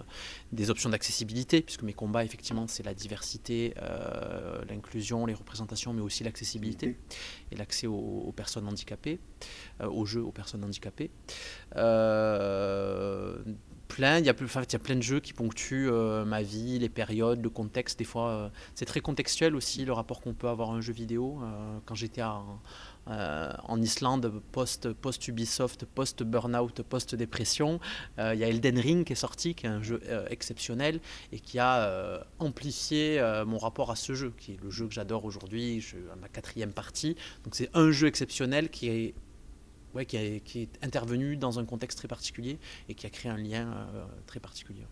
des 0.52 0.70
options 0.70 0.90
d'accessibilité, 0.90 1.62
puisque 1.62 1.84
mes 1.84 1.94
combats, 1.94 2.24
effectivement, 2.24 2.68
c'est 2.68 2.84
la 2.84 2.94
diversité, 2.94 3.74
l'inclusion, 4.70 5.26
les 5.26 5.34
représentations, 5.34 5.94
mais 5.94 6.02
aussi 6.02 6.24
l'accessibilité 6.24 6.98
et 7.52 7.56
l'accès 7.56 7.88
aux, 7.88 8.34
personnes 8.36 8.68
handicapées, 8.68 9.20
aux 9.82 10.06
jeux 10.06 10.24
aux 10.24 10.32
personnes 10.32 10.64
handicapées. 10.64 11.10
plein, 13.88 14.20
il 14.20 14.26
y, 14.26 14.30
a, 14.30 14.34
enfin, 14.44 14.62
il 14.64 14.74
y 14.74 14.76
a 14.76 14.80
plein 14.80 14.96
de 14.96 15.02
jeux 15.02 15.20
qui 15.20 15.34
ponctuent 15.34 15.92
ma 16.26 16.42
vie, 16.42 16.80
les 16.80 16.90
périodes, 16.90 17.42
le 17.44 17.50
contexte. 17.50 18.00
Des 18.00 18.06
fois, 18.06 18.52
c'est 18.74 18.86
très 18.86 19.02
contextuel 19.02 19.56
aussi 19.56 19.86
le 19.86 19.94
rapport 19.94 20.22
qu'on 20.22 20.34
peut 20.34 20.50
avoir 20.50 20.72
à 20.72 20.74
un 20.74 20.82
jeu 20.82 20.94
vidéo. 20.94 21.40
quand 21.86 21.96
j'étais 21.96 22.22
à, 22.22 22.44
euh, 23.08 23.52
en 23.64 23.82
Islande, 23.82 24.42
post-Ubisoft, 24.52 25.86
post-burnout, 25.86 26.82
post-dépression. 26.82 27.80
Euh, 28.20 28.34
il 28.34 28.40
y 28.40 28.44
a 28.44 28.48
Elden 28.48 28.80
Ring 28.80 29.06
qui 29.06 29.14
est 29.14 29.18
sorti, 29.18 29.54
qui 29.54 29.68
est 29.68 29.70
un 29.70 29.84
jeu 29.84 30.02
euh, 30.08 30.26
exceptionnel 30.30 31.00
et 31.32 31.40
qui 31.40 31.60
a 31.60 32.26
amplifié 32.40 33.22
mon 33.46 33.58
rapport 33.58 33.92
à 33.92 33.96
ce 33.96 34.14
jeu, 34.14 34.34
qui 34.38 34.54
est 34.54 34.64
le 34.64 34.70
jeu 34.70 34.88
que 34.88 34.94
j'adore 34.94 35.26
aujourd'hui, 35.26 35.86
ma 36.22 36.28
quatrième 36.28 36.74
partie. 36.74 37.16
Donc 37.44 37.56
c'est 37.56 37.70
un 37.74 37.92
jeu 37.92 38.08
exceptionnel 38.08 38.70
qui 38.70 38.90
est 38.90 39.14
Ouais, 39.94 40.06
qui, 40.06 40.18
est 40.18 40.84
intervenu 40.84 41.38
dans 41.38 41.58
un 41.58 41.64
contexte 41.64 42.00
très 42.00 42.10
particulier 42.10 42.60
et 42.90 42.96
qui 42.96 43.06
a 43.06 43.10
créé 43.10 43.32
un 43.32 43.38
lien 43.38 43.88
très 44.28 44.42
particulier. 44.42 44.86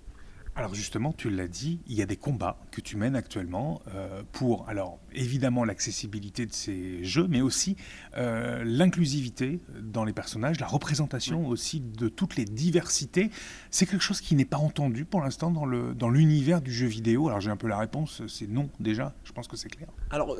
Alors 0.55 0.75
justement, 0.75 1.13
tu 1.13 1.31
l'as 1.31 1.47
dit, 1.47 1.79
il 1.87 1.95
y 1.95 2.03
a 2.03 2.05
des 2.05 2.15
combats 2.15 2.59
que 2.69 2.79
tu 2.79 2.95
mènes 2.95 3.15
actuellement 3.15 3.81
euh, 3.95 4.21
pour, 4.31 4.69
alors 4.69 4.99
évidemment 5.11 5.65
l'accessibilité 5.65 6.45
de 6.45 6.53
ces 6.53 7.03
jeux, 7.03 7.27
mais 7.27 7.41
aussi 7.41 7.75
euh, 8.17 8.63
l'inclusivité 8.63 9.59
dans 9.81 10.05
les 10.05 10.13
personnages, 10.13 10.59
la 10.59 10.67
représentation 10.67 11.47
aussi 11.47 11.79
de 11.79 12.07
toutes 12.07 12.35
les 12.35 12.45
diversités. 12.45 13.31
C'est 13.71 13.87
quelque 13.87 14.03
chose 14.03 14.21
qui 14.21 14.35
n'est 14.35 14.45
pas 14.45 14.57
entendu 14.57 15.05
pour 15.05 15.21
l'instant 15.21 15.49
dans 15.49 15.65
le 15.65 15.95
dans 15.95 16.09
l'univers 16.09 16.61
du 16.61 16.71
jeu 16.71 16.87
vidéo. 16.87 17.29
Alors 17.29 17.41
j'ai 17.41 17.49
un 17.49 17.57
peu 17.57 17.67
la 17.67 17.79
réponse, 17.79 18.21
c'est 18.27 18.47
non 18.47 18.69
déjà. 18.79 19.15
Je 19.23 19.31
pense 19.31 19.47
que 19.47 19.57
c'est 19.57 19.69
clair. 19.69 19.89
Alors, 20.11 20.37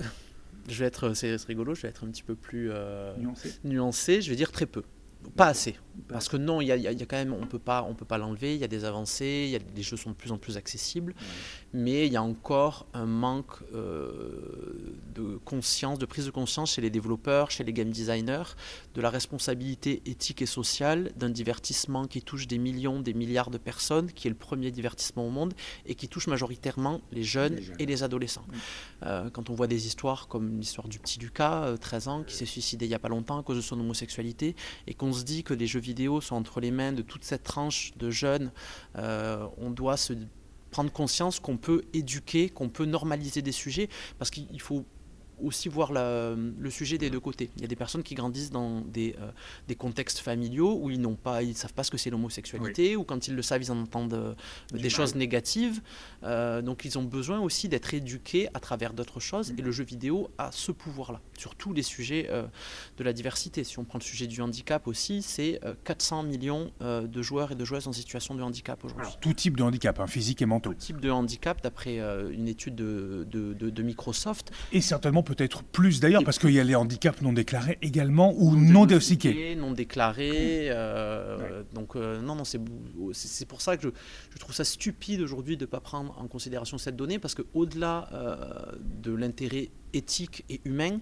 je 0.69 0.80
vais 0.80 0.86
être, 0.86 1.13
c'est 1.13 1.36
rigolo, 1.45 1.73
je 1.73 1.82
vais 1.82 1.89
être 1.89 2.06
un 2.06 2.12
petit 2.12 2.23
peu 2.23 2.36
plus 2.36 2.69
euh, 2.71 3.15
nuancé. 3.63 4.21
Je 4.21 4.30
vais 4.30 4.36
dire 4.36 4.52
très 4.52 4.67
peu. 4.67 4.84
Pas 5.36 5.47
assez. 5.47 5.76
Parce 6.08 6.27
que 6.27 6.38
non, 6.38 6.62
il 6.62 6.67
y, 6.67 6.71
a, 6.71 6.93
quand 7.06 7.17
même, 7.17 7.34
on 7.34 7.45
peut 7.45 7.60
pas, 7.60 7.84
on 7.84 7.93
peut 7.93 8.06
pas 8.06 8.17
l'enlever. 8.17 8.56
Il 8.56 8.62
y 8.62 8.63
a 8.63 8.67
des 8.67 8.86
avancées, 8.86 9.49
y 9.51 9.56
a, 9.56 9.60
les 9.75 9.84
jeux 9.84 9.97
sont 9.97 10.12
de 10.12 10.15
plus 10.15 10.32
en 10.32 10.38
plus 10.38 10.58
accessibles, 10.58 11.13
mais 11.71 12.08
il 12.08 12.13
y 12.13 12.17
a 12.17 12.23
encore 12.23 12.88
un 12.93 13.06
manque 13.06 13.62
euh, 13.73 14.95
de 15.13 15.38
conscience, 15.45 15.99
de 15.99 16.06
prise 16.06 16.25
de 16.25 16.32
conscience 16.32 16.73
chez 16.73 16.82
les 16.82 16.89
développeurs, 16.89 17.51
chez 17.51 17.63
les 17.63 17.73
game 17.73 17.91
designers, 17.91 18.56
de 18.95 19.01
la 19.01 19.10
responsabilité 19.10 20.01
éthique 20.06 20.41
et 20.41 20.45
sociale 20.45 21.12
d'un 21.15 21.29
divertissement 21.29 22.06
qui 22.06 22.21
touche 22.21 22.47
des 22.47 22.58
millions, 22.58 22.99
des 22.99 23.13
milliards 23.13 23.51
de 23.51 23.58
personnes, 23.58 24.12
qui 24.12 24.27
est 24.27 24.32
le 24.32 24.36
premier 24.36 24.71
divertissement 24.71 25.27
au 25.27 25.29
monde 25.29 25.53
et 25.86 25.95
qui 25.95 26.08
touche 26.08 26.27
majoritairement 26.27 27.01
les 27.12 27.23
jeunes, 27.23 27.60
et 27.79 27.86
les 27.86 28.03
adolescents. 28.03 28.45
Euh, 29.03 29.29
quand 29.29 29.49
on 29.49 29.53
voit 29.53 29.67
des 29.67 29.88
histoires 29.88 30.27
comme 30.27 30.60
l'histoire 30.60 30.88
du 30.88 30.99
petit 30.99 31.19
Lucas, 31.19 31.75
13 31.79 32.08
euh, 32.08 32.12
ans, 32.12 32.23
qui 32.23 32.36
s'est 32.36 32.45
suicidé 32.45 32.86
il 32.86 32.91
y 32.91 32.95
a 32.95 32.99
pas 32.99 33.10
longtemps 33.10 33.39
à 33.39 33.43
cause 33.43 33.58
de 33.58 33.62
son 33.62 33.79
homosexualité, 33.79 34.56
et 34.88 34.93
qu'on 34.93 35.13
se 35.13 35.23
dit 35.23 35.43
que 35.43 35.53
les 35.53 35.67
jeux 35.67 35.79
vidéo 35.84 36.22
sont 36.22 36.36
entre 36.36 36.60
les 36.60 36.72
mains 36.72 36.93
de 36.93 37.02
toute 37.02 37.24
cette 37.24 37.43
tranche 37.43 37.93
de 37.98 38.10
jeunes, 38.10 38.52
euh, 38.98 39.46
on 39.58 39.69
doit 39.69 39.98
se 39.98 40.13
prendre 40.72 40.91
conscience 40.91 41.39
qu'on 41.39 41.58
peut 41.58 41.84
éduquer, 41.93 42.50
qu'on 42.50 42.69
peut 42.69 42.86
normaliser 42.86 43.41
des 43.41 43.52
sujets, 43.52 43.89
parce 44.17 44.32
qu'il 44.32 44.60
faut 44.62 44.86
aussi 45.43 45.69
voir 45.69 45.91
le 45.93 46.69
sujet 46.69 46.97
des 46.97 47.10
deux 47.10 47.19
côtés. 47.19 47.49
Il 47.58 47.62
y 47.62 47.65
a 47.65 47.67
des 47.67 47.75
personnes 47.75 48.03
qui 48.03 48.15
grandissent 48.15 48.51
dans 48.51 48.82
des, 48.82 49.15
euh, 49.19 49.32
des 49.67 49.75
contextes 49.75 50.19
familiaux 50.19 50.77
où 50.82 50.89
ils 50.89 50.99
n'ont 50.99 51.15
pas, 51.15 51.43
ils 51.43 51.56
savent 51.56 51.73
pas 51.73 51.84
ce 51.84 51.91
que 51.91 51.97
c'est 51.97 52.10
l'homosexualité, 52.10 52.95
ou 52.95 53.03
quand 53.03 53.27
ils 53.27 53.36
le 53.36 53.41
savent, 53.41 53.62
ils 53.62 53.71
en 53.71 53.82
entendent 53.82 54.13
euh, 54.13 54.34
des 54.71 54.89
choses 54.89 55.15
négatives. 55.15 55.82
Euh, 56.23 56.62
donc 56.62 56.86
ils 56.86 56.97
ont 56.97 57.03
besoin 57.03 57.39
aussi 57.39 57.69
d'être 57.69 57.93
éduqués 57.93 58.47
à 58.53 58.60
travers 58.60 58.93
d'autres 58.93 59.19
choses. 59.19 59.53
Et 59.58 59.62
le 59.62 59.71
jeu 59.71 59.84
vidéo 59.84 60.29
a 60.38 60.51
ce 60.51 60.71
pouvoir-là 60.71 61.21
sur 61.38 61.56
tous 61.56 61.73
les 61.73 61.84
sujets 61.84 62.29
de 62.97 63.03
la 63.03 63.13
diversité. 63.13 63.63
Si 63.63 63.79
on 63.79 63.84
prend 63.84 63.99
le 63.99 64.03
sujet 64.03 64.27
du 64.27 64.41
handicap 64.41 64.88
aussi, 64.88 65.21
c'est 65.21 65.60
400 65.84 66.23
millions 66.23 66.71
de 66.82 67.21
joueurs 67.21 67.51
et 67.51 67.56
de 67.56 67.65
joueuses 67.65 67.88
en 67.88 67.93
situation 67.93 68.36
de 68.36 68.41
handicap 68.41 68.84
aujourd'hui. 68.84 69.12
Tout 69.21 69.34
type 69.34 69.58
de 69.58 69.63
handicap, 69.63 69.99
hein, 69.99 70.08
physique 70.08 70.41
et 70.41 70.45
mental. 70.45 70.73
Tout 70.73 70.79
type 70.79 71.01
de 71.01 71.10
handicap, 71.10 71.62
d'après 71.62 71.97
une 71.97 72.47
étude 72.47 72.75
de, 72.75 73.27
de, 73.29 73.53
de, 73.53 73.69
de 73.69 73.84
Microsoft. 73.84 74.51
Et 74.71 74.82
certainement 74.82 75.23
peut-être 75.34 75.63
plus 75.63 76.00
d'ailleurs, 76.00 76.24
parce 76.24 76.39
qu'il 76.39 76.52
y 76.52 76.60
a 76.60 76.63
les 76.63 76.76
handicaps 76.76 77.22
non 77.22 77.34
déclarés 77.34 77.78
également 77.82 78.34
ou 78.38 78.56
non, 78.56 78.86
diagnostiqués. 78.86 79.56
Non 79.56 79.72
déclarés. 79.72 80.67
Euh, 80.69 81.63
donc, 81.74 81.96
euh, 81.96 82.22
non, 82.22 82.36
non, 82.36 82.43
c'est 82.43 83.46
pour 83.46 83.62
ça 83.62 83.78
que 83.78 83.84
je, 83.84 83.89
je 84.34 84.38
trouve 84.38 84.54
ça 84.54 84.63
stupide 84.63 85.22
aujourd'hui 85.22 85.58
de 85.58 85.65
ne 85.65 85.69
pas 85.69 85.80
prendre 85.80 86.17
en 86.19 86.28
considération 86.28 86.78
cette 86.78 86.96
donnée, 86.96 87.19
parce 87.19 87.36
qu'au-delà 87.36 88.10
euh, 88.13 88.72
de 88.80 89.13
l'intérêt 89.13 89.69
éthique 89.93 90.46
et 90.50 90.62
humain, 90.65 91.00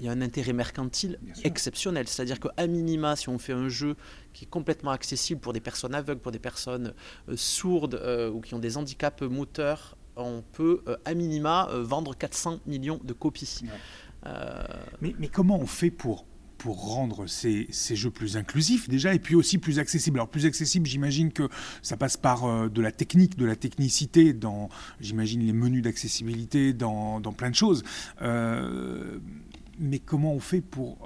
il 0.00 0.06
y 0.06 0.08
a 0.08 0.12
un 0.12 0.22
intérêt 0.22 0.52
mercantile 0.52 1.20
exceptionnel. 1.44 2.08
C'est-à-dire 2.08 2.40
qu'à 2.40 2.66
minima, 2.66 3.14
si 3.14 3.28
on 3.28 3.38
fait 3.38 3.52
un 3.52 3.68
jeu 3.68 3.94
qui 4.32 4.44
est 4.44 4.48
complètement 4.48 4.90
accessible 4.90 5.40
pour 5.40 5.52
des 5.52 5.60
personnes 5.60 5.94
aveugles, 5.94 6.20
pour 6.20 6.32
des 6.32 6.40
personnes 6.40 6.94
sourdes 7.36 8.02
ou 8.34 8.40
qui 8.40 8.54
ont 8.54 8.58
des 8.58 8.76
handicaps 8.76 9.22
moteurs 9.22 9.96
on 10.16 10.42
peut 10.52 10.82
euh, 10.86 10.96
à 11.04 11.14
minima 11.14 11.68
euh, 11.70 11.82
vendre 11.82 12.16
400 12.16 12.60
millions 12.66 13.00
de 13.02 13.12
copies. 13.12 13.60
Euh, 14.26 14.64
mais, 15.00 15.28
comment 15.28 15.58
on 15.58 15.66
fait 15.66 15.90
pour, 15.90 16.24
pour 16.56 16.94
rendre 16.94 17.26
ces, 17.26 17.68
jeux 17.94 18.10
plus 18.10 18.36
inclusifs 18.36 18.88
déjà 18.88 19.14
et 19.14 19.18
puis 19.18 19.34
aussi 19.34 19.58
plus 19.58 19.78
accessibles? 19.78 20.18
Alors 20.18 20.28
plus 20.28 20.46
accessible, 20.46 20.86
j'imagine 20.86 21.32
que 21.32 21.48
ça 21.82 21.96
passe 21.96 22.16
par 22.16 22.70
de 22.70 22.80
la 22.80 22.92
technique, 22.92 23.36
de 23.36 23.44
la 23.44 23.56
technicité 23.56 24.32
dans, 24.32 24.70
j'imagine, 25.00 25.44
les 25.44 25.52
menus 25.52 25.82
d'accessibilité, 25.82 26.72
dans, 26.72 27.20
plein 27.36 27.50
de 27.50 27.54
choses. 27.54 27.82
Mais 29.78 29.98
comment 29.98 30.32
on 30.32 30.40
fait 30.40 30.60
pour... 30.60 30.98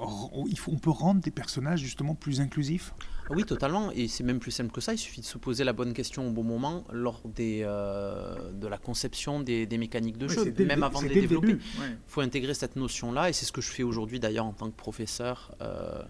Il 0.49 0.59
faut, 0.59 0.73
on 0.73 0.79
peut 0.79 0.91
rendre 0.91 1.21
des 1.21 1.31
personnages 1.31 1.81
justement 1.81 2.15
plus 2.15 2.41
inclusifs? 2.41 2.93
Oui, 3.31 3.45
totalement. 3.45 3.91
Et 3.93 4.09
c'est 4.09 4.25
même 4.25 4.39
plus 4.39 4.51
simple 4.51 4.71
que 4.71 4.81
ça. 4.81 4.95
Il 4.95 4.99
suffit 4.99 5.21
de 5.21 5.27
se 5.27 5.39
poser 5.39 5.65
la 5.65 5.73
bonne 5.73 5.93
question 5.93 6.29
au 6.29 6.31
bon 6.31 6.45
moment 6.45 6.85
lors 6.93 7.21
des, 7.29 7.63
euh, 7.65 8.53
de 8.53 8.67
la 8.67 8.79
conception 8.79 9.41
des, 9.41 9.67
mécaniques 9.79 10.19
de 10.19 10.29
jeu, 10.29 10.53
même 10.59 10.83
avant 10.83 11.03
de 11.03 11.09
les 11.09 11.21
développer. 11.21 11.59
Il 11.79 11.97
faut 12.07 12.21
intégrer 12.21 12.55
cette 12.55 12.77
notion-là. 12.77 13.29
Et 13.29 13.33
c'est 13.33 13.45
ce 13.45 13.53
que 13.53 13.61
je 13.61 13.71
fais 13.71 13.83
aujourd'hui 13.83 14.21
d'ailleurs 14.21 14.47
en 14.47 14.53
tant 14.53 14.71
que 14.71 14.77
professeur 14.77 15.55
euh, 15.61 16.03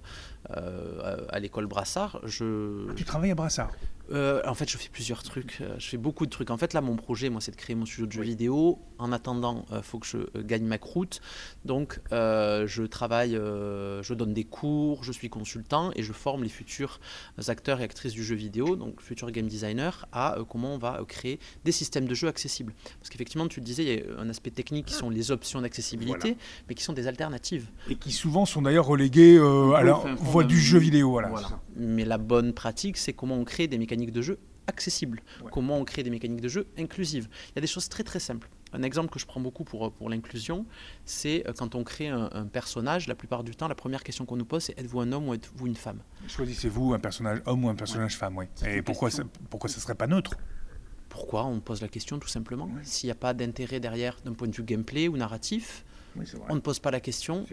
euh, 0.50 1.26
à 1.28 1.38
l'école 1.40 1.66
Brassard. 1.66 2.20
Je... 2.24 2.86
Ah, 2.88 2.94
tu 2.94 3.04
travailles 3.04 3.32
à 3.32 3.34
Brassard? 3.34 3.70
Euh, 4.10 4.40
en 4.46 4.54
fait, 4.54 4.68
je 4.70 4.76
fais 4.76 4.88
plusieurs 4.88 5.22
trucs. 5.22 5.58
Euh, 5.60 5.74
je 5.78 5.88
fais 5.88 5.96
beaucoup 5.96 6.24
de 6.24 6.30
trucs. 6.30 6.50
En 6.50 6.56
fait, 6.56 6.72
là, 6.72 6.80
mon 6.80 6.96
projet, 6.96 7.28
moi, 7.28 7.40
c'est 7.40 7.50
de 7.50 7.56
créer 7.56 7.76
mon 7.76 7.86
studio 7.86 8.06
de 8.06 8.12
jeux 8.12 8.22
vidéo. 8.22 8.78
En 8.98 9.12
attendant, 9.12 9.64
il 9.72 9.82
faut 9.82 9.98
que 9.98 10.06
je 10.06 10.40
gagne 10.40 10.64
ma 10.64 10.78
croûte. 10.78 11.20
Donc, 11.64 12.00
je 12.10 12.86
travaille, 12.86 13.32
je 13.32 14.14
donne 14.14 14.34
des 14.34 14.44
cours, 14.44 15.04
je 15.04 15.12
suis 15.12 15.28
consultant 15.28 15.90
et 15.94 16.02
je 16.02 16.12
forme 16.12 16.42
les 16.42 16.48
futurs 16.48 17.00
acteurs 17.46 17.80
et 17.80 17.84
actrices 17.84 18.12
du 18.12 18.24
jeu 18.24 18.34
vidéo, 18.34 18.74
donc 18.74 19.00
futurs 19.00 19.30
game 19.30 19.46
designers, 19.46 20.04
à 20.12 20.36
comment 20.48 20.74
on 20.74 20.78
va 20.78 21.00
créer 21.06 21.38
des 21.64 21.72
systèmes 21.72 22.06
de 22.06 22.14
jeu 22.14 22.26
accessibles. 22.26 22.72
Parce 22.98 23.10
qu'effectivement, 23.10 23.46
tu 23.46 23.60
le 23.60 23.64
disais, 23.64 23.84
il 23.84 23.88
y 23.88 24.02
a 24.02 24.20
un 24.20 24.28
aspect 24.28 24.50
technique 24.50 24.86
qui 24.86 24.94
sont 24.94 25.10
les 25.10 25.30
options 25.30 25.60
d'accessibilité, 25.60 26.36
mais 26.68 26.74
qui 26.74 26.82
sont 26.82 26.92
des 26.92 27.06
alternatives. 27.06 27.66
Et 27.88 27.94
qui 27.94 28.10
souvent 28.10 28.46
sont 28.46 28.62
d'ailleurs 28.62 28.86
reléguées 28.86 29.38
à 29.76 29.84
la 29.84 29.92
voie 29.92 30.42
du 30.42 30.58
jeu 30.58 30.78
vidéo. 30.78 31.10
Voilà. 31.12 31.60
Mais 31.78 32.04
la 32.04 32.18
bonne 32.18 32.52
pratique, 32.52 32.96
c'est 32.96 33.12
comment 33.12 33.36
on 33.36 33.44
crée 33.44 33.68
des 33.68 33.78
mécaniques 33.78 34.12
de 34.12 34.22
jeu 34.22 34.38
accessibles, 34.68 35.22
comment 35.50 35.78
on 35.78 35.84
crée 35.84 36.02
des 36.02 36.10
mécaniques 36.10 36.42
de 36.42 36.48
jeu 36.48 36.66
inclusives. 36.78 37.28
Il 37.50 37.52
y 37.56 37.58
a 37.58 37.60
des 37.62 37.66
choses 37.66 37.88
très 37.88 38.04
très 38.04 38.20
simples. 38.20 38.50
Un 38.72 38.82
exemple 38.82 39.08
que 39.08 39.18
je 39.18 39.24
prends 39.24 39.40
beaucoup 39.40 39.64
pour, 39.64 39.90
pour 39.92 40.10
l'inclusion, 40.10 40.66
c'est 41.06 41.42
euh, 41.48 41.54
quand 41.54 41.74
on 41.74 41.84
crée 41.84 42.08
un, 42.08 42.46
personnage, 42.52 43.08
la 43.08 43.14
plupart 43.14 43.42
du 43.42 43.56
temps, 43.56 43.66
la 43.66 43.74
première 43.74 44.02
question 44.02 44.26
qu'on 44.26 44.36
nous 44.36 44.44
pose, 44.44 44.64
c'est 44.64 44.78
êtes-vous 44.78 45.00
un 45.00 45.10
homme 45.12 45.28
ou 45.28 45.34
êtes-vous 45.34 45.66
une 45.66 45.74
femme? 45.74 46.00
Choisissez-vous 46.28 46.92
un 46.92 46.98
personnage 46.98 47.40
homme 47.46 47.64
ou 47.64 47.70
un 47.70 47.74
personnage 47.74 48.18
femme, 48.18 48.36
oui. 48.36 48.44
Et 48.66 48.82
pourquoi 48.82 49.10
ça, 49.10 49.22
pourquoi 49.48 49.70
ça 49.70 49.80
serait 49.80 49.94
pas 49.94 50.06
neutre? 50.06 50.36
Pourquoi 51.08 51.46
On 51.46 51.60
pose 51.60 51.80
la 51.80 51.88
question 51.88 52.18
tout 52.18 52.28
simplement? 52.28 52.68
S'il 52.82 53.06
n'y 53.06 53.12
a 53.12 53.16
pas 53.16 53.32
d'intérêt 53.32 53.80
derrière 53.80 54.18
d'un 54.24 54.34
point 54.34 54.48
de 54.48 54.54
vue 54.54 54.62
gameplay 54.62 55.08
ou 55.08 55.16
narratif, 55.16 55.86
on 56.48 56.54
ne 56.54 56.61
pose 56.61 56.78
pas 56.78 56.90
la 56.90 57.00
question. 57.00 57.44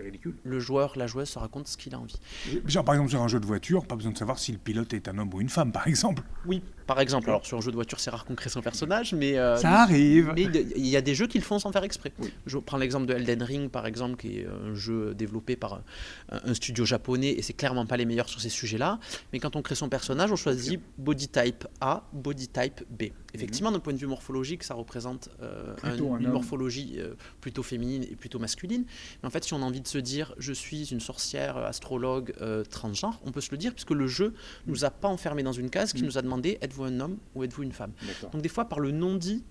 Le 0.43 0.59
joueur, 0.59 0.93
la 0.95 1.07
joueuse 1.07 1.29
se 1.29 1.39
raconte 1.39 1.67
ce 1.67 1.77
qu'il 1.77 1.93
a 1.95 1.99
envie. 1.99 2.19
Genre, 2.65 2.83
par 2.83 2.95
exemple, 2.95 3.11
sur 3.11 3.21
un 3.21 3.27
jeu 3.27 3.39
de 3.39 3.45
voiture, 3.45 3.85
pas 3.85 3.95
besoin 3.95 4.11
de 4.11 4.17
savoir 4.17 4.39
si 4.39 4.51
le 4.51 4.57
pilote 4.57 4.93
est 4.93 5.07
un 5.07 5.17
homme 5.17 5.33
ou 5.33 5.41
une 5.41 5.49
femme, 5.49 5.71
par 5.71 5.87
exemple. 5.87 6.23
Oui, 6.45 6.61
par 6.87 6.99
exemple. 6.99 7.29
Alors, 7.29 7.45
sur 7.45 7.57
un 7.57 7.61
jeu 7.61 7.71
de 7.71 7.75
voiture, 7.75 7.99
c'est 7.99 8.09
rare 8.09 8.25
qu'on 8.25 8.35
crée 8.35 8.49
son 8.49 8.61
personnage, 8.61 9.13
mais. 9.13 9.37
Euh, 9.37 9.57
ça 9.57 9.81
arrive. 9.81 10.31
Mais 10.35 10.43
il 10.43 10.87
y 10.87 10.97
a 10.97 11.01
des 11.01 11.15
jeux 11.15 11.27
qui 11.27 11.37
le 11.37 11.43
font 11.43 11.59
sans 11.59 11.71
faire 11.71 11.83
exprès. 11.83 12.11
Je 12.45 12.57
prends 12.57 12.77
l'exemple 12.77 13.05
de 13.05 13.13
Elden 13.13 13.43
Ring, 13.43 13.69
par 13.69 13.85
exemple, 13.85 14.17
qui 14.17 14.39
est 14.39 14.47
un 14.47 14.73
jeu 14.73 15.13
développé 15.13 15.55
par 15.55 15.81
un, 16.31 16.53
studio 16.53 16.85
japonais, 16.85 17.31
et 17.31 17.41
c'est 17.41 17.53
clairement 17.53 17.85
pas 17.85 17.97
les 17.97 18.05
meilleurs 18.05 18.29
sur 18.29 18.39
ces 18.39 18.49
sujets-là. 18.49 18.99
Mais 19.33 19.39
quand 19.39 19.55
on 19.55 19.61
crée 19.61 19.75
son 19.75 19.89
personnage, 19.89 20.31
on 20.31 20.35
choisit 20.35 20.79
body 20.97 21.27
type 21.27 21.67
A, 21.81 22.03
body 22.13 22.47
type 22.47 22.83
B. 22.89 23.05
Effectivement, 23.33 23.71
d'un 23.71 23.79
point 23.79 23.93
de 23.93 23.97
vue 23.97 24.07
morphologique, 24.07 24.63
ça 24.63 24.73
représente 24.73 25.29
euh, 25.41 25.75
une 26.19 26.29
morphologie 26.29 26.95
euh, 26.97 27.15
plutôt 27.41 27.63
féminine 27.63 28.03
et 28.03 28.15
plutôt 28.15 28.39
masculine. 28.39 28.54
Mais 28.63 29.27
en 29.27 29.29
fait, 29.29 29.43
si 29.43 29.53
on 29.53 29.61
a 29.61 29.65
envie 29.65 29.81
de 29.81 29.87
se 29.87 29.97
dire 29.97 30.33
je 30.37 30.53
suis 30.53 30.91
une 30.91 30.99
sorcière, 30.99 31.57
astrologue, 31.57 32.33
euh, 32.41 32.63
transgenre, 32.63 33.19
on 33.25 33.31
peut 33.31 33.41
se 33.41 33.51
le 33.51 33.57
dire 33.57 33.73
puisque 33.73 33.91
le 33.91 34.07
jeu 34.07 34.33
ne 34.65 34.71
nous 34.71 34.85
a 34.85 34.91
pas 34.91 35.07
enfermé 35.07 35.43
dans 35.43 35.51
une 35.51 35.69
case 35.69 35.93
qui 35.93 36.03
mm. 36.03 36.05
nous 36.05 36.17
a 36.17 36.21
demandé 36.21 36.57
êtes-vous 36.61 36.83
un 36.83 36.99
homme 36.99 37.17
ou 37.35 37.43
êtes-vous 37.43 37.63
une 37.63 37.71
femme? 37.71 37.91
Donc 38.31 38.41
des 38.41 38.49
fois, 38.49 38.65
par 38.65 38.79
le 38.79 38.91
non-dit, 38.91 39.43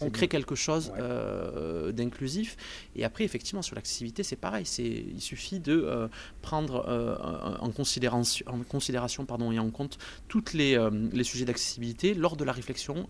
on 0.00 0.10
crée 0.10 0.28
quelque 0.28 0.54
chose 0.54 0.92
euh, 0.98 1.92
d'inclusif. 1.92 2.56
Et 2.96 3.04
après, 3.04 3.24
effectivement, 3.24 3.62
sur 3.62 3.74
l'accessibilité, 3.76 4.22
c'est 4.22 4.36
pareil. 4.36 4.64
Il 4.78 5.20
suffit 5.20 5.60
de 5.60 5.72
euh, 5.72 6.08
prendre 6.42 6.84
euh, 6.88 7.16
en 7.60 7.70
considération, 7.70 8.46
en 8.48 8.58
considération 8.60 9.24
pardon, 9.26 9.52
et 9.52 9.58
en 9.58 9.70
compte 9.70 9.98
tous 10.28 10.52
les, 10.54 10.78
les, 11.12 11.24
sujets 11.24 11.44
d'accessibilité 11.44 12.14
lors 12.14 12.36
de 12.36 12.44
la 12.44 12.52
réflexion 12.52 13.08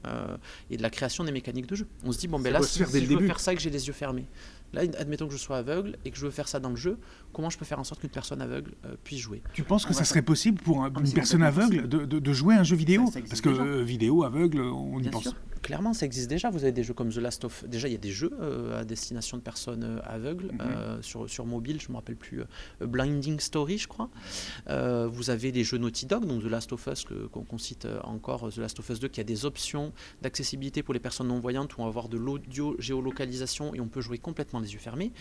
et 0.70 0.76
de 0.76 0.82
la 0.82 0.90
création 0.90 1.24
des 1.24 1.32
mécaniques 1.32 1.66
de 1.66 1.76
jeu. 1.76 1.86
On 2.04 2.12
se 2.12 2.18
dit, 2.18 2.28
bon, 2.28 2.38
ben 2.38 2.52
là, 2.52 2.62
si, 2.62 2.80
je 2.80 2.84
veux 2.84 3.26
faire 3.26 3.40
ça 3.40 3.52
et 3.52 3.56
que 3.56 3.62
j'ai 3.62 3.70
les 3.70 3.86
yeux 3.86 3.92
fermés, 3.92 4.26
Là, 4.72 4.82
admettons 4.98 5.26
que 5.26 5.32
je 5.32 5.38
sois 5.38 5.58
aveugle 5.58 5.96
et 6.04 6.10
que 6.10 6.16
je 6.16 6.24
veux 6.24 6.30
faire 6.30 6.48
ça 6.48 6.60
dans 6.60 6.70
le 6.70 6.76
jeu, 6.76 6.98
comment 7.32 7.50
je 7.50 7.58
peux 7.58 7.64
faire 7.64 7.78
en 7.78 7.84
sorte 7.84 8.00
qu'une 8.00 8.10
personne 8.10 8.40
aveugle 8.40 8.72
puisse 9.04 9.18
jouer? 9.18 9.42
Tu 9.52 9.62
penses 9.62 9.84
que 9.84 9.94
ça 9.94 10.04
serait 10.04 10.22
possible 10.22 10.60
pour 10.62 10.84
ah, 10.84 10.90
une 10.98 11.12
personne 11.12 11.42
aveugle 11.42 11.88
de, 11.88 12.04
de, 12.04 12.32
jouer 12.32 12.54
un 12.54 12.62
jeu 12.62 12.76
vidéo? 12.76 13.10
Parce 13.28 13.40
que 13.40 13.82
vidéo, 13.82 14.24
aveugle, 14.24 14.60
on 14.60 15.00
y 15.00 15.08
pense 15.08 15.34
clairement, 15.62 15.94
ça 15.94 16.06
existe 16.06 16.28
déjà. 16.28 16.50
Vous 16.50 16.62
avez 16.62 16.72
des 16.72 16.82
jeux 16.82 16.94
comme 16.94 17.10
The 17.10 17.16
Last 17.16 17.44
of 17.44 17.64
Déjà, 17.66 17.88
il 17.88 17.92
y 17.92 17.94
a 17.94 17.98
des 17.98 18.10
jeux 18.10 18.32
euh, 18.40 18.80
à 18.80 18.84
destination 18.84 19.36
de 19.36 19.42
personnes 19.42 19.84
euh, 19.84 20.00
aveugles 20.04 20.52
mhm. 20.52 20.60
euh, 20.60 21.02
sur, 21.02 21.28
sur 21.28 21.46
mobile, 21.46 21.80
je 21.80 21.88
ne 21.88 21.92
me 21.92 21.96
rappelle 21.96 22.16
plus. 22.16 22.42
Blinding 22.80 23.40
Story, 23.40 23.78
je 23.78 23.88
crois. 23.88 24.10
vous 24.66 25.30
avez 25.30 25.52
des 25.52 25.64
jeux 25.64 25.78
Naughty 25.78 26.06
Dog, 26.06 26.26
donc 26.26 26.42
The 26.42 26.46
Last 26.46 26.72
of 26.72 26.86
Us, 26.86 27.04
qu'on 27.30 27.58
cite 27.58 27.86
encore, 28.04 28.50
The 28.52 28.58
Last 28.58 28.78
of 28.78 28.88
Us 28.88 29.00
2, 29.00 29.08
qui 29.08 29.20
a 29.20 29.24
des 29.24 29.44
options 29.44 29.92
d'accessibilité 30.22 30.82
pour 30.82 30.94
les 30.94 31.00
personnes 31.00 31.28
non-voyantes 31.28 31.76
où 31.76 31.80
on 31.80 31.84
va 31.84 31.88
avoir 31.88 32.08
de 32.08 32.18
l'audio 32.18 32.76
géolocalisation 32.78 33.74
et 33.74 33.80
on 33.80 33.88
peut 33.88 34.00
jouer 34.00 34.18
complètement 34.18 34.60
les 34.60 34.72
yeux 34.72 34.78
fermés. 34.78 35.12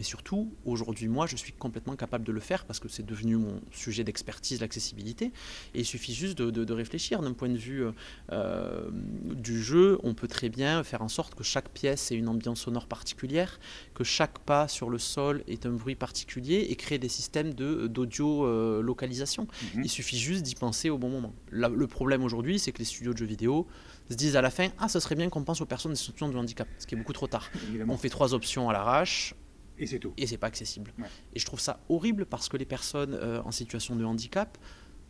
Mais 0.00 0.04
surtout, 0.04 0.50
aujourd'hui, 0.64 1.08
moi, 1.08 1.26
je 1.26 1.36
suis 1.36 1.52
complètement 1.52 1.94
capable 1.94 2.24
de 2.24 2.32
le 2.32 2.40
faire 2.40 2.64
parce 2.64 2.80
que 2.80 2.88
c'est 2.88 3.04
devenu 3.04 3.36
mon 3.36 3.60
sujet 3.70 4.02
d'expertise, 4.02 4.58
l'accessibilité. 4.62 5.26
Et 5.74 5.80
il 5.80 5.84
suffit 5.84 6.14
juste 6.14 6.38
de, 6.38 6.72
réfléchir. 6.72 7.20
D'un 7.20 7.34
point 7.34 7.50
de 7.50 7.58
vue 7.58 7.84
euh, 8.32 8.90
du 9.34 9.62
jeu, 9.62 9.98
on 10.02 10.14
peut 10.14 10.26
très 10.26 10.48
bien 10.48 10.82
faire 10.84 11.02
en 11.02 11.08
sorte 11.08 11.34
que 11.34 11.44
chaque 11.44 11.68
pièce 11.68 12.10
ait 12.12 12.14
une 12.14 12.28
ambiance 12.28 12.62
sonore 12.62 12.86
particulière, 12.86 13.60
que 13.92 14.02
chaque 14.02 14.38
pas 14.38 14.68
sur 14.68 14.88
le 14.88 14.96
sol 14.96 15.44
ait 15.48 15.66
un 15.66 15.72
bruit 15.72 15.96
particulier 15.96 16.68
et 16.70 16.76
créer 16.76 16.98
des 16.98 17.10
systèmes 17.10 17.52
d'audio-localisation. 17.52 19.48
Mhm. 19.74 19.84
Il 19.84 19.90
suffit 19.90 20.18
juste 20.18 20.44
d'y 20.44 20.54
penser 20.54 20.88
au 20.88 20.96
bon 20.96 21.10
moment. 21.10 21.34
le 21.50 21.86
problème 21.86 22.24
aujourd'hui, 22.24 22.58
c'est 22.58 22.72
que 22.72 22.78
les 22.78 22.86
studios 22.86 23.12
de 23.12 23.18
jeux 23.18 23.26
vidéo 23.26 23.66
se 24.08 24.16
disent 24.16 24.36
à 24.36 24.40
la 24.40 24.50
fin 24.50 24.68
Ah, 24.78 24.88
ce 24.88 24.98
serait 24.98 25.14
bien 25.14 25.28
qu'on 25.28 25.44
pense 25.44 25.60
aux 25.60 25.66
personnes 25.66 25.92
en 25.92 25.94
situation 25.94 26.30
de 26.30 26.38
handicap, 26.38 26.68
ce 26.78 26.86
qui 26.86 26.94
est 26.94 26.98
beaucoup 26.98 27.12
trop 27.12 27.26
tard. 27.26 27.50
On 27.86 27.98
fait 27.98 28.08
trois 28.08 28.32
options 28.32 28.70
à 28.70 28.72
l'arrache 28.72 29.34
et 29.80 29.86
c'est 29.86 29.98
tout. 29.98 30.12
Et 30.16 30.26
c'est 30.26 30.36
pas 30.36 30.46
accessible. 30.46 30.92
Et 31.34 31.38
je 31.38 31.46
trouve 31.46 31.60
ça 31.60 31.80
horrible 31.88 32.26
parce 32.26 32.48
que 32.48 32.56
les 32.56 32.64
personnes 32.64 33.14
euh, 33.14 33.42
en 33.42 33.50
situation 33.50 33.96
de 33.96 34.04
handicap 34.04 34.58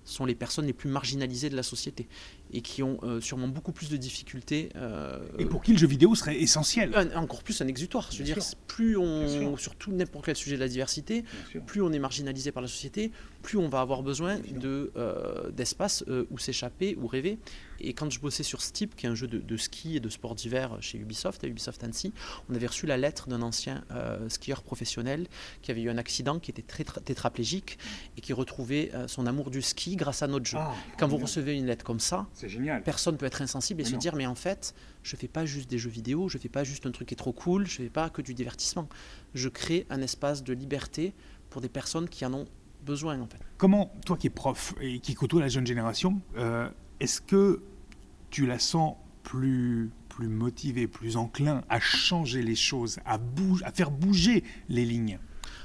sont 0.02 0.24
les 0.24 0.34
personnes 0.34 0.64
les 0.64 0.72
plus 0.72 0.88
marginalisées 0.88 1.50
de 1.50 1.56
la 1.56 1.62
société 1.62 2.08
et 2.52 2.62
qui 2.62 2.82
ont 2.82 2.98
euh, 3.02 3.20
sûrement 3.20 3.48
beaucoup 3.48 3.70
plus 3.70 3.90
de 3.90 3.98
difficultés. 3.98 4.70
Euh, 4.74 5.18
et 5.38 5.44
pour 5.44 5.62
qui 5.62 5.72
le 5.72 5.78
jeu 5.78 5.86
vidéo 5.86 6.14
serait 6.14 6.40
essentiel 6.40 6.96
Encore 7.14 7.42
plus 7.42 7.60
un 7.60 7.68
exutoire. 7.68 8.10
Je 8.10 8.18
veux 8.18 8.24
dire, 8.24 8.38
plus 8.66 8.96
on, 8.96 9.56
surtout 9.58 9.92
n'importe 9.92 10.24
quel 10.24 10.36
sujet 10.36 10.56
de 10.56 10.60
la 10.60 10.68
diversité, 10.68 11.24
plus 11.66 11.82
on 11.82 11.92
est 11.92 11.98
marginalisé 11.98 12.50
par 12.50 12.62
la 12.62 12.68
société, 12.68 13.12
plus 13.42 13.58
on 13.58 13.68
va 13.68 13.80
avoir 13.80 14.02
besoin 14.02 14.38
de, 14.38 14.90
d'espace 15.52 16.02
où 16.30 16.38
s'échapper, 16.38 16.96
où 17.00 17.06
rêver. 17.06 17.38
Et 17.80 17.94
quand 17.94 18.10
je 18.10 18.20
bossais 18.20 18.42
sur 18.42 18.62
Steep, 18.62 18.96
qui 18.96 19.06
est 19.06 19.08
un 19.08 19.14
jeu 19.14 19.26
de, 19.26 19.56
ski 19.56 19.96
et 19.96 20.00
de 20.00 20.08
sport 20.08 20.34
d'hiver 20.34 20.76
chez 20.80 20.98
Ubisoft, 20.98 21.44
à 21.44 21.46
Ubisoft 21.46 21.82
Annecy, 21.84 22.12
on 22.48 22.54
avait 22.54 22.66
reçu 22.66 22.86
la 22.86 22.96
lettre 22.96 23.28
d'un 23.28 23.42
ancien 23.42 23.84
euh, 23.90 24.28
skieur 24.28 24.62
professionnel 24.62 25.26
qui 25.62 25.70
avait 25.70 25.82
eu 25.82 25.90
un 25.90 25.98
accident, 25.98 26.38
qui 26.38 26.50
était 26.50 26.62
très 26.62 26.84
tétraplégique 26.84 27.78
et 28.16 28.20
qui 28.20 28.32
retrouvait 28.32 28.90
euh, 28.94 29.08
son 29.08 29.26
amour 29.26 29.50
du 29.50 29.62
ski 29.62 29.96
grâce 29.96 30.22
à 30.22 30.26
notre 30.26 30.46
jeu. 30.46 30.58
Ah, 30.60 30.74
quand 30.98 31.08
vous 31.08 31.18
recevez 31.18 31.56
une 31.56 31.66
lettre 31.66 31.84
comme 31.84 32.00
ça, 32.00 32.26
personne 32.84 33.16
peut 33.16 33.26
être 33.26 33.42
insensible 33.42 33.80
et 33.80 33.84
se 33.84 33.96
dire 33.96 34.14
mais 34.14 34.26
en 34.26 34.34
fait, 34.34 34.74
je 35.02 35.16
fais 35.16 35.28
pas 35.28 35.44
juste 35.44 35.70
des 35.70 35.78
jeux 35.78 35.90
vidéo, 35.90 36.28
je 36.28 36.38
fais 36.38 36.48
pas 36.48 36.64
juste 36.64 36.86
un 36.86 36.90
truc 36.90 37.08
qui 37.08 37.14
est 37.14 37.16
trop 37.16 37.32
cool, 37.32 37.66
je 37.66 37.76
fais 37.76 37.90
pas 37.90 38.10
que 38.10 38.22
du 38.22 38.34
divertissement. 38.34 38.88
Je 39.34 39.48
crée 39.48 39.86
un 39.90 40.00
espace 40.00 40.42
de 40.42 40.52
liberté 40.52 41.14
pour 41.48 41.60
des 41.60 41.68
personnes 41.68 42.08
qui 42.08 42.24
en 42.24 42.34
ont 42.34 42.46
besoin 42.84 43.20
en 43.20 43.26
fait. 43.26 43.40
Comment, 43.58 43.92
toi 44.04 44.16
qui 44.16 44.26
es 44.26 44.30
prof 44.30 44.74
et 44.80 45.00
qui 45.00 45.14
côtoie 45.14 45.40
la 45.40 45.48
jeune 45.48 45.66
génération, 45.66 46.20
euh, 46.36 46.68
est-ce 47.00 47.20
que 47.20 47.62
tu 48.30 48.46
la 48.46 48.58
sens 48.58 48.94
plus, 49.22 49.90
plus 50.08 50.28
motivée, 50.28 50.86
plus 50.86 51.16
enclin 51.16 51.62
à 51.68 51.80
changer 51.80 52.42
les 52.42 52.54
choses, 52.54 52.98
à, 53.04 53.18
faire 53.72 53.90
bouger 53.90 54.44
les 54.68 54.84
lignes? 54.84 55.18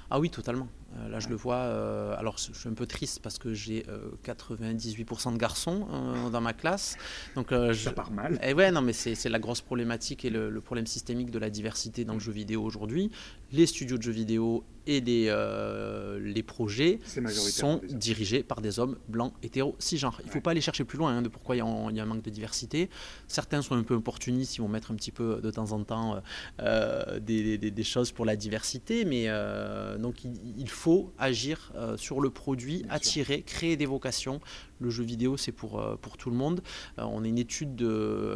Ah 0.09 0.19
oui, 0.19 0.29
totalement. 0.29 0.67
Euh, 0.97 1.09
là, 1.09 1.19
je 1.19 1.29
le 1.29 1.35
vois. 1.35 1.55
Euh, 1.55 2.15
alors, 2.17 2.37
je 2.37 2.57
suis 2.57 2.69
un 2.69 2.73
peu 2.73 2.85
triste 2.85 3.19
parce 3.21 3.37
que 3.37 3.53
j'ai 3.53 3.85
98% 4.23 5.33
de 5.33 5.37
garçons 5.37 5.87
dans 6.31 6.41
ma 6.41 6.53
classe. 6.53 6.97
Donc, 7.35 7.53
ça 7.73 7.91
part 7.91 8.11
mal. 8.11 8.35
Et 8.35 8.49
eh 8.49 8.53
ouais, 8.53 8.71
non, 8.71 8.81
mais 8.81 8.93
c'est 8.93 9.29
la 9.29 9.39
grosse 9.39 9.61
problématique 9.61 10.25
et 10.25 10.29
le, 10.29 10.49
le, 10.49 10.61
problème 10.61 10.87
systémique 10.87 11.31
de 11.31 11.39
la 11.39 11.49
diversité 11.49 12.05
dans 12.05 12.13
le 12.13 12.19
jeu 12.19 12.31
vidéo 12.31 12.63
aujourd'hui. 12.63 13.11
Les 13.51 13.65
studios 13.65 13.97
de 13.97 14.03
jeux 14.03 14.11
vidéo 14.11 14.63
et 14.87 15.01
les, 15.01 15.25
euh, 15.29 16.19
les 16.19 16.43
projets 16.43 16.99
sont 17.29 17.81
dirigés 17.89 18.43
par 18.43 18.61
des 18.61 18.79
hommes 18.79 18.97
blancs, 19.07 19.33
hétéros, 19.43 19.75
cisgenres. 19.79 20.19
Il 20.23 20.27
ne 20.27 20.31
faut 20.31 20.41
pas 20.41 20.51
aller 20.51 20.61
chercher 20.61 20.83
plus 20.83 20.97
loin 20.97 21.17
hein, 21.17 21.21
de 21.21 21.29
pourquoi 21.29 21.55
il 21.55 21.59
y, 21.59 21.61
a 21.61 22.03
un 22.03 22.05
manque 22.05 22.21
de 22.21 22.29
diversité. 22.29 22.89
Certains 23.27 23.61
sont 23.61 23.75
un 23.75 23.83
peu 23.83 23.95
opportunistes, 23.95 24.57
ils 24.57 24.61
vont 24.61 24.67
mettre 24.67 24.91
un 24.91 24.95
petit 24.95 25.11
peu 25.11 25.39
de 25.41 25.51
temps 25.51 25.71
en 25.71 25.83
temps 25.83 26.21
euh, 26.61 27.19
des, 27.19 27.57
des, 27.57 27.83
choses 27.83 28.11
pour 28.11 28.25
la 28.25 28.35
diversité, 28.35 29.05
mais 29.05 29.25
euh, 29.27 29.97
donc 29.97 30.23
il, 30.23 30.33
il, 30.57 30.69
faut 30.69 30.84
agir 31.17 31.71
sur 31.97 32.21
le 32.21 32.29
produit, 32.29 32.85
attirer, 32.89 33.41
créer 33.41 33.75
des 33.77 33.85
vocations. 33.85 34.39
Le 34.79 34.89
jeu 34.89 35.03
vidéo, 35.03 35.37
c'est 35.37 35.51
pour, 35.53 35.81
pour 36.01 36.17
tout 36.17 36.29
le 36.29 36.35
monde. 36.35 36.61
on 36.97 37.23
a 37.23 37.27
une 37.27 37.37
étude 37.37 37.87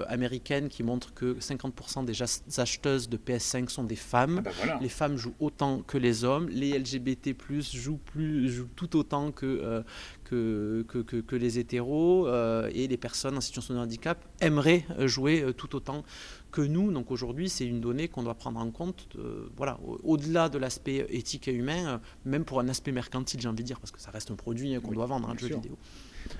américaine 0.07 0.69
qui 0.69 0.83
montre 0.83 1.13
que 1.13 1.37
50% 1.39 2.05
des 2.05 2.59
acheteuses 2.59 3.09
de 3.09 3.17
PS5 3.17 3.69
sont 3.69 3.83
des 3.83 3.95
femmes. 3.95 4.41
Ah 4.45 4.51
bah 4.65 4.79
les 4.81 4.89
femmes 4.89 5.17
jouent 5.17 5.35
autant 5.39 5.81
que 5.81 5.97
les 5.97 6.23
hommes. 6.23 6.47
Les 6.49 6.77
LGBT+, 6.77 7.35
jouent, 7.73 7.97
plus, 7.97 8.49
jouent 8.49 8.69
tout 8.75 8.97
autant 8.97 9.31
que, 9.31 9.83
que, 10.29 10.83
que, 10.83 11.35
les 11.35 11.59
hétéros. 11.59 12.27
et 12.73 12.87
les 12.87 12.97
personnes 12.97 13.37
en 13.37 13.41
situation 13.41 13.73
de 13.73 13.79
handicap 13.79 14.23
aimeraient 14.41 14.85
jouer 15.07 15.45
tout 15.57 15.75
autant 15.75 16.03
que 16.51 16.61
nous. 16.61 16.91
Donc 16.91 17.11
aujourd'hui, 17.11 17.49
c'est 17.49 17.65
une 17.65 17.81
donnée 17.81 18.07
qu'on 18.07 18.23
doit 18.23 18.35
prendre 18.35 18.59
en 18.59 18.71
compte, 18.71 19.07
euh, 19.17 19.49
voilà, 19.55 19.79
au-delà 20.03 20.49
de 20.49 20.57
l'aspect 20.57 21.05
éthique 21.09 21.47
et 21.47 21.53
humain, 21.53 21.87
euh, 21.87 21.97
même 22.25 22.45
pour 22.45 22.59
un 22.59 22.67
aspect 22.67 22.91
mercantile, 22.91 23.39
j'ai 23.39 23.47
envie 23.47 23.63
de 23.63 23.67
dire, 23.67 23.79
parce 23.79 23.91
que 23.91 23.99
ça 23.99 24.11
reste 24.11 24.31
un 24.31 24.35
produit 24.35 24.75
hein, 24.75 24.81
qu'on 24.81 24.91
doit 24.91 25.05
vendre, 25.05 25.29
un 25.29 25.37
jeu 25.37 25.47
vidéo. 25.47 25.77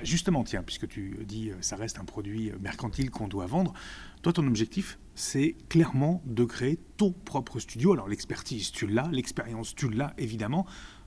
Justement, 0.03 0.43
tiens, 0.43 0.63
puisque 0.63 0.87
tu 0.87 1.17
dis 1.25 1.51
euh, 1.51 1.55
ça 1.61 1.75
reste 1.75 1.99
un 1.99 2.05
produit 2.05 2.51
mercantile 2.59 3.09
qu'on 3.09 3.27
doit 3.27 3.45
vendre, 3.45 3.73
toi, 4.21 4.33
ton 4.33 4.45
objectif, 4.47 4.99
c'est 5.15 5.55
clairement 5.69 6.21
de 6.25 6.43
créer 6.43 6.79
ton 6.97 7.11
propre 7.11 7.59
studio. 7.59 7.93
Alors 7.93 8.07
l'expertise, 8.07 8.71
tu 8.71 8.87
l'as, 8.87 9.09
l'expérience, 9.11 9.75
tu 9.75 9.89
l'as, 9.89 10.13
évidemment. 10.17 10.65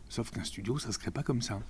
Sauf 0.08 0.30
qu'un 0.30 0.44
studio, 0.44 0.78
ça 0.78 0.88
ne 0.88 0.92
se 0.92 0.98
crée 0.98 1.10
pas 1.10 1.22
comme 1.22 1.40
ça. 1.40 1.60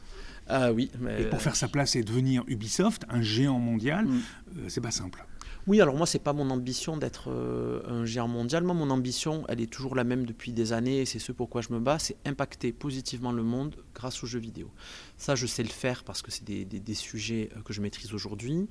Ah 0.49 0.73
oui. 0.73 0.91
Mais... 1.01 1.23
Et 1.23 1.25
pour 1.27 1.41
faire 1.41 1.57
sa 1.57 1.69
place 1.69 1.97
et 1.97 2.03
devenir 2.03 2.45
Ubisoft, 2.47 3.05
un 3.09 3.23
géant 3.23 3.59
mondial, 3.59 4.07
mm. 4.07 4.69
c'est 4.69 4.81
pas 4.81 4.91
simple. 4.91 5.25
Oui, 5.69 5.81
alors 5.81 5.97
moi, 5.97 6.07
c'est 6.07 6.19
pas 6.19 6.33
mon 6.33 6.51
ambition 6.51 6.97
d'être 6.97 7.31
euh, 7.31 7.83
un 7.87 8.05
géant 8.05 8.27
mondial. 8.27 8.65
Moi, 8.65 8.75
mon 8.75 8.91
ambition, 8.91 9.45
elle 9.49 9.61
est 9.61 9.71
toujours 9.71 9.95
la 9.95 10.03
même 10.03 10.27
depuis 10.27 10.53
des 10.53 10.73
années, 10.73 11.03
et 11.03 11.07
c'est 11.07 11.21
ce 11.21 11.31
pourquoi 11.31 11.63
je 11.63 11.73
me 11.73 11.79
bats, 11.79 12.01
c'est 12.01 12.17
impacter 12.25 12.73
positivement 12.73 13.31
le 13.31 13.45
monde 13.45 13.77
grâce 13.95 14.25
aux 14.25 14.27
jeux 14.27 14.41
vidéo. 14.41 14.69
Ça, 15.19 15.37
je 15.37 15.47
sais 15.47 15.63
le 15.63 15.69
faire 15.69 16.03
parce 16.03 16.21
que 16.21 16.33
c'est 16.33 16.45
des, 16.45 16.95
sujets 16.95 17.51
euh, 17.57 17.61
que 17.63 17.73
je 17.73 17.81
maîtrise 17.81 18.13
aujourd'hui. 18.13 18.67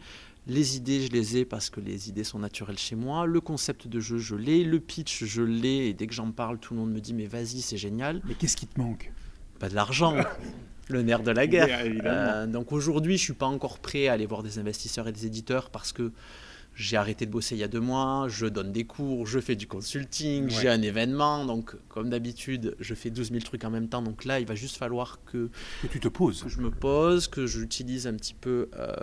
Les 0.47 0.76
idées, 0.76 1.05
je 1.05 1.11
les 1.11 1.38
ai 1.38 1.45
parce 1.45 1.69
que 1.69 1.80
les 1.80 2.09
idées 2.09 2.26
sont 2.26 2.39
naturelles 2.39 2.78
chez 2.78 2.97
moi. 2.97 3.26
Le 3.26 3.39
concept 3.39 3.88
de 3.88 4.01
jeu, 4.01 4.17
je 4.17 4.36
l'ai. 4.36 4.65
Le 4.65 4.82
pitch, 4.82 5.24
je 5.24 5.43
l'ai. 5.43 5.88
Et 5.88 5.93
dès 5.93 6.07
que 6.07 6.13
j'en 6.13 6.32
parle, 6.32 6.59
tout 6.59 6.74
le 6.74 6.82
monde 6.82 6.91
me 6.91 6.99
dit, 6.99 7.13
mais 7.13 7.28
vas-y, 7.28 7.61
c'est 7.61 7.78
génial. 7.78 8.22
Mais 8.26 8.34
qu'est-ce 8.34 8.57
qui 8.57 8.67
te 8.67 8.78
manque? 8.78 9.13
Pas 9.59 9.69
de 9.69 9.76
l'argent. 9.76 10.15
le 10.91 11.01
nerf 11.01 11.23
de 11.23 11.31
la 11.31 11.47
guerre. 11.47 11.79
Euh, 12.05 12.47
donc 12.47 12.71
aujourd'hui, 12.71 13.17
je 13.17 13.23
suis 13.23 13.33
pas 13.33 13.45
encore 13.45 13.79
prêt 13.79 14.07
à 14.07 14.13
aller 14.13 14.25
voir 14.25 14.43
des 14.43 14.59
investisseurs 14.59 15.07
et 15.07 15.11
des 15.11 15.25
éditeurs 15.25 15.69
parce 15.69 15.91
que 15.91 16.11
j'ai 16.73 16.95
arrêté 16.97 17.25
de 17.25 17.31
bosser 17.31 17.55
il 17.55 17.59
y 17.59 17.63
a 17.63 17.67
deux 17.67 17.81
mois, 17.81 18.27
je 18.29 18.45
donne 18.45 18.71
des 18.71 18.85
cours, 18.85 19.27
je 19.27 19.39
fais 19.39 19.55
du 19.55 19.67
consulting, 19.67 20.49
j'ai 20.49 20.69
un 20.69 20.81
événement, 20.81 21.45
donc 21.45 21.75
comme 21.89 22.09
d'habitude, 22.09 22.75
je 22.79 22.95
fais 22.95 23.09
12 23.09 23.29
000 23.31 23.41
trucs 23.41 23.65
en 23.65 23.69
même 23.69 23.89
temps. 23.89 24.01
Donc 24.01 24.25
là, 24.25 24.39
il 24.39 24.45
va 24.45 24.55
juste 24.55 24.77
falloir 24.77 25.19
que, 25.25 25.49
que 25.81 25.87
tu 25.87 25.99
te 25.99 26.07
poses. 26.07 26.43
Que 26.43 26.49
je 26.49 26.61
me 26.61 26.71
pose, 26.71 27.27
que 27.27 27.45
j'utilise 27.45 28.07
un 28.07 28.13
petit 28.13 28.33
peu 28.33 28.69
euh, 28.77 28.95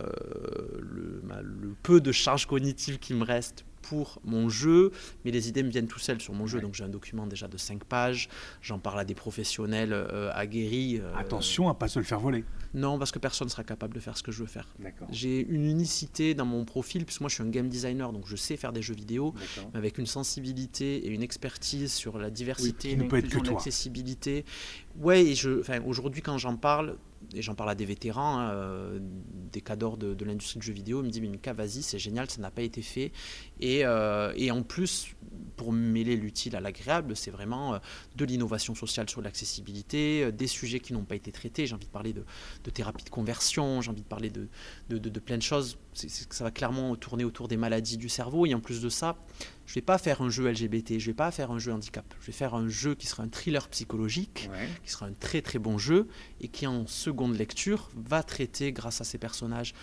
le, 0.80 1.22
le, 1.42 1.74
peu 1.82 2.00
de 2.00 2.10
charge 2.10 2.46
cognitive 2.46 2.98
qui 2.98 3.14
me 3.14 3.24
reste 3.24 3.64
pour 3.88 4.20
mon 4.24 4.48
jeu, 4.48 4.92
mais 5.24 5.30
les 5.30 5.48
idées 5.48 5.62
me 5.62 5.70
viennent 5.70 5.88
tout 5.88 5.98
seules 5.98 6.20
sur 6.20 6.34
mon 6.34 6.46
jeu. 6.46 6.60
Donc 6.60 6.74
j'ai 6.74 6.84
un 6.84 6.88
document 6.88 7.26
déjà 7.26 7.48
de 7.48 7.56
5 7.56 7.84
pages, 7.84 8.28
j'en 8.60 8.78
parle 8.78 9.00
à 9.00 9.04
des 9.04 9.14
professionnels 9.14 9.92
euh, 9.92 10.30
aguerris. 10.34 10.98
Euh, 10.98 11.14
Attention 11.16 11.68
à 11.68 11.74
pas 11.74 11.88
se 11.88 11.98
le 11.98 12.04
faire 12.04 12.20
voler. 12.20 12.44
Non, 12.74 12.98
parce 12.98 13.12
que 13.12 13.18
personne 13.18 13.46
ne 13.46 13.50
sera 13.50 13.64
capable 13.64 13.94
de 13.94 14.00
faire 14.00 14.16
ce 14.16 14.22
que 14.22 14.30
je 14.30 14.40
veux 14.40 14.46
faire. 14.46 14.68
J'ai 15.10 15.40
une 15.40 15.64
unicité 15.64 16.34
dans 16.34 16.44
mon 16.44 16.64
profil, 16.66 17.06
puisque 17.06 17.22
moi 17.22 17.30
je 17.30 17.34
suis 17.34 17.42
un 17.42 17.48
game 17.48 17.68
designer, 17.68 18.12
donc 18.12 18.26
je 18.26 18.36
sais 18.36 18.56
faire 18.56 18.72
des 18.72 18.82
jeux 18.82 18.94
vidéo, 18.94 19.34
avec 19.74 19.98
une 19.98 20.06
sensibilité 20.06 21.06
et 21.06 21.08
une 21.08 21.22
expertise 21.22 21.92
sur 21.92 22.18
la 22.18 22.30
diversité, 22.30 22.94
l'inclusion, 22.94 23.42
l'accessibilité. 23.42 24.44
Ouais, 25.00 25.24
et 25.24 25.34
je, 25.34 25.62
aujourd'hui 25.86 26.20
quand 26.20 26.36
j'en 26.38 26.56
parle, 26.56 26.96
et 27.34 27.42
j'en 27.42 27.54
parle 27.54 27.70
à 27.70 27.74
des 27.74 27.84
vétérans, 27.84 28.38
hein, 28.38 28.50
euh, 28.52 28.98
des 29.52 29.60
cadors 29.60 29.96
de, 29.96 30.24
l'industrie 30.24 30.60
du 30.60 30.66
jeu 30.66 30.72
vidéo, 30.72 31.00
ils 31.00 31.06
me 31.06 31.10
disent 31.10 31.20
mais 31.20 31.28
Mika, 31.28 31.52
vas-y, 31.52 31.82
c'est 31.82 31.98
génial, 31.98 32.30
ça 32.30 32.40
n'a 32.40 32.50
pas 32.50 32.62
été 32.62 32.82
fait. 32.82 33.12
Et, 33.60 33.84
euh, 33.84 34.32
en 34.50 34.62
plus, 34.62 35.14
pour 35.56 35.72
mêler 35.72 36.16
l'utile 36.16 36.56
à 36.56 36.60
l'agréable, 36.60 37.16
c'est 37.16 37.30
vraiment 37.30 37.74
euh, 37.74 37.78
de 38.16 38.24
l'innovation 38.24 38.74
sociale 38.74 39.10
sur 39.10 39.20
l'accessibilité, 39.20 40.32
des 40.32 40.46
sujets 40.46 40.80
qui 40.80 40.92
n'ont 40.92 41.04
pas 41.04 41.16
été 41.16 41.32
traités. 41.32 41.66
J'ai 41.66 41.74
envie 41.74 41.86
de 41.86 41.90
parler 41.90 42.12
de, 42.12 42.70
thérapie 42.70 43.04
de 43.04 43.10
conversion, 43.10 43.80
j'ai 43.80 43.90
envie 43.90 44.02
de 44.02 44.06
parler 44.06 44.30
de, 44.30 44.48
de 44.88 45.20
plein 45.20 45.36
de 45.36 45.42
choses. 45.42 45.78
Ça 46.06 46.44
va 46.44 46.50
clairement 46.50 46.94
tourner 46.96 47.24
autour 47.24 47.48
des 47.48 47.56
maladies 47.56 47.96
du 47.96 48.08
cerveau. 48.08 48.46
Et 48.46 48.54
en 48.54 48.60
plus 48.60 48.80
de 48.80 48.88
ça, 48.88 49.16
je 49.66 49.74
vais 49.74 49.82
pas 49.82 49.98
faire 49.98 50.22
un 50.22 50.30
jeu 50.30 50.50
LGBT, 50.50 50.98
je 50.98 51.06
vais 51.06 51.14
pas 51.14 51.30
faire 51.30 51.50
un 51.50 51.58
jeu 51.58 51.72
handicap. 51.72 52.04
Je 52.20 52.26
vais 52.26 52.32
faire 52.32 52.54
un 52.54 52.68
jeu 52.68 52.94
qui 52.94 53.06
sera 53.06 53.22
un 53.22 53.28
thriller 53.28 53.68
psychologique, 53.68 54.48
qui 54.84 54.90
sera 54.90 55.06
un 55.06 55.12
très 55.12 55.42
très 55.42 55.58
bon 55.58 55.78
jeu 55.78 56.08
et 56.40 56.48
qui 56.48 56.66
en 56.66 56.86
seconde 56.86 57.36
lecture 57.36 57.90
va 57.96 58.22
traiter, 58.22 58.72
grâce 58.72 59.00
à 59.00 59.04
ses 59.04 59.18
personnages, 59.18 59.74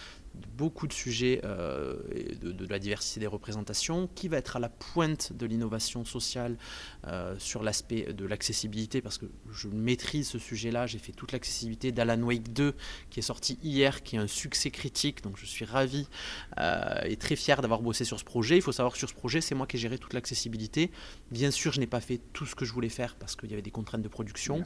beaucoup 0.58 0.88
de 0.88 0.94
sujets 0.94 1.42
euh, 1.44 1.96
de, 2.42 2.66
la 2.68 2.80
diversité 2.80 3.20
des 3.20 3.28
représentations, 3.28 4.10
qui 4.16 4.28
va 4.28 4.38
être 4.38 4.56
à 4.56 4.60
la 4.60 4.70
pointe 4.70 5.34
de 5.34 5.46
l'innovation 5.46 6.06
sociale 6.06 6.58
euh, 7.08 7.36
sur 7.38 7.64
l'aspect 7.64 8.14
de 8.14 8.26
l'accessibilité, 8.26 9.02
parce 9.02 9.18
que 9.18 9.26
je 9.52 9.68
maîtrise 9.68 10.28
ce 10.28 10.40
sujet-là, 10.40 10.88
j'ai 10.88 11.00
fait 11.00 11.12
toute 11.12 11.32
l'accessibilité 11.32 11.92
d'Alan 11.92 12.22
Wake 12.22 12.54
2, 12.54 12.74
qui 13.10 13.20
est 13.20 13.24
sorti 13.24 13.58
hier, 13.64 14.04
qui 14.04 14.16
est 14.16 14.20
un 14.20 14.28
succès 14.28 14.72
critique, 14.72 15.22
donc 15.24 15.38
je 15.38 15.46
suis 15.46 15.66
ravi 15.66 16.08
euh, 16.60 17.02
et 17.04 17.18
très 17.18 17.36
fier 17.36 17.62
d'avoir 17.62 17.82
bossé 17.82 18.06
sur 18.06 18.20
ce 18.20 18.26
projet. 18.26 18.56
Il 18.56 18.62
faut 18.62 18.72
savoir 18.72 18.94
que 18.94 19.00
sur 19.00 19.10
ce 19.10 19.14
projet, 19.14 19.42
c'est 19.42 19.56
moi 19.56 19.68
qui 19.68 19.78
ai 19.78 19.80
géré 19.80 19.98
toute 19.98 20.14
l'accessibilité. 20.14 20.92
Bien 21.32 21.52
sûr, 21.52 21.74
je 21.74 21.80
n'ai 21.80 21.88
pas 21.88 22.02
fait 22.02 22.20
tout 22.34 22.46
ce 22.46 22.56
que 22.56 22.66
je 22.66 22.74
voulais 22.74 22.90
faire, 22.90 23.16
parce 23.16 23.36
qu'il 23.36 23.50
y 23.50 23.54
avait 23.54 23.62
des 23.62 23.72
contraintes 23.72 24.02
de 24.02 24.08
production. 24.08 24.64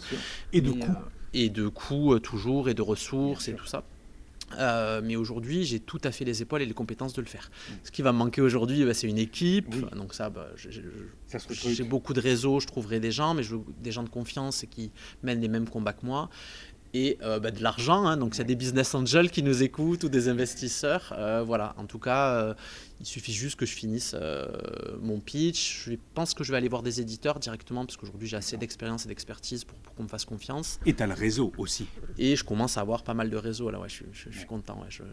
Et 0.54 0.62
de 0.62 0.72
coûts. 0.72 0.96
et 1.34 1.50
de 1.50 1.68
coûts, 1.68 2.20
toujours, 2.20 2.70
et 2.70 2.74
de 2.74 2.82
ressources, 2.82 3.48
et 3.48 3.54
tout 3.54 3.66
ça. 3.66 3.84
Euh, 4.58 5.02
mais 5.04 5.16
aujourd'hui, 5.16 5.64
j'ai 5.64 5.80
tout 5.80 6.02
à 6.04 6.12
fait 6.12 6.26
les 6.26 6.42
épaules 6.42 6.62
et 6.62 6.66
les 6.66 6.74
compétences 6.74 7.14
de 7.14 7.22
le 7.22 7.28
faire. 7.28 7.50
Mm. 7.50 7.74
Ce 7.84 7.92
qui 7.92 8.02
va 8.02 8.12
me 8.12 8.18
manquer 8.18 8.42
aujourd'hui, 8.42 8.84
bah, 8.86 8.94
c'est 8.94 9.08
une 9.08 9.18
équipe. 9.18 9.70
Donc 9.96 10.14
ça, 10.14 10.30
bah, 10.30 10.48
j'ai 10.56 11.84
beaucoup 11.84 12.14
de 12.14 12.22
réseaux, 12.22 12.60
je 12.60 12.68
trouverai 12.68 13.00
des 13.00 13.12
gens, 13.12 13.34
mais 13.34 13.44
je 13.44 13.56
veux 13.56 13.62
des 13.82 13.92
gens 13.92 14.04
de 14.04 14.10
confiance 14.10 14.64
et 14.64 14.68
qui 14.68 14.92
mènent 15.24 15.42
les 15.42 15.48
mêmes 15.48 15.70
combats 15.70 15.94
que 15.94 16.06
moi 16.06 16.30
et 16.94 17.18
euh, 17.22 17.40
bah, 17.40 17.52
de 17.52 17.62
l'argent. 17.62 18.06
Hein. 18.06 18.18
donc, 18.18 18.36
c'est 18.36 18.44
des 18.44 18.56
business 18.56 18.94
angels 18.96 19.30
qui 19.30 19.44
nous 19.44 19.64
écoutent 19.64 20.04
ou 20.04 20.10
des 20.10 20.28
investisseurs. 20.28 21.14
Euh, 21.18 21.44
voilà, 21.44 21.74
en 21.78 21.86
tout 21.86 22.00
cas, 22.00 22.34
euh, 22.34 22.54
il 23.00 23.06
suffit 23.06 23.34
juste 23.34 23.58
que 23.58 23.66
je 23.66 23.74
finisse 23.74 24.16
mon 25.02 25.20
pitch. 25.20 25.86
Je 25.86 25.96
pense 26.14 26.34
que 26.34 26.44
je 26.44 26.52
vais 26.52 26.58
aller 26.58 26.68
voir 26.68 26.84
des 26.84 27.02
éditeurs 27.02 27.40
directement, 27.40 27.86
parce 27.86 27.98
qu'aujourd'hui, 27.98 28.28
j'ai 28.28 28.38
assez 28.38 28.58
d'expérience 28.58 29.06
et 29.06 29.08
d'expertise 29.08 29.64
pour, 29.64 29.78
qu'on 29.96 30.04
me 30.04 30.08
fasse 30.08 30.26
confiance. 30.26 30.80
Et 30.86 30.94
tu 30.94 31.04
as 31.04 31.08
le 31.08 31.14
réseau 31.14 31.54
aussi. 31.58 31.88
Et 32.18 32.36
je 32.36 32.44
commence 32.44 32.78
à 32.78 32.82
avoir 32.82 33.04
pas 33.04 33.14
mal 33.14 33.30
de 33.30 33.38
réseaux. 33.38 33.70
Là, 33.70 33.80
ouais, 33.80 33.90
je, 33.90 34.04
je, 34.12 34.38
suis 34.38 34.48
content. 34.48 34.84
je, 34.90 35.04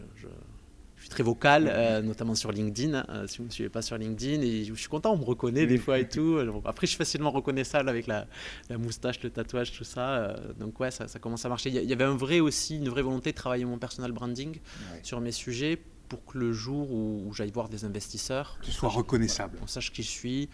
très 1.09 1.23
vocal, 1.23 1.69
euh, 1.71 2.01
notamment 2.01 2.35
sur 2.35 2.51
LinkedIn. 2.51 3.05
Euh, 3.09 3.27
si 3.27 3.37
vous 3.37 3.43
ne 3.43 3.47
me 3.47 3.51
suivez 3.51 3.69
pas 3.69 3.81
sur 3.81 3.97
LinkedIn, 3.97 4.41
et 4.41 4.63
je 4.63 4.73
suis 4.73 4.89
content, 4.89 5.13
on 5.13 5.17
me 5.17 5.23
reconnaît 5.23 5.65
des 5.65 5.77
fois 5.77 5.99
et 5.99 6.07
tout. 6.07 6.39
Après, 6.65 6.87
je 6.87 6.91
suis 6.91 6.97
facilement 6.97 7.31
reconnaissable 7.31 7.89
avec 7.89 8.07
la, 8.07 8.27
moustache, 8.77 9.21
le 9.23 9.29
tatouage, 9.29 9.71
tout 9.71 9.83
ça. 9.83 10.09
Euh, 10.09 10.53
donc 10.59 10.79
ouais, 10.79 10.91
ça, 10.91 11.07
commence 11.19 11.45
à 11.45 11.49
marcher. 11.49 11.69
Il 11.69 11.75
y 11.75 11.93
avait 11.93 12.03
un 12.03 12.15
vrai 12.15 12.39
aussi, 12.39 12.77
une 12.77 12.89
vraie 12.89 13.01
volonté 13.01 13.31
de 13.31 13.35
travailler 13.35 13.65
mon 13.65 13.77
personal 13.77 14.11
branding 14.11 14.59
sur 15.03 15.21
mes 15.21 15.31
sujets 15.31 15.81
pour 16.09 16.25
que 16.25 16.37
le 16.37 16.53
jour 16.53 16.91
où, 16.91 17.33
j'aille 17.33 17.51
voir 17.51 17.67
des 17.67 17.83
investisseurs, 17.83 18.57
tu 18.61 18.71
sois 18.71 18.89
reconnaissable. 18.89 19.57
on 19.61 19.67
sache 19.67 19.91
qui 19.91 20.03
je 20.03 20.09
suis. 20.09 20.49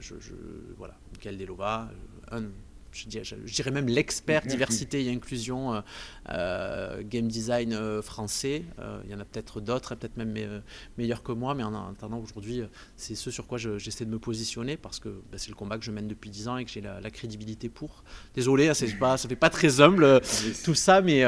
je, 0.00 0.14
je, 0.20 0.34
voilà, 0.76 0.96
Michael 1.12 1.38
Delova, 1.38 1.90
un, 2.30 2.44
je, 2.96 3.52
dirais, 3.52 3.70
même 3.70 3.88
l'expert 3.88 4.42
diversité 4.42 5.04
et 5.04 5.10
inclusion 5.10 5.74
euh, 5.74 5.80
euh, 6.30 7.02
game 7.04 7.28
design 7.28 7.72
euh, 7.72 8.02
français. 8.02 8.64
il 9.04 9.10
y 9.10 9.14
en 9.14 9.20
a 9.20 9.24
peut-être 9.24 9.60
d'autres, 9.60 9.94
peut-être 9.94 10.16
même 10.16 10.62
meilleurs 10.98 11.22
que 11.22 11.32
moi, 11.32 11.54
mais 11.54 11.62
en 11.62 11.90
attendant 11.90 12.18
aujourd'hui, 12.18 12.62
c'est 12.96 13.14
ce 13.14 13.30
sur 13.30 13.46
quoi 13.46 13.58
j'essaie 13.58 14.04
de 14.04 14.10
me 14.10 14.18
positionner 14.18 14.76
parce 14.76 15.00
que 15.00 15.08
bah, 15.30 15.38
c'est 15.38 15.50
le 15.50 15.54
combat 15.54 15.78
que 15.78 15.84
je 15.84 15.90
mène 15.90 16.08
depuis 16.08 16.30
10 16.30 16.48
ans 16.48 16.56
et 16.56 16.64
que 16.64 16.70
j'ai 16.70 16.80
la, 16.80 17.10
crédibilité 17.10 17.68
pour. 17.68 18.04
Désolé, 18.34 18.68
hein, 18.68 18.74
c'est 18.74 18.92
pas, 18.98 19.16
ça 19.16 19.28
fait 19.28 19.36
pas 19.36 19.50
très 19.50 19.80
humble 19.80 20.20
tout 20.64 20.74
ça, 20.74 21.00
mais 21.00 21.24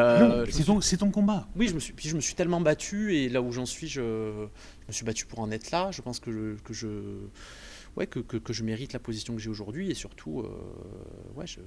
c'est 0.51 0.97
ton, 0.97 1.11
combat. 1.11 1.49
Oui, 1.57 1.69
je 1.69 1.75
me 1.75 1.81
suis, 1.81 1.93
puis 1.93 2.09
je 2.09 2.17
me 2.17 2.21
suis 2.21 2.35
tellement 2.35 2.61
battu 2.61 3.17
et 3.17 3.29
là 3.29 3.41
où 3.41 3.53
j'en 3.53 3.67
suis, 3.67 3.89
je, 3.89 4.01
me 4.01 4.93
suis 4.93 5.05
battu 5.05 5.27
pour 5.27 5.41
en 5.41 5.51
être 5.51 5.71
là. 5.71 5.91
Je 5.93 6.03
pense 6.03 6.21
que 6.21 6.57
que 6.65 6.75
je 6.75 6.89
ouais, 7.99 8.07
que, 8.07 8.21
que, 8.21 8.53
je 8.53 8.63
mérite 8.63 8.93
la 8.93 9.01
position 9.01 9.35
que 9.35 9.41
j'ai 9.41 9.51
aujourd'hui 9.51 9.91
et 9.91 9.95
surtout, 9.95 10.41
euh, 10.41 10.49
ouais, 11.35 11.47
je, 11.47 11.61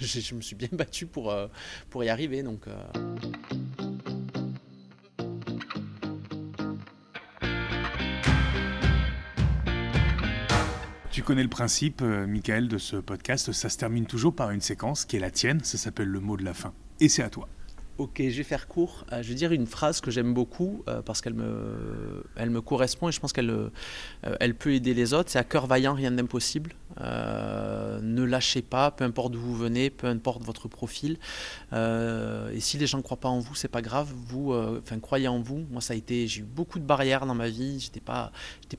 je, 0.00 0.34
me 0.34 0.42
suis 0.42 0.54
bien 0.54 0.68
battu 0.70 1.06
pour, 1.06 1.32
euh, 1.32 1.48
pour 1.88 2.04
y 2.04 2.10
arriver. 2.10 2.42
Donc, 2.42 2.68
euh. 2.68 2.82
Tu 11.10 11.22
connais 11.22 11.42
le 11.42 11.48
principe, 11.48 12.02
Michael, 12.02 12.68
de 12.68 12.78
ce 12.78 12.96
podcast. 12.96 13.52
Ça 13.52 13.68
se 13.68 13.78
termine 13.78 14.06
toujours 14.06 14.34
par 14.34 14.50
une 14.50 14.60
séquence 14.60 15.04
qui 15.04 15.16
est 15.16 15.20
la 15.20 15.30
tienne. 15.30 15.62
Ça 15.62 15.78
s'appelle 15.78 16.08
le 16.08 16.20
mot 16.20 16.36
de 16.36 16.44
la 16.44 16.54
fin. 16.54 16.72
Et 17.00 17.08
c'est 17.08 17.22
à 17.22 17.30
toi. 17.30 17.48
Ok, 17.98 18.22
je 18.22 18.36
vais 18.38 18.42
faire 18.42 18.68
court. 18.68 19.04
Euh, 19.12 19.22
je 19.22 19.28
vais 19.28 19.34
dire 19.34 19.52
une 19.52 19.66
phrase 19.66 20.00
que 20.00 20.10
j'aime 20.10 20.32
beaucoup 20.32 20.82
euh, 20.88 21.02
parce 21.02 21.20
qu'elle 21.20 21.34
me, 21.34 22.24
elle 22.36 22.48
me 22.48 22.62
correspond 22.62 23.10
et 23.10 23.12
je 23.12 23.20
pense 23.20 23.34
qu'elle 23.34 23.50
euh, 23.50 23.68
elle 24.40 24.54
peut 24.54 24.72
aider 24.72 24.94
les 24.94 25.12
autres. 25.12 25.30
C'est 25.30 25.38
à 25.38 25.44
cœur 25.44 25.66
vaillant, 25.66 25.92
rien 25.92 26.10
d'impossible. 26.10 26.72
ne 26.98 28.24
lâchez 28.24 28.62
pas, 28.62 28.90
peu 28.90 29.04
importe 29.04 29.32
d'où 29.32 29.40
vous 29.40 29.54
venez, 29.54 29.90
peu 29.90 30.06
importe 30.06 30.42
votre 30.42 30.68
profil. 30.68 31.18
et 31.72 32.60
si 32.60 32.78
les 32.78 32.86
gens 32.86 32.98
ne 32.98 33.02
croient 33.02 33.20
pas 33.20 33.28
en 33.28 33.40
vous, 33.40 33.54
c'est 33.54 33.68
pas 33.68 33.82
grave. 33.82 34.10
Vous, 34.26 34.54
enfin, 34.54 34.98
croyez 34.98 35.28
en 35.28 35.40
vous. 35.40 35.66
Moi, 35.70 35.82
ça 35.82 35.92
a 35.92 35.96
été, 35.96 36.26
j'ai 36.26 36.40
eu 36.40 36.44
beaucoup 36.44 36.78
de 36.78 36.84
barrières 36.84 37.26
dans 37.26 37.34
ma 37.34 37.48
vie. 37.48 37.78
J'étais 37.78 38.00
pas, 38.00 38.32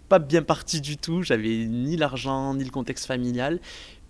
pas 0.10 0.20
bien 0.20 0.42
parti 0.42 0.82
du 0.82 0.98
tout. 0.98 1.22
J'avais 1.22 1.66
ni 1.68 1.98
l'argent 1.98 2.56
ni 2.56 2.64
le 2.64 2.72
contexte 2.72 3.06
familial 3.06 3.60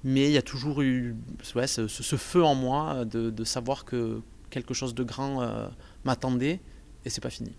mais 0.06 0.26
il 0.26 0.34
y 0.34 0.38
a 0.38 0.41
toujours 0.41 0.82
eu 0.82 1.16
ouais, 1.56 1.66
ce, 1.66 1.88
feu 1.88 2.43
en 2.43 2.56
moi 2.56 3.06
de 3.06 3.43
savoir 3.45 3.86
que 3.86 4.22
quelque 4.54 4.74
chose 4.74 4.93
de 4.95 5.04
grand 5.04 5.41
euh, 5.41 5.68
m'attendait 6.06 6.62
et 7.04 7.10
c'est 7.10 7.22
pas 7.22 7.30
fini. 7.30 7.56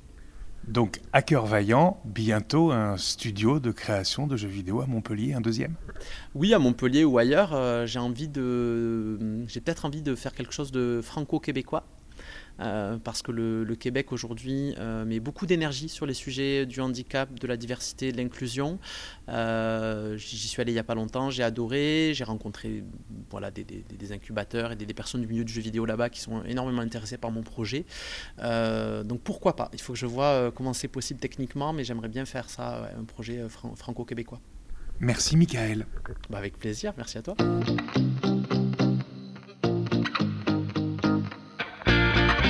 Donc, 0.68 1.00
à 1.12 1.20
cœur 1.20 1.44
vaillant, 1.44 2.00
bientôt 2.06 2.70
un 2.70 2.96
studio 2.96 3.60
de 3.60 3.70
création 3.70 4.26
de 4.26 4.36
jeux 4.36 4.48
vidéo 4.48 4.80
à 4.80 4.86
Montpellier, 4.86 5.34
un 5.34 5.42
deuxième? 5.42 5.74
Oui, 6.34 6.54
à 6.54 6.58
Montpellier 6.58 7.04
ou 7.04 7.18
ailleurs. 7.18 7.52
Euh, 7.52 7.84
j'ai 7.84 7.98
envie 7.98 8.28
de, 8.28 9.44
j'ai 9.46 9.60
peut-être 9.60 9.84
envie 9.84 10.00
de 10.00 10.14
faire 10.14 10.32
quelque 10.32 10.54
chose 10.54 10.72
de 10.72 11.00
franco-québécois. 11.02 11.84
Euh, 12.60 12.98
parce 13.02 13.22
que 13.22 13.32
le, 13.32 13.74
Québec 13.74 14.12
aujourd'hui 14.12 14.74
euh, 14.78 15.04
met 15.04 15.18
beaucoup 15.18 15.46
d'énergie 15.46 15.88
sur 15.88 16.06
les 16.06 16.14
sujets 16.14 16.64
du 16.64 16.80
handicap, 16.80 17.32
de 17.38 17.46
la 17.46 17.56
diversité, 17.56 18.12
de 18.12 18.16
l'inclusion. 18.16 18.78
Euh, 19.28 20.16
j'y 20.16 20.48
suis 20.48 20.62
allé 20.62 20.70
il 20.70 20.74
n'y 20.74 20.80
a 20.80 20.84
pas 20.84 20.94
longtemps, 20.94 21.30
j'ai 21.30 21.42
adoré, 21.42 22.12
j'ai 22.14 22.24
rencontré 22.24 22.84
voilà, 23.30 23.50
des, 23.50 24.12
incubateurs 24.12 24.72
et 24.72 24.76
des, 24.76 24.94
personnes 24.94 25.22
du 25.22 25.26
milieu 25.26 25.44
du 25.44 25.52
jeu 25.52 25.60
vidéo 25.60 25.86
là-bas 25.86 26.08
qui 26.08 26.20
sont 26.20 26.44
énormément 26.44 26.82
intéressés 26.82 27.18
par 27.18 27.32
mon 27.32 27.42
projet. 27.42 27.84
donc 28.38 29.20
pourquoi 29.22 29.56
pas? 29.56 29.70
Il 29.72 29.80
faut 29.80 29.94
que 29.94 29.98
je 29.98 30.06
vois 30.06 30.52
comment 30.52 30.72
c'est 30.72 30.88
possible 30.88 31.18
techniquement, 31.18 31.72
mais 31.72 31.84
j'aimerais 31.84 32.08
bien 32.08 32.24
faire 32.24 32.48
ça, 32.48 32.90
un 32.96 33.04
projet 33.04 33.44
franco-québécois. 33.48 34.40
Merci 35.00 35.36
Michael. 35.36 35.86
Bah, 36.30 36.38
avec 36.38 36.56
plaisir, 36.56 36.92
merci 36.96 37.18
à 37.18 37.22
toi. 37.22 37.34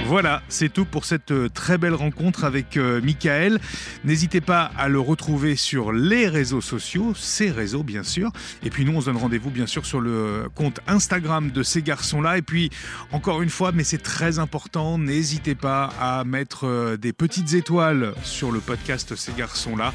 Voilà, 0.07 0.42
c'est 0.48 0.70
tout 0.70 0.84
pour 0.84 1.07
cette 1.07 1.30
euh, 1.30 1.48
très 1.48 1.78
belle 1.78 1.94
rencontre 1.94 2.44
avec 2.44 2.76
euh, 2.76 3.00
Michael. 3.00 3.59
N'hésitez 4.05 4.42
pas 4.42 4.70
à 4.76 4.88
le 4.88 5.00
retrouver 5.00 5.57
sur 5.57 5.92
les 5.92 6.28
réseaux 6.28 6.61
sociaux, 6.61 7.14
ces 7.16 7.50
réseaux 7.50 7.82
bien 7.82 8.02
sûr. 8.02 8.30
Et 8.62 8.68
puis 8.68 8.84
nous, 8.84 8.92
on 8.92 9.00
se 9.00 9.07
donne 9.07 9.16
rendez-vous 9.16 9.50
bien 9.50 9.66
sûr 9.66 9.86
sur 9.86 10.02
le 10.02 10.50
compte 10.55 10.80
Instagram 10.86 11.50
de 11.50 11.62
ces 11.62 11.80
garçons-là. 11.80 12.36
Et 12.36 12.42
puis, 12.42 12.68
encore 13.12 13.40
une 13.40 13.48
fois, 13.48 13.72
mais 13.72 13.82
c'est 13.82 14.02
très 14.02 14.38
important, 14.38 14.98
n'hésitez 14.98 15.55
pas 15.55 15.90
à 15.98 16.22
mettre 16.24 16.66
euh, 16.66 16.96
des 16.98 17.14
petites 17.14 17.55
étoiles 17.55 18.12
sur 18.22 18.52
le 18.52 18.61
podcast 18.61 19.16
Ces 19.16 19.32
garçons-là 19.32 19.94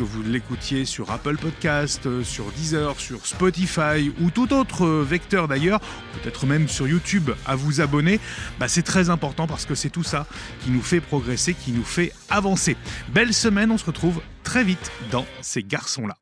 que 0.00 0.04
vous 0.04 0.22
l'écoutiez 0.22 0.86
sur 0.86 1.10
Apple 1.10 1.36
Podcast, 1.36 2.06
euh, 2.06 2.24
sur 2.24 2.46
Deezer, 2.52 2.98
sur 2.98 3.26
Spotify 3.26 4.10
ou 4.22 4.30
tout 4.30 4.54
autre 4.54 4.86
euh, 4.86 5.04
vecteur 5.06 5.46
d'ailleurs, 5.46 5.78
peut-être 6.14 6.46
même 6.46 6.68
sur 6.68 6.88
YouTube 6.88 7.30
à 7.44 7.54
vous 7.54 7.82
abonner, 7.82 8.18
bah 8.58 8.66
c'est 8.66 8.82
très 8.82 9.10
important 9.10 9.46
parce 9.46 9.66
que 9.66 9.74
c'est 9.74 9.90
tout 9.90 10.02
ça 10.02 10.26
qui 10.64 10.70
nous 10.70 10.80
fait 10.80 11.02
progresser, 11.02 11.52
qui 11.52 11.72
nous 11.72 11.84
fait 11.84 12.14
avancer. 12.30 12.78
Belle 13.12 13.34
semaine, 13.34 13.70
on 13.70 13.76
se 13.76 13.84
retrouve 13.84 14.22
très 14.42 14.64
vite 14.64 14.90
dans 15.10 15.26
ces 15.42 15.62
garçons-là. 15.62 16.19